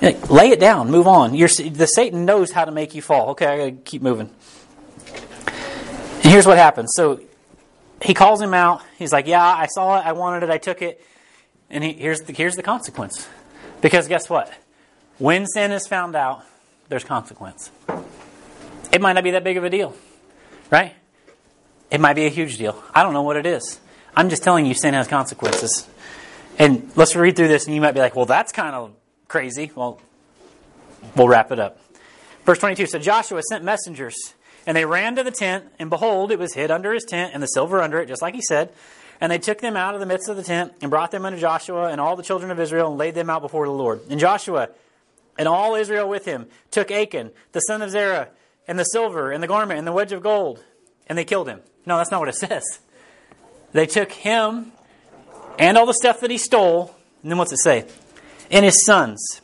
Lay 0.00 0.48
it 0.48 0.60
down. 0.60 0.90
Move 0.90 1.06
on. 1.06 1.34
You're, 1.34 1.48
the 1.48 1.86
Satan 1.86 2.24
knows 2.24 2.50
how 2.50 2.64
to 2.64 2.72
make 2.72 2.94
you 2.94 3.02
fall. 3.02 3.30
Okay, 3.30 3.46
I 3.46 3.56
got 3.56 3.64
to 3.64 3.72
keep 3.72 4.02
moving. 4.02 4.30
And 5.06 6.32
here's 6.32 6.46
what 6.46 6.56
happens. 6.56 6.92
So 6.96 7.20
he 8.02 8.14
calls 8.14 8.40
him 8.40 8.54
out. 8.54 8.82
He's 8.98 9.12
like, 9.12 9.26
yeah, 9.26 9.44
I 9.44 9.66
saw 9.66 10.00
it. 10.00 10.06
I 10.06 10.12
wanted 10.12 10.42
it. 10.42 10.50
I 10.50 10.58
took 10.58 10.82
it. 10.82 11.04
And 11.70 11.84
he, 11.84 11.92
here's 11.92 12.22
the, 12.22 12.32
here's 12.32 12.56
the 12.56 12.62
consequence. 12.62 13.28
Because 13.84 14.08
guess 14.08 14.30
what? 14.30 14.50
When 15.18 15.46
sin 15.46 15.70
is 15.70 15.86
found 15.86 16.16
out, 16.16 16.42
there's 16.88 17.04
consequence. 17.04 17.70
It 18.90 19.02
might 19.02 19.12
not 19.12 19.24
be 19.24 19.32
that 19.32 19.44
big 19.44 19.58
of 19.58 19.64
a 19.64 19.68
deal, 19.68 19.94
right? 20.70 20.94
It 21.90 22.00
might 22.00 22.14
be 22.14 22.24
a 22.24 22.30
huge 22.30 22.56
deal. 22.56 22.82
I 22.94 23.02
don't 23.02 23.12
know 23.12 23.20
what 23.20 23.36
it 23.36 23.44
is. 23.44 23.78
I'm 24.16 24.30
just 24.30 24.42
telling 24.42 24.64
you, 24.64 24.72
sin 24.72 24.94
has 24.94 25.06
consequences. 25.06 25.86
And 26.58 26.90
let's 26.96 27.14
read 27.14 27.36
through 27.36 27.48
this, 27.48 27.66
and 27.66 27.74
you 27.74 27.82
might 27.82 27.92
be 27.92 28.00
like, 28.00 28.16
well, 28.16 28.24
that's 28.24 28.52
kind 28.52 28.74
of 28.74 28.94
crazy. 29.28 29.70
Well, 29.74 30.00
we'll 31.14 31.28
wrap 31.28 31.52
it 31.52 31.58
up. 31.60 31.78
Verse 32.46 32.60
22 32.60 32.86
So 32.86 32.98
Joshua 32.98 33.42
sent 33.42 33.64
messengers, 33.64 34.16
and 34.66 34.74
they 34.74 34.86
ran 34.86 35.14
to 35.16 35.22
the 35.22 35.30
tent, 35.30 35.66
and 35.78 35.90
behold, 35.90 36.32
it 36.32 36.38
was 36.38 36.54
hid 36.54 36.70
under 36.70 36.94
his 36.94 37.04
tent, 37.04 37.34
and 37.34 37.42
the 37.42 37.48
silver 37.48 37.82
under 37.82 38.00
it, 38.00 38.08
just 38.08 38.22
like 38.22 38.34
he 38.34 38.40
said. 38.40 38.72
And 39.20 39.30
they 39.30 39.38
took 39.38 39.60
them 39.60 39.76
out 39.76 39.94
of 39.94 40.00
the 40.00 40.06
midst 40.06 40.28
of 40.28 40.36
the 40.36 40.42
tent 40.42 40.72
and 40.80 40.90
brought 40.90 41.10
them 41.10 41.24
unto 41.24 41.38
Joshua 41.38 41.88
and 41.88 42.00
all 42.00 42.16
the 42.16 42.22
children 42.22 42.50
of 42.50 42.60
Israel 42.60 42.88
and 42.88 42.98
laid 42.98 43.14
them 43.14 43.30
out 43.30 43.42
before 43.42 43.66
the 43.66 43.72
Lord. 43.72 44.00
And 44.10 44.18
Joshua 44.20 44.70
and 45.38 45.48
all 45.48 45.74
Israel 45.74 46.08
with 46.08 46.24
him 46.24 46.46
took 46.70 46.90
Achan, 46.90 47.30
the 47.52 47.60
son 47.60 47.82
of 47.82 47.90
Zerah, 47.90 48.28
and 48.66 48.78
the 48.78 48.84
silver 48.84 49.30
and 49.30 49.42
the 49.42 49.46
garment 49.46 49.78
and 49.78 49.86
the 49.86 49.92
wedge 49.92 50.12
of 50.12 50.22
gold, 50.22 50.62
and 51.06 51.16
they 51.16 51.24
killed 51.24 51.48
him. 51.48 51.60
No, 51.86 51.96
that's 51.96 52.10
not 52.10 52.20
what 52.20 52.28
it 52.28 52.34
says. 52.36 52.80
They 53.72 53.86
took 53.86 54.12
him 54.12 54.72
and 55.58 55.76
all 55.76 55.86
the 55.86 55.94
stuff 55.94 56.20
that 56.20 56.30
he 56.30 56.38
stole, 56.38 56.94
and 57.22 57.30
then 57.30 57.38
what's 57.38 57.52
it 57.52 57.58
say? 57.58 57.86
And 58.50 58.64
his 58.64 58.84
sons 58.84 59.40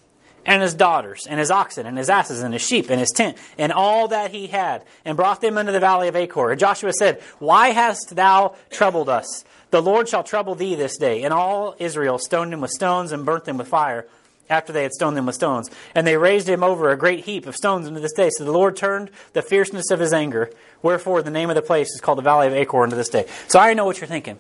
and 0.51 0.63
his 0.63 0.75
daughters, 0.75 1.29
and 1.29 1.39
his 1.39 1.53
oxen, 1.53 1.87
and 1.87 1.97
his 1.97 2.11
asses, 2.11 2.43
and 2.43 2.53
his 2.53 2.61
sheep, 2.61 2.91
and 2.91 2.99
his 2.99 3.13
tent, 3.13 3.39
and 3.57 3.71
all 3.71 4.09
that 4.09 4.33
he 4.33 4.49
had, 4.49 4.85
and 5.05 5.17
brought 5.17 5.41
them 5.41 5.57
into 5.57 5.71
the 5.71 5.79
valley 5.79 6.09
of 6.09 6.17
Achor. 6.17 6.51
And 6.51 6.59
Joshua 6.59 6.93
said, 6.93 7.21
Why 7.39 7.69
hast 7.69 8.17
thou 8.17 8.57
troubled 8.69 9.09
us? 9.09 9.45
The 9.71 9.81
Lord 9.81 10.09
shall 10.09 10.25
trouble 10.25 10.57
thee 10.57 10.75
this 10.75 10.99
day. 10.99 11.23
And 11.23 11.33
all 11.33 11.77
Israel 11.79 12.19
stoned 12.19 12.53
him 12.53 12.61
with 12.61 12.73
stones 12.73 13.13
and 13.13 13.25
burnt 13.25 13.45
them 13.45 13.59
with 13.59 13.69
fire 13.69 14.09
after 14.49 14.73
they 14.73 14.83
had 14.83 14.93
stoned 14.93 15.17
them 15.17 15.27
with 15.27 15.37
stones. 15.37 15.71
And 15.95 16.05
they 16.05 16.17
raised 16.17 16.49
him 16.49 16.65
over 16.65 16.91
a 16.91 16.97
great 16.97 17.27
heap 17.27 17.47
of 17.47 17.55
stones 17.55 17.87
unto 17.87 18.01
this 18.01 18.13
day. 18.13 18.31
So 18.37 18.45
the 18.45 18.51
Lord 18.51 18.75
turned 18.75 19.13
the 19.35 19.43
fierceness 19.43 19.93
of 19.93 20.01
his 20.01 20.13
anger. 20.13 20.51
Wherefore 20.83 21.23
the 21.23 21.31
name 21.31 21.51
of 21.51 21.55
the 21.55 21.63
place 21.63 21.91
is 21.91 22.01
called 22.01 22.19
the 22.19 22.23
Valley 22.23 22.49
of 22.49 22.55
Achor 22.55 22.83
unto 22.83 22.97
this 22.97 23.09
day. 23.09 23.27
So 23.47 23.61
I 23.61 23.73
know 23.75 23.85
what 23.85 24.01
you're 24.01 24.09
thinking. 24.09 24.37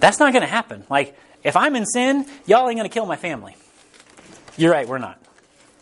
That's 0.00 0.18
not 0.18 0.32
going 0.32 0.42
to 0.42 0.48
happen. 0.48 0.82
Like, 0.90 1.16
if 1.44 1.56
I'm 1.56 1.76
in 1.76 1.86
sin, 1.86 2.26
y'all 2.44 2.68
ain't 2.68 2.76
going 2.76 2.90
to 2.90 2.92
kill 2.92 3.06
my 3.06 3.14
family. 3.14 3.54
You're 4.56 4.72
right, 4.72 4.88
we're 4.88 4.98
not. 4.98 5.20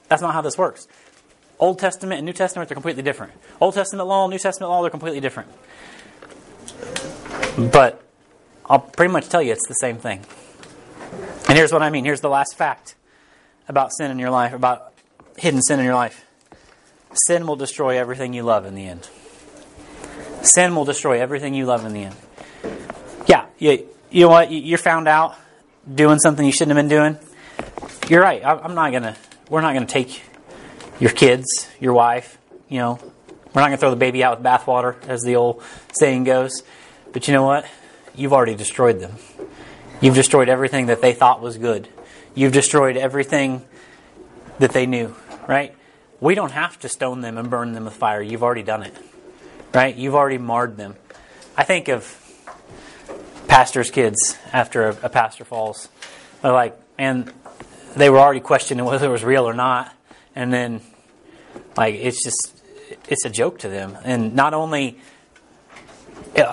That's 0.09 0.23
not 0.23 0.35
how 0.35 0.43
this 0.43 0.59
works. 0.59 0.87
Old 1.59 1.79
Testament 1.79 2.19
and 2.19 2.27
New 2.27 2.33
Testament 2.33 2.71
are 2.71 2.75
completely 2.75 3.03
different. 3.03 3.33
Old 3.61 3.75
Testament 3.75 4.09
law, 4.09 4.27
New 4.27 4.39
Testament 4.39 4.71
law, 4.71 4.83
they're 4.83 4.91
completely 4.91 5.21
different. 5.21 5.49
But 7.57 8.03
I'll 8.67 8.81
pretty 8.81 9.13
much 9.13 9.29
tell 9.29 9.43
you 9.43 9.53
it's 9.53 9.69
the 9.69 9.75
same 9.75 9.97
thing. 9.97 10.25
And 11.49 11.57
here's 11.57 11.73
what 11.73 11.83
I 11.83 11.91
mean. 11.91 12.05
Here's 12.05 12.21
the 12.21 12.29
last 12.29 12.57
fact 12.57 12.97
about 13.69 13.93
sin 13.93 14.11
in 14.11 14.19
your 14.19 14.31
life, 14.31 14.53
about 14.53 14.93
hidden 15.37 15.63
sin 15.63 15.79
in 15.79 15.85
your 15.85 15.95
life. 15.95 16.25
Sin 17.27 17.47
will 17.47 17.57
destroy 17.57 17.99
everything 17.99 18.35
you 18.35 18.43
love 18.43 18.67
in 18.67 18.75
the 18.75 18.87
end. 18.87 19.09
Sin 20.43 20.75
will 20.75 20.85
destroy 20.85 21.21
everything 21.21 21.55
you 21.55 21.65
love 21.65 21.85
in 21.85 21.93
the 21.93 22.05
end. 22.05 22.17
Yeah, 23.27 23.47
you, 23.59 23.87
you 24.11 24.23
know 24.23 24.31
what? 24.31 24.51
You're 24.51 24.79
found 24.79 25.07
out 25.07 25.37
doing 25.93 26.19
something 26.19 26.45
you 26.45 26.53
shouldn't 26.53 26.77
have 26.77 26.89
been 26.89 26.89
doing. 26.89 27.19
You're 28.09 28.23
right. 28.23 28.45
I'm 28.45 28.75
not 28.75 28.93
gonna. 28.93 29.17
We're 29.49 29.61
not 29.61 29.75
gonna 29.75 29.87
take 29.87 30.23
your 31.01 31.11
kids, 31.11 31.69
your 31.81 31.93
wife. 31.93 32.39
You 32.69 32.79
know, 32.79 32.99
we're 33.53 33.61
not 33.61 33.69
gonna 33.69 33.77
throw 33.77 33.91
the 33.91 33.97
baby 33.97 34.23
out 34.23 34.39
with 34.39 34.47
bathwater, 34.47 34.97
as 35.09 35.23
the 35.23 35.37
old 35.37 35.63
saying 35.93 36.25
goes. 36.25 36.63
But 37.13 37.29
you 37.29 37.35
know 37.35 37.45
what? 37.45 37.67
you've 38.15 38.33
already 38.33 38.55
destroyed 38.55 39.01
them. 39.01 39.15
You've 40.01 40.15
destroyed 40.15 40.49
everything 40.49 40.87
that 40.87 41.01
they 41.01 41.13
thought 41.13 41.41
was 41.41 41.59
good. 41.59 41.89
You've 42.35 42.53
destroyed 42.53 42.97
everything 42.97 43.65
that 44.59 44.73
they 44.73 44.87
knew, 44.87 45.15
right? 45.49 45.75
We 46.21 46.35
don't 46.35 46.53
have 46.53 46.79
to 46.81 46.89
stone 46.89 47.21
them 47.21 47.39
and 47.39 47.51
burn 47.51 47.73
them 47.73 47.85
with 47.85 47.95
fire. 47.95 48.23
You've 48.23 48.43
already 48.43 48.63
done 48.63 48.83
it, 48.83 48.95
right? 49.73 49.95
You've 49.95 50.15
already 50.15 50.39
marred 50.39 50.77
them. 50.77 50.97
I 51.57 51.65
think 51.65 51.89
of 51.89 52.21
pastors' 53.49 53.91
kids 53.91 54.37
after 54.53 54.89
a, 54.89 54.97
a 55.05 55.09
pastor 55.09 55.45
falls. 55.45 55.89
They're 56.43 56.53
like, 56.53 56.79
and 56.99 57.33
they 57.97 58.11
were 58.11 58.19
already 58.19 58.41
questioning 58.41 58.85
whether 58.85 59.07
it 59.07 59.13
was 59.13 59.25
real 59.25 59.49
or 59.49 59.55
not. 59.55 59.95
And 60.35 60.53
then, 60.53 60.81
like, 61.77 61.95
it's 61.95 62.23
just, 62.23 62.61
it's 63.09 63.25
a 63.25 63.31
joke 63.31 63.61
to 63.61 63.69
them. 63.69 63.97
And 64.05 64.35
not 64.35 64.55
only 64.55 64.99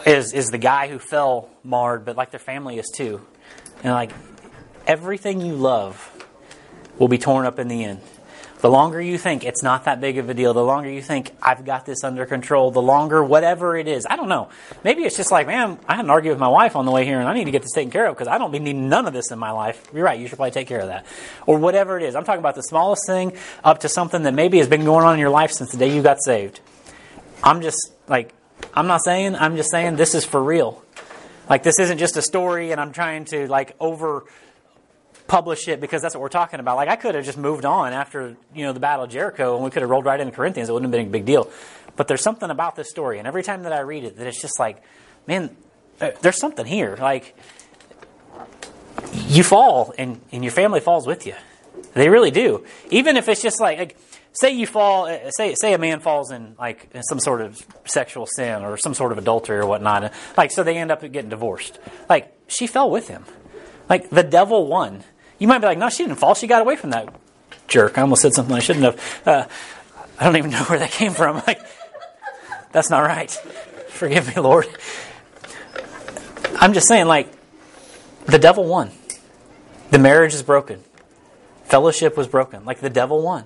is 0.06 0.34
is 0.34 0.48
the 0.48 0.58
guy 0.58 0.88
who 0.88 1.00
fell 1.00 1.50
marred, 1.64 2.06
but 2.06 2.16
like 2.16 2.32
their 2.32 2.40
family 2.40 2.78
is 2.78 2.90
too. 2.96 3.22
And 3.84 3.94
like 3.94 4.12
everything 4.86 5.42
you 5.42 5.56
love 5.56 6.10
will 6.98 7.08
be 7.08 7.18
torn 7.18 7.46
up 7.46 7.60
in 7.60 7.68
the 7.68 7.84
end. 7.84 8.02
The 8.62 8.70
longer 8.70 9.02
you 9.02 9.18
think 9.18 9.44
it's 9.44 9.64
not 9.64 9.86
that 9.86 10.00
big 10.00 10.20
of 10.20 10.30
a 10.30 10.36
deal, 10.36 10.54
the 10.54 10.64
longer 10.64 10.90
you 10.90 11.02
think 11.02 11.32
I've 11.42 11.66
got 11.66 11.88
this 11.88 12.04
under 12.04 12.28
control, 12.28 12.70
the 12.70 12.82
longer 12.82 13.24
whatever 13.24 13.76
it 13.76 13.88
is. 13.88 14.06
I 14.08 14.16
don't 14.16 14.30
know. 14.30 14.50
Maybe 14.84 15.02
it's 15.02 15.18
just 15.18 15.32
like, 15.32 15.48
man, 15.48 15.80
I 15.88 15.96
had 15.96 16.06
an 16.06 16.12
argument 16.12 16.36
with 16.36 16.42
my 16.42 16.48
wife 16.48 16.76
on 16.76 16.86
the 16.86 16.92
way 16.92 17.04
here 17.04 17.20
and 17.20 17.28
I 17.28 17.34
need 17.34 17.46
to 17.46 17.52
get 17.52 17.64
this 17.64 17.72
taken 17.72 17.90
care 17.90 18.06
of 18.06 18.16
because 18.16 18.28
I 18.28 18.38
don't 18.38 18.52
need 18.52 18.76
none 18.76 19.08
of 19.08 19.14
this 19.14 19.32
in 19.32 19.40
my 19.40 19.50
life. 19.50 19.90
You're 19.92 20.06
right. 20.06 20.20
You 20.20 20.28
should 20.28 20.36
probably 20.36 20.52
take 20.52 20.68
care 20.68 20.80
of 20.80 20.88
that. 20.88 21.08
Or 21.48 21.58
whatever 21.58 21.98
it 21.98 22.04
is. 22.04 22.16
I'm 22.16 22.24
talking 22.24 22.40
about 22.40 22.54
the 22.54 22.62
smallest 22.62 23.08
thing 23.08 23.36
up 23.64 23.80
to 23.80 23.90
something 23.90 24.22
that 24.24 24.36
maybe 24.36 24.60
has 24.60 24.68
been 24.68 24.86
going 24.86 25.06
on 25.06 25.16
in 25.16 25.20
your 25.20 25.32
life 25.32 25.52
since 25.52 25.72
the 25.72 25.78
day 25.78 25.94
you 25.96 26.04
got 26.04 26.22
saved. 26.22 26.60
I'm 27.44 27.64
just 27.64 27.94
like, 28.08 28.32
I'm 28.76 28.86
not 28.86 29.04
saying, 29.04 29.36
I'm 29.36 29.56
just 29.56 29.72
saying 29.72 29.96
this 29.96 30.14
is 30.14 30.24
for 30.24 30.42
real. 30.42 30.84
Like 31.50 31.64
this 31.64 31.80
isn't 31.80 31.98
just 31.98 32.16
a 32.16 32.22
story 32.22 32.72
and 32.72 32.80
I'm 32.80 32.92
trying 32.92 33.26
to 33.26 33.48
like 33.48 33.76
over 33.80 34.26
publish 35.32 35.70
it 35.70 35.80
because 35.80 36.02
that's 36.02 36.14
what 36.14 36.22
we're 36.22 36.28
talking 36.28 36.60
about. 36.60 36.76
Like 36.76 36.90
I 36.90 36.98
could 36.98 37.16
have 37.16 37.24
just 37.24 37.38
moved 37.38 37.64
on 37.64 37.94
after, 37.94 38.36
you 38.54 38.66
know, 38.66 38.74
the 38.74 38.82
Battle 38.82 39.06
of 39.06 39.12
Jericho 39.12 39.56
and 39.56 39.64
we 39.64 39.72
could 39.72 39.82
have 39.82 39.90
rolled 39.90 40.04
right 40.04 40.20
into 40.20 40.34
Corinthians. 40.34 40.68
It 40.68 40.74
wouldn't 40.74 40.94
have 40.94 41.00
been 41.00 41.08
a 41.08 41.10
big 41.10 41.24
deal. 41.24 41.50
But 41.96 42.10
there's 42.10 42.22
something 42.22 42.50
about 42.50 42.76
this 42.76 42.90
story 42.90 43.18
and 43.18 43.26
every 43.26 43.42
time 43.42 43.64
that 43.64 43.72
I 43.72 43.80
read 43.80 44.04
it 44.04 44.18
that 44.18 44.28
it's 44.28 44.42
just 44.42 44.60
like, 44.60 44.84
man, 45.26 45.56
there's 46.22 46.38
something 46.38 46.66
here. 46.66 46.98
Like 47.00 47.34
you 49.28 49.44
fall 49.44 49.94
and, 49.98 50.20
and 50.34 50.44
your 50.44 50.52
family 50.52 50.82
falls 50.82 51.08
with 51.08 51.26
you. 51.26 51.36
They 51.94 52.10
really 52.10 52.32
do. 52.32 52.66
Even 52.90 53.16
if 53.16 53.30
it's 53.30 53.42
just 53.42 53.62
like, 53.62 53.80
like 53.80 53.98
say 54.34 54.52
you 54.52 54.68
fall, 54.68 55.06
uh, 55.06 55.32
say 55.32 55.56
say 55.56 55.72
a 55.72 55.78
man 55.78 56.02
falls 56.02 56.30
in 56.32 56.56
like 56.60 56.90
in 56.94 57.04
some 57.04 57.22
sort 57.22 57.40
of 57.40 57.66
sexual 57.86 58.26
sin 58.26 58.64
or 58.64 58.76
some 58.76 58.94
sort 58.94 59.14
of 59.14 59.18
adultery 59.18 59.60
or 59.60 59.66
whatnot, 59.66 60.12
like 60.36 60.52
so 60.52 60.62
they 60.62 60.76
end 60.76 60.92
up 60.92 61.00
getting 61.10 61.30
divorced. 61.30 61.80
Like 62.10 62.38
she 62.48 62.68
fell 62.68 62.92
with 62.92 63.08
him, 63.08 63.24
like 63.90 64.10
the 64.10 64.24
devil 64.24 64.68
won. 64.68 65.06
You 65.42 65.48
might 65.48 65.58
be 65.58 65.66
like, 65.66 65.80
no, 65.80 65.90
she 65.90 66.04
didn't 66.04 66.20
fall. 66.20 66.36
She 66.36 66.46
got 66.46 66.62
away 66.62 66.76
from 66.76 66.92
that 66.92 67.12
jerk. 67.68 67.98
I 67.98 68.02
almost 68.02 68.22
said 68.22 68.36
something 68.36 68.56
I 68.56 68.60
shouldn't 68.60 68.86
have. 68.86 69.22
Uh, 69.26 69.48
I 70.20 70.24
don't 70.24 70.38
even 70.38 70.52
know 70.52 70.64
where 70.66 70.78
that 70.78 70.92
came 70.92 71.14
from. 71.14 71.42
Like 71.48 71.60
that's 72.72 72.92
not 72.92 73.00
right. 73.00 73.32
Forgive 73.90 74.28
me, 74.28 74.40
Lord. 74.40 74.68
I'm 76.60 76.74
just 76.74 76.88
saying, 76.88 77.08
like 77.08 77.28
the 78.28 78.38
devil 78.38 78.66
won. 78.66 78.92
The 79.90 79.98
marriage 79.98 80.36
is 80.36 80.44
broken. 80.44 80.84
Fellowship 81.64 82.16
was 82.16 82.28
broken. 82.28 82.64
Like 82.64 82.80
the 82.80 82.92
devil 82.92 83.24
won. 83.24 83.46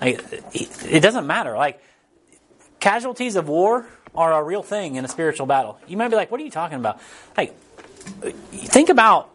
Like, 0.00 0.22
it 0.54 1.02
doesn't 1.02 1.26
matter. 1.26 1.54
Like, 1.54 1.82
casualties 2.80 3.36
of 3.36 3.46
war 3.46 3.86
are 4.14 4.32
a 4.32 4.42
real 4.42 4.62
thing 4.62 4.94
in 4.94 5.04
a 5.04 5.08
spiritual 5.08 5.46
battle. 5.46 5.78
You 5.86 5.98
might 5.98 6.08
be 6.08 6.16
like, 6.16 6.30
what 6.30 6.40
are 6.40 6.44
you 6.44 6.50
talking 6.50 6.78
about? 6.78 6.98
Like, 7.36 7.54
think 8.52 8.88
about, 8.88 9.30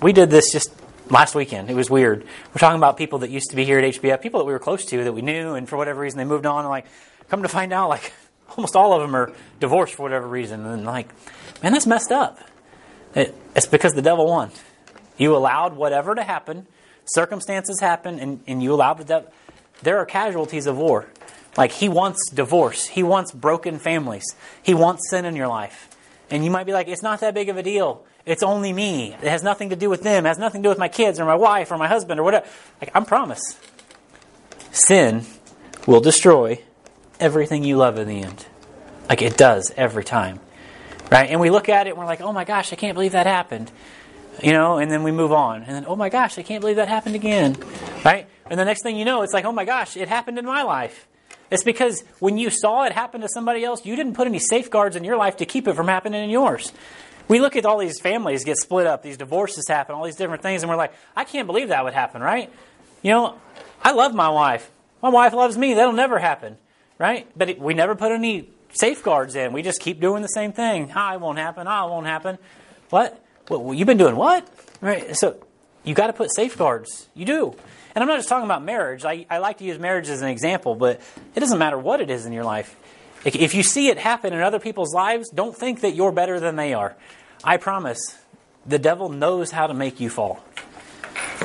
we 0.00 0.12
did 0.12 0.30
this 0.30 0.50
just 0.52 0.72
last 1.12 1.34
weekend. 1.34 1.70
It 1.70 1.74
was 1.74 1.90
weird. 1.90 2.24
We're 2.24 2.58
talking 2.58 2.78
about 2.78 2.96
people 2.96 3.20
that 3.20 3.30
used 3.30 3.50
to 3.50 3.56
be 3.56 3.64
here 3.64 3.78
at 3.78 3.94
HBF, 3.94 4.22
people 4.22 4.40
that 4.40 4.46
we 4.46 4.52
were 4.52 4.58
close 4.58 4.84
to, 4.86 5.04
that 5.04 5.12
we 5.12 5.22
knew, 5.22 5.54
and 5.54 5.68
for 5.68 5.76
whatever 5.76 6.00
reason 6.00 6.18
they 6.18 6.24
moved 6.24 6.46
on. 6.46 6.60
And 6.60 6.68
like, 6.68 6.86
come 7.28 7.42
to 7.42 7.48
find 7.48 7.72
out, 7.72 7.90
like, 7.90 8.12
almost 8.56 8.74
all 8.74 8.94
of 8.94 9.02
them 9.02 9.14
are 9.14 9.32
divorced 9.60 9.94
for 9.94 10.02
whatever 10.02 10.26
reason. 10.26 10.64
And 10.66 10.84
like, 10.84 11.08
man, 11.62 11.72
that's 11.72 11.86
messed 11.86 12.10
up. 12.10 12.38
It, 13.14 13.36
it's 13.54 13.66
because 13.66 13.92
the 13.92 14.02
devil 14.02 14.26
won. 14.26 14.50
You 15.18 15.36
allowed 15.36 15.76
whatever 15.76 16.14
to 16.14 16.22
happen, 16.22 16.66
circumstances 17.04 17.78
happen, 17.80 18.18
and, 18.18 18.40
and 18.46 18.62
you 18.62 18.72
allowed 18.72 18.94
the 18.94 19.04
devil. 19.04 19.32
There 19.82 19.98
are 19.98 20.06
casualties 20.06 20.66
of 20.66 20.78
war. 20.78 21.06
Like, 21.56 21.72
he 21.72 21.90
wants 21.90 22.30
divorce, 22.30 22.86
he 22.86 23.02
wants 23.02 23.30
broken 23.30 23.78
families, 23.78 24.24
he 24.62 24.72
wants 24.72 25.10
sin 25.10 25.26
in 25.26 25.36
your 25.36 25.48
life. 25.48 25.91
And 26.32 26.42
you 26.42 26.50
might 26.50 26.64
be 26.64 26.72
like, 26.72 26.88
it's 26.88 27.02
not 27.02 27.20
that 27.20 27.34
big 27.34 27.50
of 27.50 27.58
a 27.58 27.62
deal. 27.62 28.06
It's 28.24 28.42
only 28.42 28.72
me. 28.72 29.12
It 29.12 29.28
has 29.28 29.42
nothing 29.42 29.68
to 29.68 29.76
do 29.76 29.90
with 29.90 30.02
them. 30.02 30.24
It 30.24 30.30
has 30.30 30.38
nothing 30.38 30.62
to 30.62 30.66
do 30.66 30.70
with 30.70 30.78
my 30.78 30.88
kids 30.88 31.20
or 31.20 31.26
my 31.26 31.34
wife 31.34 31.70
or 31.70 31.76
my 31.76 31.88
husband 31.88 32.18
or 32.18 32.22
whatever. 32.22 32.46
Like, 32.80 32.90
I'm 32.94 33.04
promise. 33.04 33.60
Sin 34.70 35.26
will 35.86 36.00
destroy 36.00 36.62
everything 37.20 37.64
you 37.64 37.76
love 37.76 37.98
in 37.98 38.08
the 38.08 38.22
end. 38.22 38.46
Like 39.10 39.20
it 39.20 39.36
does 39.36 39.72
every 39.76 40.04
time. 40.04 40.40
Right? 41.10 41.28
And 41.28 41.38
we 41.38 41.50
look 41.50 41.68
at 41.68 41.86
it 41.86 41.90
and 41.90 41.98
we're 41.98 42.06
like, 42.06 42.22
oh 42.22 42.32
my 42.32 42.44
gosh, 42.44 42.72
I 42.72 42.76
can't 42.76 42.94
believe 42.94 43.12
that 43.12 43.26
happened. 43.26 43.70
You 44.42 44.52
know, 44.52 44.78
and 44.78 44.90
then 44.90 45.02
we 45.02 45.12
move 45.12 45.32
on. 45.32 45.64
And 45.64 45.76
then, 45.76 45.84
oh 45.86 45.96
my 45.96 46.08
gosh, 46.08 46.38
I 46.38 46.42
can't 46.42 46.62
believe 46.62 46.76
that 46.76 46.88
happened 46.88 47.14
again. 47.14 47.58
Right? 48.06 48.26
And 48.48 48.58
the 48.58 48.64
next 48.64 48.82
thing 48.82 48.96
you 48.96 49.04
know, 49.04 49.20
it's 49.20 49.34
like, 49.34 49.44
oh 49.44 49.52
my 49.52 49.66
gosh, 49.66 49.98
it 49.98 50.08
happened 50.08 50.38
in 50.38 50.46
my 50.46 50.62
life. 50.62 51.06
It's 51.52 51.62
because 51.62 52.02
when 52.18 52.38
you 52.38 52.48
saw 52.48 52.84
it 52.84 52.92
happen 52.92 53.20
to 53.20 53.28
somebody 53.28 53.62
else, 53.62 53.84
you 53.84 53.94
didn't 53.94 54.14
put 54.14 54.26
any 54.26 54.38
safeguards 54.38 54.96
in 54.96 55.04
your 55.04 55.18
life 55.18 55.36
to 55.36 55.44
keep 55.44 55.68
it 55.68 55.74
from 55.74 55.86
happening 55.86 56.24
in 56.24 56.30
yours. 56.30 56.72
We 57.28 57.40
look 57.40 57.56
at 57.56 57.66
all 57.66 57.76
these 57.76 58.00
families 58.00 58.42
get 58.42 58.56
split 58.56 58.86
up, 58.86 59.02
these 59.02 59.18
divorces 59.18 59.68
happen, 59.68 59.94
all 59.94 60.04
these 60.04 60.16
different 60.16 60.42
things, 60.42 60.62
and 60.62 60.70
we're 60.70 60.76
like, 60.76 60.94
I 61.14 61.24
can't 61.24 61.46
believe 61.46 61.68
that 61.68 61.84
would 61.84 61.92
happen, 61.92 62.22
right? 62.22 62.50
You 63.02 63.10
know, 63.10 63.38
I 63.82 63.92
love 63.92 64.14
my 64.14 64.30
wife. 64.30 64.70
My 65.02 65.10
wife 65.10 65.34
loves 65.34 65.58
me. 65.58 65.74
That'll 65.74 65.92
never 65.92 66.18
happen, 66.18 66.56
right? 66.98 67.28
But 67.36 67.50
it, 67.50 67.60
we 67.60 67.74
never 67.74 67.94
put 67.94 68.12
any 68.12 68.48
safeguards 68.72 69.34
in. 69.34 69.52
We 69.52 69.60
just 69.60 69.78
keep 69.78 70.00
doing 70.00 70.22
the 70.22 70.28
same 70.28 70.52
thing. 70.52 70.90
Ah, 70.94 71.12
it 71.12 71.20
won't 71.20 71.38
happen. 71.38 71.66
Ah, 71.66 71.86
it 71.86 71.90
won't 71.90 72.06
happen. 72.06 72.38
What? 72.88 73.22
Well, 73.50 73.74
you've 73.74 73.86
been 73.86 73.98
doing 73.98 74.16
what? 74.16 74.48
Right? 74.80 75.14
So 75.16 75.36
you 75.84 75.94
got 75.94 76.06
to 76.06 76.14
put 76.14 76.34
safeguards. 76.34 77.08
You 77.14 77.26
do. 77.26 77.56
And 77.94 78.02
I'm 78.02 78.08
not 78.08 78.16
just 78.16 78.28
talking 78.28 78.44
about 78.44 78.64
marriage. 78.64 79.04
I, 79.04 79.26
I 79.28 79.38
like 79.38 79.58
to 79.58 79.64
use 79.64 79.78
marriage 79.78 80.08
as 80.08 80.22
an 80.22 80.28
example, 80.28 80.74
but 80.74 81.00
it 81.34 81.40
doesn't 81.40 81.58
matter 81.58 81.78
what 81.78 82.00
it 82.00 82.10
is 82.10 82.26
in 82.26 82.32
your 82.32 82.44
life. 82.44 82.76
If 83.24 83.54
you 83.54 83.62
see 83.62 83.88
it 83.88 83.98
happen 83.98 84.32
in 84.32 84.40
other 84.40 84.58
people's 84.58 84.92
lives, 84.92 85.30
don't 85.30 85.56
think 85.56 85.82
that 85.82 85.94
you're 85.94 86.10
better 86.10 86.40
than 86.40 86.56
they 86.56 86.74
are. 86.74 86.96
I 87.44 87.56
promise, 87.56 88.18
the 88.66 88.78
devil 88.78 89.08
knows 89.08 89.50
how 89.50 89.66
to 89.66 89.74
make 89.74 90.00
you 90.00 90.10
fall. 90.10 90.42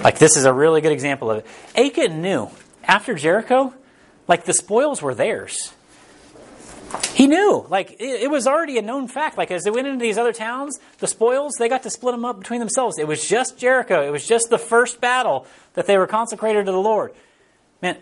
Like, 0.03 0.17
this 0.19 0.37
is 0.37 0.45
a 0.45 0.53
really 0.53 0.81
good 0.81 0.91
example 0.91 1.29
of 1.29 1.39
it. 1.39 1.45
Achan 1.75 2.21
knew 2.21 2.49
after 2.83 3.13
Jericho, 3.13 3.73
like, 4.27 4.45
the 4.45 4.53
spoils 4.53 5.01
were 5.01 5.13
theirs. 5.13 5.73
He 7.28 7.36
knew. 7.36 7.65
Like, 7.67 7.91
it, 7.99 8.21
it, 8.21 8.32
was 8.32 8.47
already 8.47 8.78
a 8.78 8.82
known 8.82 9.09
fact. 9.09 9.38
Like, 9.38 9.51
as 9.51 9.65
they 9.65 9.69
went 9.69 9.86
into 9.86 10.01
these 10.01 10.17
other 10.17 10.32
towns, 10.32 10.80
the 10.99 11.07
spoils, 11.07 11.55
they 11.59 11.67
got 11.67 11.84
to 11.84 11.89
split 11.89 12.13
them 12.13 12.23
up 12.23 12.39
between 12.39 12.61
themselves. 12.61 12.97
It 12.97 13.05
was 13.05 13.28
just 13.28 13.57
Jericho. 13.57 14.01
It 14.01 14.11
was 14.11 14.25
just 14.25 14.49
the 14.49 14.57
first 14.57 15.01
battle 15.01 15.45
that 15.73 15.88
they 15.88 15.97
were 15.97 16.07
consecrated 16.07 16.67
to 16.67 16.71
the 16.71 16.80
Lord. 16.80 17.13
Man, 17.82 17.97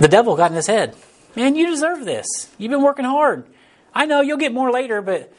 the 0.00 0.08
devil 0.08 0.34
got 0.34 0.50
in 0.50 0.56
his 0.56 0.66
head. 0.66 0.96
Man, 1.36 1.54
you 1.54 1.68
deserve 1.68 2.04
this. 2.04 2.26
You've 2.58 2.72
been 2.72 2.82
working 2.82 3.04
hard. 3.04 3.44
I 3.94 4.06
know 4.06 4.22
you'll 4.22 4.38
get 4.38 4.52
more 4.52 4.72
later, 4.72 5.00
but 5.00 5.32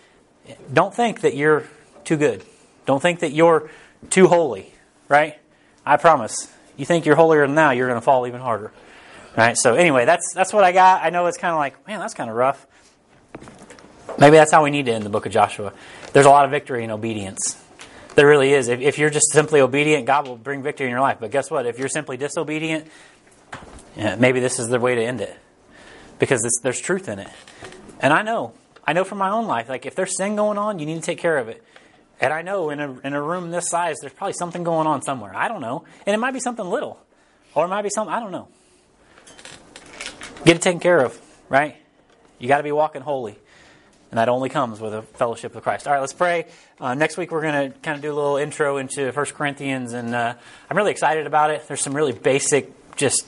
don't 0.72 0.96
think 0.96 1.22
that 1.22 1.36
you're 1.36 1.66
too 2.06 2.16
good. 2.16 2.42
Don't 2.86 3.02
think 3.02 3.20
that 3.20 3.34
you're 3.34 3.70
too 4.10 4.28
holy, 4.28 4.74
right? 5.10 5.38
I 5.86 5.98
promise. 5.98 6.50
You 6.78 6.86
think 6.86 7.06
you're 7.06 7.18
holier 7.18 7.46
than 7.46 7.54
now, 7.54 7.72
you're 7.72 7.88
going 7.88 8.00
to 8.00 8.06
fall 8.06 8.26
even 8.28 8.40
harder. 8.40 8.72
Right? 9.36 9.58
So 9.58 9.74
anyway, 9.74 10.06
that's 10.06 10.34
that's 10.34 10.54
what 10.54 10.64
I 10.64 10.72
got. 10.72 11.04
I 11.04 11.10
know 11.10 11.26
it's 11.26 11.38
kind 11.38 11.52
of 11.52 11.58
like, 11.58 11.88
man, 11.88 12.00
that's 12.00 12.14
kind 12.14 12.30
of 12.30 12.36
rough. 12.36 12.68
Maybe 14.20 14.38
that's 14.38 14.52
how 14.52 14.64
we 14.64 14.70
need 14.70 14.86
to 14.86 14.94
end 14.94 15.06
the 15.06 15.10
book 15.10 15.26
of 15.26 15.32
Joshua. 15.32 15.74
There's 16.12 16.28
a 16.28 16.30
lot 16.30 16.46
of 16.46 16.52
victory 16.52 16.84
in 16.84 16.92
obedience. 16.92 17.60
There 18.16 18.28
really 18.28 18.54
is. 18.54 18.68
If, 18.68 18.80
if 18.80 19.00
you're 19.00 19.10
just 19.10 19.32
simply 19.32 19.60
obedient, 19.60 20.06
God 20.06 20.28
will 20.28 20.38
bring 20.38 20.62
victory 20.62 20.86
in 20.86 20.92
your 20.92 21.02
life. 21.02 21.18
But 21.20 21.32
guess 21.32 21.50
what? 21.50 21.66
If 21.66 21.80
you're 21.80 21.90
simply 21.90 22.16
disobedient, 22.16 22.88
yeah, 23.98 24.16
maybe 24.16 24.40
this 24.40 24.60
is 24.60 24.70
the 24.70 24.80
way 24.80 24.94
to 24.96 25.04
end 25.04 25.22
it 25.22 25.36
because 26.20 26.42
there's 26.62 26.80
truth 26.80 27.10
in 27.10 27.20
it. 27.20 27.30
And 28.00 28.14
I 28.14 28.22
know, 28.22 28.54
I 28.86 28.94
know 28.94 29.04
from 29.04 29.18
my 29.18 29.32
own 29.32 29.48
life, 29.48 29.68
like 29.68 29.86
if 29.88 29.96
there's 29.96 30.16
sin 30.16 30.36
going 30.36 30.60
on, 30.60 30.78
you 30.78 30.86
need 30.86 30.96
to 30.96 31.02
take 31.02 31.18
care 31.18 31.38
of 31.38 31.48
it. 31.50 31.64
And 32.22 32.32
I 32.32 32.44
know 32.44 32.70
in 32.70 32.80
a, 32.80 33.00
in 33.00 33.14
a 33.14 33.22
room 33.22 33.50
this 33.50 33.70
size, 33.70 33.98
there's 34.00 34.14
probably 34.14 34.34
something 34.34 34.64
going 34.64 34.86
on 34.86 35.02
somewhere. 35.02 35.36
I 35.36 35.48
don't 35.48 35.62
know. 35.62 35.84
And 36.06 36.14
it 36.14 36.18
might 36.18 36.32
be 36.34 36.40
something 36.40 36.66
little, 36.66 37.00
or 37.56 37.66
it 37.66 37.70
might 37.70 37.82
be 37.82 37.90
something, 37.90 38.14
I 38.14 38.20
don't 38.20 38.32
know. 38.32 38.48
Get 40.46 40.58
it 40.58 40.62
taken 40.62 40.82
care 40.82 41.00
of, 41.00 41.20
right? 41.48 41.78
You 42.38 42.50
got 42.50 42.58
to 42.58 42.64
be 42.64 42.72
walking 42.74 43.02
holy. 43.02 43.38
And 44.12 44.18
that 44.18 44.30
only 44.30 44.50
comes 44.50 44.80
with 44.80 44.94
a 44.94 45.02
fellowship 45.02 45.56
with 45.56 45.64
Christ. 45.64 45.88
All 45.88 45.94
right, 45.94 46.00
let's 46.00 46.14
pray. 46.14 46.46
Uh, 46.80 46.94
next 46.94 47.18
week, 47.18 47.32
we're 47.32 47.42
going 47.42 47.72
to 47.72 47.80
kind 47.80 47.96
of 47.96 48.02
do 48.02 48.12
a 48.12 48.14
little 48.14 48.38
intro 48.38 48.78
into 48.78 49.12
1 49.12 49.26
Corinthians, 49.28 49.94
and 49.94 50.14
uh, 50.14 50.36
I'm 50.70 50.78
really 50.78 50.92
excited 50.92 51.26
about 51.26 51.50
it. 51.50 51.68
There's 51.68 51.82
some 51.82 51.96
really 51.96 52.12
basic, 52.12 52.96
just 52.96 53.26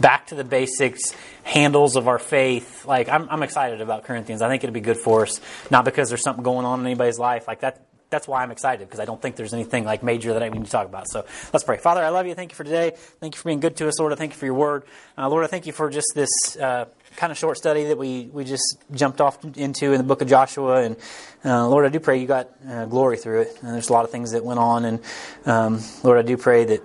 back 0.00 0.28
to 0.28 0.34
the 0.34 0.44
basics 0.44 1.14
handles 1.42 1.96
of 1.96 2.08
our 2.08 2.18
faith. 2.18 2.86
Like, 2.86 3.08
I'm, 3.08 3.28
I'm 3.28 3.42
excited 3.42 3.80
about 3.80 4.04
Corinthians. 4.04 4.40
I 4.40 4.48
think 4.48 4.64
it'll 4.64 4.72
be 4.72 4.80
good 4.80 4.96
for 4.96 5.22
us, 5.22 5.40
not 5.70 5.84
because 5.84 6.08
there's 6.08 6.22
something 6.22 6.44
going 6.44 6.64
on 6.64 6.80
in 6.80 6.86
anybody's 6.86 7.18
life. 7.18 7.46
Like, 7.46 7.60
that, 7.60 7.84
that's 8.12 8.28
why 8.28 8.44
I'm 8.44 8.52
excited 8.52 8.86
because 8.86 9.00
I 9.00 9.04
don't 9.04 9.20
think 9.20 9.34
there's 9.34 9.54
anything 9.54 9.84
like 9.84 10.04
major 10.04 10.34
that 10.34 10.42
I 10.42 10.48
need 10.50 10.64
to 10.64 10.70
talk 10.70 10.86
about. 10.86 11.08
So 11.08 11.24
let's 11.52 11.64
pray. 11.64 11.78
Father, 11.78 12.04
I 12.04 12.10
love 12.10 12.26
you. 12.26 12.34
Thank 12.34 12.52
you 12.52 12.56
for 12.56 12.62
today. 12.62 12.92
Thank 13.18 13.34
you 13.34 13.40
for 13.40 13.48
being 13.48 13.58
good 13.58 13.74
to 13.78 13.88
us, 13.88 13.98
Lord. 13.98 14.12
I 14.12 14.16
thank 14.16 14.32
you 14.32 14.38
for 14.38 14.44
your 14.44 14.54
word. 14.54 14.84
Uh, 15.18 15.28
Lord, 15.28 15.42
I 15.42 15.48
thank 15.48 15.66
you 15.66 15.72
for 15.72 15.90
just 15.90 16.12
this 16.14 16.30
uh, 16.58 16.84
kind 17.16 17.32
of 17.32 17.38
short 17.38 17.56
study 17.56 17.84
that 17.84 17.98
we, 17.98 18.28
we 18.32 18.44
just 18.44 18.78
jumped 18.92 19.20
off 19.20 19.42
into 19.56 19.92
in 19.92 19.98
the 19.98 20.04
book 20.04 20.20
of 20.20 20.28
Joshua. 20.28 20.82
And 20.82 20.96
uh, 21.44 21.66
Lord, 21.66 21.86
I 21.86 21.88
do 21.88 21.98
pray 21.98 22.20
you 22.20 22.26
got 22.26 22.50
uh, 22.68 22.84
glory 22.84 23.16
through 23.16 23.42
it. 23.42 23.58
And 23.62 23.74
there's 23.74 23.88
a 23.88 23.92
lot 23.92 24.04
of 24.04 24.10
things 24.10 24.32
that 24.32 24.44
went 24.44 24.60
on. 24.60 24.84
And 24.84 25.00
um, 25.46 25.80
Lord, 26.04 26.18
I 26.18 26.22
do 26.22 26.36
pray 26.36 26.64
that 26.66 26.82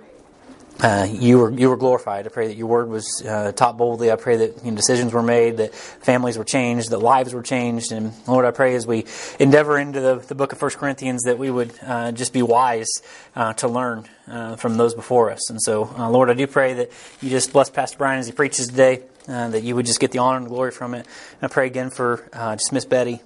uh, 0.80 1.08
you 1.10 1.38
were 1.38 1.50
you 1.50 1.68
were 1.68 1.76
glorified. 1.76 2.26
I 2.26 2.28
pray 2.28 2.46
that 2.46 2.56
your 2.56 2.68
word 2.68 2.88
was 2.88 3.24
uh, 3.26 3.50
taught 3.50 3.76
boldly. 3.76 4.12
I 4.12 4.16
pray 4.16 4.36
that 4.36 4.64
you 4.64 4.70
know, 4.70 4.76
decisions 4.76 5.12
were 5.12 5.22
made, 5.22 5.56
that 5.56 5.74
families 5.74 6.38
were 6.38 6.44
changed, 6.44 6.90
that 6.90 6.98
lives 6.98 7.34
were 7.34 7.42
changed. 7.42 7.90
And 7.90 8.12
Lord, 8.28 8.44
I 8.44 8.52
pray 8.52 8.76
as 8.76 8.86
we 8.86 9.04
endeavor 9.40 9.76
into 9.76 10.00
the, 10.00 10.16
the 10.16 10.36
book 10.36 10.52
of 10.52 10.58
First 10.58 10.78
Corinthians 10.78 11.24
that 11.24 11.36
we 11.36 11.50
would 11.50 11.72
uh, 11.82 12.12
just 12.12 12.32
be 12.32 12.42
wise 12.42 12.88
uh, 13.34 13.54
to 13.54 13.66
learn 13.66 14.04
uh, 14.28 14.54
from 14.54 14.76
those 14.76 14.94
before 14.94 15.32
us. 15.32 15.50
And 15.50 15.60
so, 15.60 15.92
uh, 15.98 16.08
Lord, 16.08 16.30
I 16.30 16.34
do 16.34 16.46
pray 16.46 16.74
that 16.74 16.92
you 17.20 17.28
just 17.28 17.52
bless 17.52 17.70
Pastor 17.70 17.98
Brian 17.98 18.20
as 18.20 18.26
he 18.26 18.32
preaches 18.32 18.68
today, 18.68 19.02
that 19.26 19.64
you 19.64 19.74
would 19.74 19.86
just 19.86 19.98
get 19.98 20.12
the 20.12 20.18
honor 20.18 20.38
and 20.38 20.48
glory 20.48 20.70
from 20.70 20.94
it. 20.94 21.06
And 21.40 21.50
I 21.50 21.52
pray 21.52 21.66
again 21.66 21.90
for 21.90 22.28
just 22.32 22.72
Miss 22.72 22.84
Betty 22.84 23.20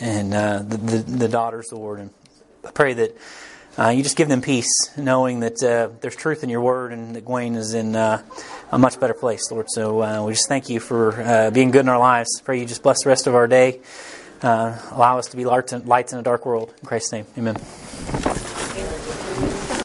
and 0.00 0.32
the, 0.32 0.76
the, 0.76 0.96
the 0.98 1.28
daughters, 1.28 1.72
Lord, 1.72 2.00
and 2.00 2.10
I 2.66 2.72
pray 2.72 2.94
that 2.94 3.16
uh, 3.78 3.88
you 3.88 4.02
just 4.02 4.16
give 4.16 4.28
them 4.28 4.42
peace, 4.42 4.68
knowing 4.96 5.40
that 5.40 5.62
uh, 5.62 5.88
there's 6.00 6.16
truth 6.16 6.42
in 6.42 6.50
your 6.50 6.60
word 6.60 6.92
and 6.92 7.14
that 7.14 7.24
Gwen 7.24 7.54
is 7.54 7.74
in 7.74 7.96
uh, 7.96 8.22
a 8.72 8.78
much 8.78 8.98
better 8.98 9.14
place, 9.14 9.50
Lord. 9.50 9.66
So 9.70 10.02
uh, 10.02 10.24
we 10.24 10.32
just 10.32 10.48
thank 10.48 10.68
you 10.68 10.80
for 10.80 11.20
uh, 11.20 11.50
being 11.50 11.70
good 11.70 11.80
in 11.80 11.88
our 11.88 11.98
lives. 11.98 12.40
Pray 12.44 12.58
you 12.58 12.66
just 12.66 12.82
bless 12.82 13.04
the 13.04 13.08
rest 13.08 13.26
of 13.26 13.34
our 13.34 13.46
day. 13.46 13.80
Uh, 14.42 14.78
allow 14.92 15.18
us 15.18 15.28
to 15.28 15.36
be 15.36 15.44
lights 15.44 16.12
in 16.12 16.18
a 16.18 16.22
dark 16.22 16.46
world. 16.46 16.74
In 16.80 16.86
Christ's 16.86 17.12
name, 17.12 17.26
amen. 17.38 18.49